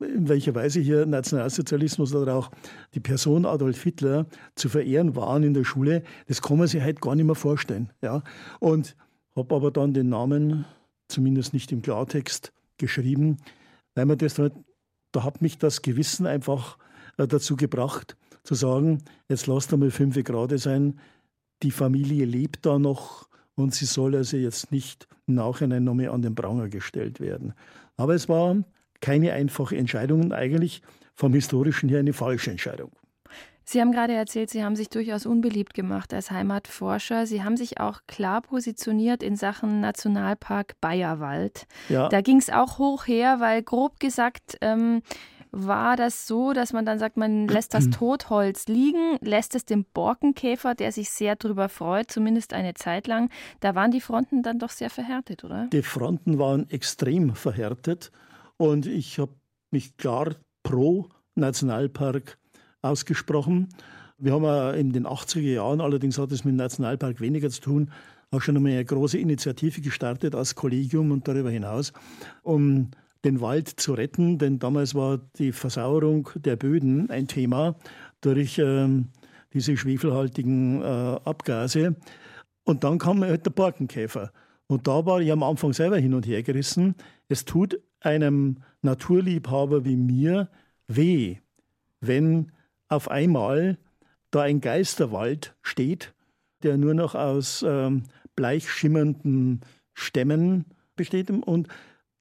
in 0.00 0.28
welcher 0.28 0.54
Weise 0.54 0.80
hier 0.80 1.06
Nationalsozialismus 1.06 2.14
oder 2.14 2.34
auch 2.34 2.50
die 2.94 3.00
Person 3.00 3.44
Adolf 3.44 3.82
Hitler 3.82 4.26
zu 4.54 4.68
verehren 4.68 5.16
waren 5.16 5.42
in 5.42 5.54
der 5.54 5.64
Schule, 5.64 6.02
das 6.26 6.40
kann 6.40 6.58
man 6.58 6.68
sich 6.68 6.82
heute 6.82 7.00
gar 7.00 7.14
nicht 7.14 7.26
mehr 7.26 7.34
vorstellen. 7.34 7.90
Ja? 8.00 8.22
Und 8.60 8.96
habe 9.34 9.54
aber 9.54 9.70
dann 9.70 9.94
den 9.94 10.08
Namen, 10.08 10.64
zumindest 11.08 11.52
nicht 11.52 11.72
im 11.72 11.82
Klartext, 11.82 12.52
geschrieben, 12.76 13.38
weil 13.94 14.06
man 14.06 14.18
das 14.18 14.38
halt, 14.38 14.52
da 15.12 15.24
hat 15.24 15.42
mich 15.42 15.58
das 15.58 15.82
Gewissen 15.82 16.26
einfach 16.26 16.78
äh, 17.16 17.26
dazu 17.26 17.56
gebracht, 17.56 18.16
zu 18.44 18.54
sagen, 18.54 19.02
jetzt 19.28 19.46
lasst 19.46 19.72
einmal 19.72 19.90
fünf 19.90 20.22
Grad 20.22 20.58
sein, 20.58 20.98
die 21.62 21.72
Familie 21.72 22.24
lebt 22.24 22.64
da 22.64 22.78
noch 22.78 23.28
und 23.56 23.74
sie 23.74 23.84
soll 23.84 24.14
also 24.14 24.36
jetzt 24.36 24.70
nicht 24.70 25.08
im 25.26 25.34
Nachhinein 25.34 25.82
nochmal 25.82 26.10
an 26.10 26.22
den 26.22 26.36
Pranger 26.36 26.68
gestellt 26.68 27.18
werden. 27.18 27.52
Aber 27.96 28.14
es 28.14 28.28
war 28.28 28.56
keine 29.00 29.32
einfache 29.32 29.76
Entscheidung 29.76 30.22
und 30.22 30.32
eigentlich 30.32 30.82
vom 31.14 31.32
historischen 31.34 31.88
her 31.88 32.00
eine 32.00 32.12
falsche 32.12 32.50
Entscheidung. 32.50 32.92
Sie 33.70 33.82
haben 33.82 33.92
gerade 33.92 34.14
erzählt, 34.14 34.48
Sie 34.48 34.64
haben 34.64 34.76
sich 34.76 34.88
durchaus 34.88 35.26
unbeliebt 35.26 35.74
gemacht 35.74 36.14
als 36.14 36.30
Heimatforscher. 36.30 37.26
Sie 37.26 37.42
haben 37.42 37.58
sich 37.58 37.80
auch 37.80 38.00
klar 38.06 38.40
positioniert 38.40 39.22
in 39.22 39.36
Sachen 39.36 39.80
Nationalpark 39.80 40.80
Bayerwald. 40.80 41.66
Ja. 41.90 42.08
Da 42.08 42.22
ging 42.22 42.38
es 42.38 42.48
auch 42.48 42.78
hoch 42.78 43.06
her, 43.06 43.40
weil 43.40 43.62
grob 43.62 44.00
gesagt 44.00 44.56
ähm, 44.62 45.02
war 45.50 45.96
das 45.96 46.26
so, 46.26 46.54
dass 46.54 46.72
man 46.72 46.86
dann 46.86 46.98
sagt, 46.98 47.18
man 47.18 47.46
lässt 47.46 47.74
das 47.74 47.90
Totholz 47.90 48.68
liegen, 48.68 49.18
lässt 49.20 49.54
es 49.54 49.66
dem 49.66 49.84
Borkenkäfer, 49.84 50.74
der 50.74 50.90
sich 50.90 51.10
sehr 51.10 51.36
darüber 51.36 51.68
freut, 51.68 52.10
zumindest 52.10 52.54
eine 52.54 52.72
Zeit 52.72 53.06
lang. 53.06 53.30
Da 53.60 53.74
waren 53.74 53.90
die 53.90 54.00
Fronten 54.00 54.42
dann 54.42 54.58
doch 54.58 54.70
sehr 54.70 54.88
verhärtet, 54.88 55.44
oder? 55.44 55.66
Die 55.72 55.82
Fronten 55.82 56.38
waren 56.38 56.70
extrem 56.70 57.34
verhärtet. 57.34 58.12
Und 58.58 58.86
ich 58.86 59.18
habe 59.18 59.32
mich 59.70 59.96
klar 59.96 60.34
pro 60.62 61.08
Nationalpark 61.34 62.38
ausgesprochen. 62.82 63.68
Wir 64.18 64.32
haben 64.32 64.74
in 64.74 64.92
den 64.92 65.06
80er 65.06 65.40
Jahren, 65.40 65.80
allerdings 65.80 66.18
hat 66.18 66.32
es 66.32 66.44
mit 66.44 66.52
dem 66.52 66.56
Nationalpark 66.56 67.20
weniger 67.20 67.48
zu 67.50 67.60
tun, 67.60 67.90
auch 68.30 68.42
schon 68.42 68.56
einmal 68.56 68.72
eine 68.72 68.84
große 68.84 69.16
Initiative 69.16 69.80
gestartet 69.80 70.34
als 70.34 70.54
Kollegium 70.54 71.12
und 71.12 71.26
darüber 71.26 71.50
hinaus, 71.50 71.92
um 72.42 72.90
den 73.24 73.40
Wald 73.40 73.68
zu 73.68 73.94
retten, 73.94 74.38
denn 74.38 74.58
damals 74.58 74.94
war 74.94 75.18
die 75.38 75.52
Versauerung 75.52 76.28
der 76.36 76.56
Böden 76.56 77.10
ein 77.10 77.26
Thema 77.26 77.76
durch 78.20 78.58
ähm, 78.58 79.08
diese 79.52 79.76
schwefelhaltigen 79.76 80.82
äh, 80.82 80.84
Abgase. 80.84 81.96
Und 82.64 82.84
dann 82.84 82.98
kam 82.98 83.22
halt 83.24 83.46
der 83.46 83.50
Borkenkäfer. 83.50 84.30
Und 84.66 84.86
da 84.86 85.06
war 85.06 85.20
ich 85.20 85.32
am 85.32 85.42
Anfang 85.42 85.72
selber 85.72 85.96
hin 85.96 86.14
und 86.14 86.26
her 86.26 86.42
gerissen. 86.42 86.94
Es 87.28 87.44
tut 87.44 87.80
einem 88.00 88.58
Naturliebhaber 88.82 89.84
wie 89.84 89.96
mir 89.96 90.48
weh, 90.86 91.36
wenn 92.00 92.52
auf 92.88 93.10
einmal 93.10 93.78
da 94.30 94.42
ein 94.42 94.60
Geisterwald 94.60 95.54
steht, 95.62 96.14
der 96.62 96.76
nur 96.76 96.94
noch 96.94 97.14
aus 97.14 97.64
ähm, 97.66 98.04
bleich 98.36 98.70
schimmernden 98.70 99.60
Stämmen 99.94 100.64
besteht 100.96 101.30
und 101.30 101.68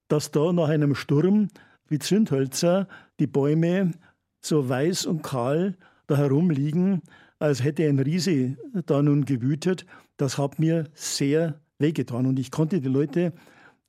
dass 0.07 0.31
da 0.31 0.53
nach 0.53 0.69
einem 0.69 0.95
Sturm 0.95 1.49
wie 1.87 1.99
Zündhölzer 1.99 2.87
die 3.19 3.27
Bäume 3.27 3.91
so 4.39 4.67
weiß 4.67 5.05
und 5.05 5.23
kahl 5.23 5.75
da 6.07 6.17
herumliegen, 6.17 7.01
als 7.39 7.63
hätte 7.63 7.87
ein 7.87 7.99
Riese 7.99 8.57
da 8.85 9.01
nun 9.01 9.25
gewütet, 9.25 9.85
das 10.17 10.37
hat 10.37 10.59
mir 10.59 10.85
sehr 10.93 11.59
wehgetan. 11.77 12.25
Und 12.25 12.39
ich 12.39 12.51
konnte 12.51 12.81
die 12.81 12.87
Leute, 12.87 13.33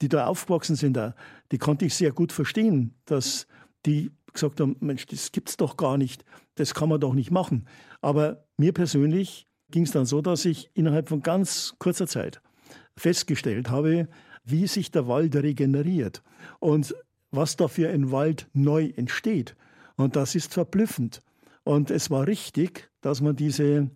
die 0.01 0.09
da 0.09 0.27
aufgewachsen 0.27 0.77
sind, 0.77 0.95
da, 0.95 1.15
die 1.53 1.59
konnte 1.59 1.85
ich 1.85 1.95
sehr 1.95 2.13
gut 2.13 2.33
verstehen, 2.33 2.95
dass 3.05 3.47
die 3.87 4.11
gesagt 4.33 4.61
haben, 4.61 4.77
Mensch, 4.81 5.07
das 5.07 5.33
gibt's 5.33 5.57
doch 5.57 5.77
gar 5.77 5.97
nicht, 5.97 6.25
das 6.55 6.75
kann 6.75 6.89
man 6.89 7.01
doch 7.01 7.15
nicht 7.15 7.31
machen. 7.31 7.67
Aber 8.01 8.45
mir 8.57 8.73
persönlich 8.73 9.47
ging 9.71 9.85
es 9.85 9.91
dann 9.91 10.07
so, 10.07 10.21
dass 10.21 10.45
ich 10.45 10.71
innerhalb 10.75 11.09
von 11.09 11.23
ganz 11.23 11.75
kurzer 11.79 12.07
Zeit 12.07 12.41
festgestellt 12.97 13.71
habe, 13.71 14.09
wie 14.45 14.67
sich 14.67 14.91
der 14.91 15.09
Wald 15.09 15.37
regeneriert 15.37 16.23
und 16.59 16.95
was 17.31 17.57
da 17.57 17.69
für 17.69 17.89
ein 17.91 18.11
Wald 18.11 18.49
neu 18.53 18.93
entsteht. 18.97 19.57
Und 19.97 20.17
das 20.17 20.35
ist 20.35 20.55
verblüffend. 20.55 21.23
Und 21.65 21.91
es 21.91 22.11
war 22.11 22.27
richtig, 22.27 22.91
dass 23.01 23.21
man 23.21 23.37
diese 23.37 23.91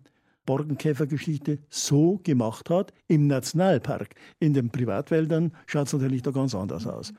Borkenkäfergeschichte 0.45 1.59
so 1.69 2.19
gemacht 2.23 2.69
hat 2.69 2.93
im 3.07 3.27
Nationalpark. 3.27 4.15
In 4.39 4.53
den 4.53 4.69
Privatwäldern 4.69 5.53
schaut 5.65 5.87
es 5.87 5.93
natürlich 5.93 6.21
da 6.21 6.31
ganz 6.31 6.55
anders 6.55 6.87
aus. 6.87 7.13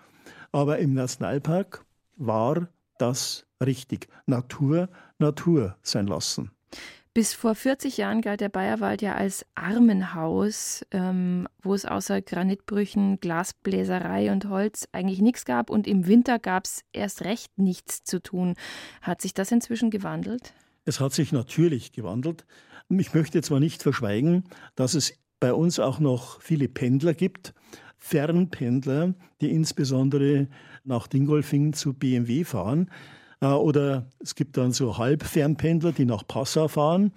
Aber 0.53 0.79
im 0.79 0.95
Nationalpark 0.95 1.85
war 2.16 2.68
das 2.99 3.47
richtig. 3.64 4.09
Natur, 4.27 4.89
Natur 5.18 5.77
sein 5.83 6.07
lassen. 6.07 6.51
Bis 7.14 7.33
vor 7.33 7.55
40 7.55 7.97
Jahren 7.97 8.22
galt 8.22 8.41
der 8.41 8.49
Bayerwald 8.49 9.01
ja 9.01 9.14
als 9.14 9.47
Armenhaus, 9.55 10.85
ähm, 10.91 11.47
wo 11.62 11.72
es 11.72 11.87
außer 11.87 12.20
Granitbrüchen, 12.20 13.20
Glasbläserei 13.20 14.33
und 14.33 14.49
Holz 14.49 14.89
eigentlich 14.91 15.20
nichts 15.20 15.45
gab 15.45 15.70
und 15.70 15.87
im 15.87 16.09
Winter 16.09 16.41
gab 16.41 16.64
es 16.64 16.83
erst 16.93 17.22
recht 17.22 17.57
nichts 17.57 18.03
zu 18.03 18.20
tun. 18.20 18.57
Hat 19.01 19.22
sich 19.22 19.33
das 19.33 19.53
inzwischen 19.53 19.91
gewandelt? 19.91 20.55
Es 20.87 20.99
hat 20.99 21.12
sich 21.12 21.31
natürlich 21.31 21.93
gewandelt. 21.93 22.45
Ich 22.89 23.14
möchte 23.14 23.43
zwar 23.43 23.61
nicht 23.61 23.82
verschweigen, 23.82 24.45
dass 24.74 24.95
es 24.95 25.14
bei 25.41 25.53
uns 25.53 25.78
auch 25.78 25.99
noch 25.99 26.41
viele 26.41 26.68
Pendler 26.68 27.14
gibt, 27.14 27.55
Fernpendler, 27.99 29.14
die 29.41 29.51
insbesondere 29.51 30.49
nach 30.85 31.07
Dingolfing 31.07 31.72
zu 31.72 31.95
BMW 31.95 32.45
fahren. 32.45 32.91
Äh, 33.41 33.47
oder 33.47 34.11
es 34.20 34.35
gibt 34.35 34.57
dann 34.57 34.72
so 34.72 34.99
Halbfernpendler, 34.99 35.93
die 35.93 36.05
nach 36.05 36.26
Passau 36.26 36.68
fahren. 36.68 37.12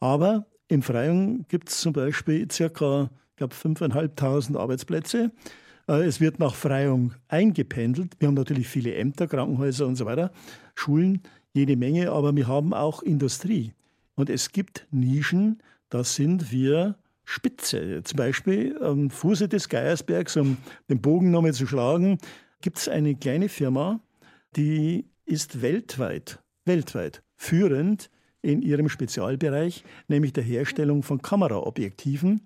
Aber 0.00 0.46
in 0.68 0.82
Freyung 0.82 1.46
gibt 1.48 1.68
es 1.68 1.80
zum 1.80 1.92
Beispiel 1.92 2.50
circa, 2.50 3.10
ich 3.30 3.36
glaube, 3.36 3.54
5.500 3.54 4.56
Arbeitsplätze. 4.56 5.30
Äh, 5.88 6.04
es 6.04 6.20
wird 6.20 6.38
nach 6.38 6.54
Freyung 6.54 7.14
eingependelt. 7.28 8.14
Wir 8.18 8.28
haben 8.28 8.34
natürlich 8.34 8.68
viele 8.68 8.94
Ämter, 8.94 9.26
Krankenhäuser 9.26 9.86
und 9.86 9.96
so 9.96 10.06
weiter, 10.06 10.32
Schulen, 10.74 11.22
jede 11.52 11.76
Menge, 11.76 12.10
aber 12.10 12.34
wir 12.34 12.48
haben 12.48 12.74
auch 12.74 13.02
Industrie. 13.02 13.72
Und 14.14 14.30
es 14.30 14.52
gibt 14.52 14.86
Nischen, 14.90 15.62
da 15.88 16.04
sind 16.04 16.52
wir 16.52 16.96
Spitze. 17.24 18.02
Zum 18.02 18.16
Beispiel 18.16 18.78
am 18.82 19.10
Fuße 19.10 19.48
des 19.48 19.68
Geiersbergs, 19.68 20.36
um 20.36 20.56
den 20.88 21.00
Bogen 21.00 21.30
nochmal 21.30 21.54
zu 21.54 21.66
schlagen, 21.66 22.18
gibt 22.60 22.78
es 22.78 22.88
eine 22.88 23.14
kleine 23.14 23.48
Firma, 23.48 24.00
die 24.56 25.06
ist 25.24 25.62
weltweit, 25.62 26.42
weltweit 26.64 27.22
führend 27.36 28.10
in 28.42 28.60
ihrem 28.60 28.88
Spezialbereich, 28.88 29.84
nämlich 30.08 30.32
der 30.32 30.44
Herstellung 30.44 31.02
von 31.02 31.22
Kameraobjektiven. 31.22 32.42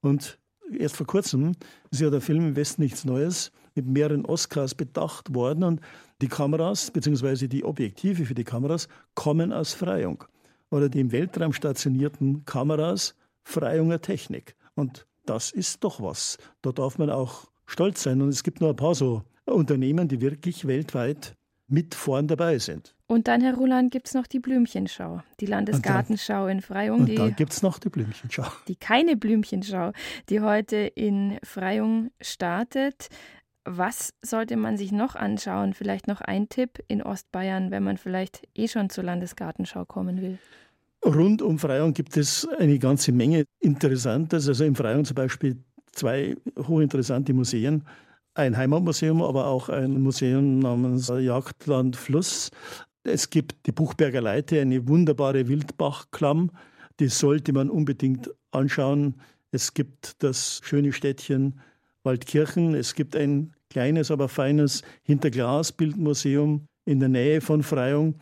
Und 0.00 0.38
erst 0.76 0.96
vor 0.96 1.06
kurzem 1.06 1.52
ist 1.90 2.00
ja 2.00 2.10
der 2.10 2.20
Film 2.20 2.48
im 2.48 2.56
Westen 2.56 2.82
nichts 2.82 3.04
Neues 3.04 3.52
mit 3.74 3.86
mehreren 3.86 4.24
Oscars 4.24 4.74
bedacht 4.74 5.34
worden. 5.34 5.62
Und 5.62 5.80
die 6.20 6.28
Kameras 6.28 6.90
bzw. 6.90 7.46
die 7.46 7.64
Objektive 7.64 8.24
für 8.24 8.34
die 8.34 8.44
Kameras 8.44 8.88
kommen 9.14 9.52
aus 9.52 9.74
Freyung. 9.74 10.24
Oder 10.70 10.88
die 10.88 11.00
im 11.00 11.12
Weltraum 11.12 11.52
stationierten 11.52 12.44
Kameras 12.44 13.14
Freyunger 13.42 14.00
Technik. 14.00 14.56
Und 14.74 15.06
das 15.24 15.52
ist 15.52 15.84
doch 15.84 16.00
was. 16.00 16.38
Da 16.62 16.72
darf 16.72 16.98
man 16.98 17.10
auch 17.10 17.46
stolz 17.66 18.02
sein. 18.02 18.22
Und 18.22 18.30
es 18.30 18.42
gibt 18.42 18.60
nur 18.60 18.70
ein 18.70 18.76
paar 18.76 18.94
so 18.94 19.22
Unternehmen, 19.44 20.08
die 20.08 20.20
wirklich 20.20 20.66
weltweit 20.66 21.36
mit 21.68 21.94
vorn 21.94 22.28
dabei 22.28 22.58
sind. 22.58 22.94
Und 23.08 23.28
dann, 23.28 23.40
Herr 23.40 23.54
Roland, 23.54 23.92
gibt 23.92 24.08
es 24.08 24.14
noch 24.14 24.26
die 24.26 24.40
Blümchenschau, 24.40 25.22
die 25.40 25.46
Landesgartenschau 25.46 26.48
in 26.48 26.60
Freyung. 26.60 27.00
Und 27.00 27.18
dann 27.18 27.36
gibt 27.36 27.52
es 27.52 27.62
noch 27.62 27.78
die 27.78 27.88
Blümchenschau. 27.88 28.44
Die 28.66 28.76
keine 28.76 29.16
Blümchenschau, 29.16 29.92
die 30.28 30.40
heute 30.40 30.76
in 30.76 31.38
Freyung 31.44 32.10
startet. 32.20 33.08
Was 33.68 34.14
sollte 34.22 34.56
man 34.56 34.76
sich 34.76 34.92
noch 34.92 35.16
anschauen? 35.16 35.74
Vielleicht 35.74 36.06
noch 36.06 36.20
ein 36.20 36.48
Tipp 36.48 36.78
in 36.86 37.02
Ostbayern, 37.02 37.72
wenn 37.72 37.82
man 37.82 37.96
vielleicht 37.96 38.46
eh 38.54 38.68
schon 38.68 38.90
zur 38.90 39.02
Landesgartenschau 39.04 39.84
kommen 39.84 40.22
will. 40.22 40.38
Rund 41.04 41.42
um 41.42 41.58
Freyung 41.58 41.92
gibt 41.92 42.16
es 42.16 42.48
eine 42.58 42.78
ganze 42.78 43.10
Menge 43.10 43.44
Interessantes. 43.58 44.48
Also 44.48 44.64
in 44.64 44.76
Freyung 44.76 45.04
zum 45.04 45.16
Beispiel 45.16 45.56
zwei 45.92 46.36
hochinteressante 46.56 47.34
Museen 47.34 47.84
ein 48.36 48.56
Heimatmuseum, 48.56 49.22
aber 49.22 49.46
auch 49.46 49.68
ein 49.68 50.02
Museum 50.02 50.58
namens 50.58 51.08
Jagdland 51.08 51.96
Fluss. 51.96 52.50
Es 53.02 53.30
gibt 53.30 53.66
die 53.66 53.72
Buchberger 53.72 54.20
Leite, 54.20 54.60
eine 54.60 54.86
wunderbare 54.86 55.48
Wildbachklamm, 55.48 56.50
die 57.00 57.08
sollte 57.08 57.52
man 57.52 57.70
unbedingt 57.70 58.30
anschauen. 58.50 59.14
Es 59.52 59.74
gibt 59.74 60.22
das 60.22 60.60
schöne 60.62 60.92
Städtchen 60.92 61.60
Waldkirchen, 62.02 62.74
es 62.74 62.94
gibt 62.94 63.16
ein 63.16 63.55
kleines, 63.70 64.10
aber 64.10 64.28
feines 64.28 64.82
Hinterglasbildmuseum 65.02 66.66
in 66.84 67.00
der 67.00 67.08
Nähe 67.08 67.40
von 67.40 67.62
Freyung. 67.62 68.16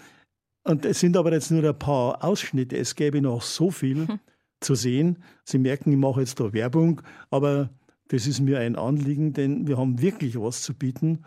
Und 0.64 0.84
es 0.84 1.00
sind 1.00 1.16
aber 1.16 1.32
jetzt 1.32 1.50
nur 1.50 1.64
ein 1.64 1.78
paar 1.78 2.24
Ausschnitte. 2.24 2.76
Es 2.76 2.94
gäbe 2.94 3.20
noch 3.20 3.42
so 3.42 3.70
viel 3.70 4.08
hm. 4.08 4.20
zu 4.60 4.74
sehen. 4.74 5.22
Sie 5.44 5.58
merken, 5.58 5.92
ich 5.92 5.98
mache 5.98 6.20
jetzt 6.20 6.40
da 6.40 6.52
Werbung, 6.52 7.02
aber 7.30 7.70
das 8.08 8.26
ist 8.26 8.40
mir 8.40 8.58
ein 8.58 8.76
Anliegen, 8.76 9.32
denn 9.32 9.66
wir 9.66 9.76
haben 9.76 10.00
wirklich 10.00 10.38
was 10.38 10.62
zu 10.62 10.74
bieten. 10.74 11.24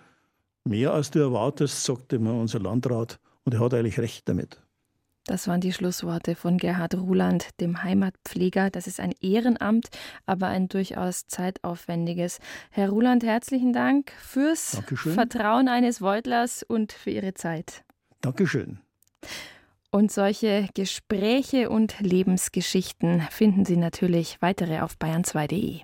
Mehr 0.63 0.93
als 0.93 1.11
du 1.11 1.20
erwartest, 1.20 1.84
sagte 1.84 2.18
immer 2.18 2.34
unser 2.34 2.59
Landrat. 2.59 3.20
Und 3.43 3.53
er 3.53 3.59
hat 3.59 3.74
eigentlich 3.74 3.99
recht 3.99 4.28
damit. 4.28 4.61
Das 5.28 5.45
waren 5.49 5.59
die 5.59 5.73
Schlussworte 5.73 6.36
von 6.36 6.57
Gerhard 6.57 6.95
Ruland, 6.95 7.49
dem 7.59 7.84
Heimatpfleger. 7.84 8.69
Das 8.69 8.88
ist 8.88 9.01
ein 9.01 9.11
Ehrenamt, 9.19 9.89
aber 10.25 10.47
ein 10.47 10.69
durchaus 10.69 11.28
zeitaufwendiges. 11.28 12.39
Herr 12.71 12.89
Ruland, 12.89 13.23
herzlichen 13.25 13.73
Dank 13.73 14.13
fürs 14.19 14.71
Dankeschön. 14.71 15.13
Vertrauen 15.13 15.67
eines 15.67 16.01
Weutlers 16.01 16.63
und 16.63 16.93
für 16.93 17.09
Ihre 17.09 17.34
Zeit. 17.34 17.84
Dankeschön. 18.21 18.80
Und 19.91 20.13
solche 20.13 20.69
Gespräche 20.73 21.69
und 21.69 21.99
Lebensgeschichten 21.99 23.21
finden 23.30 23.65
Sie 23.65 23.78
natürlich 23.78 24.38
weitere 24.39 24.80
auf 24.80 24.95
bayern2.de. 24.95 25.82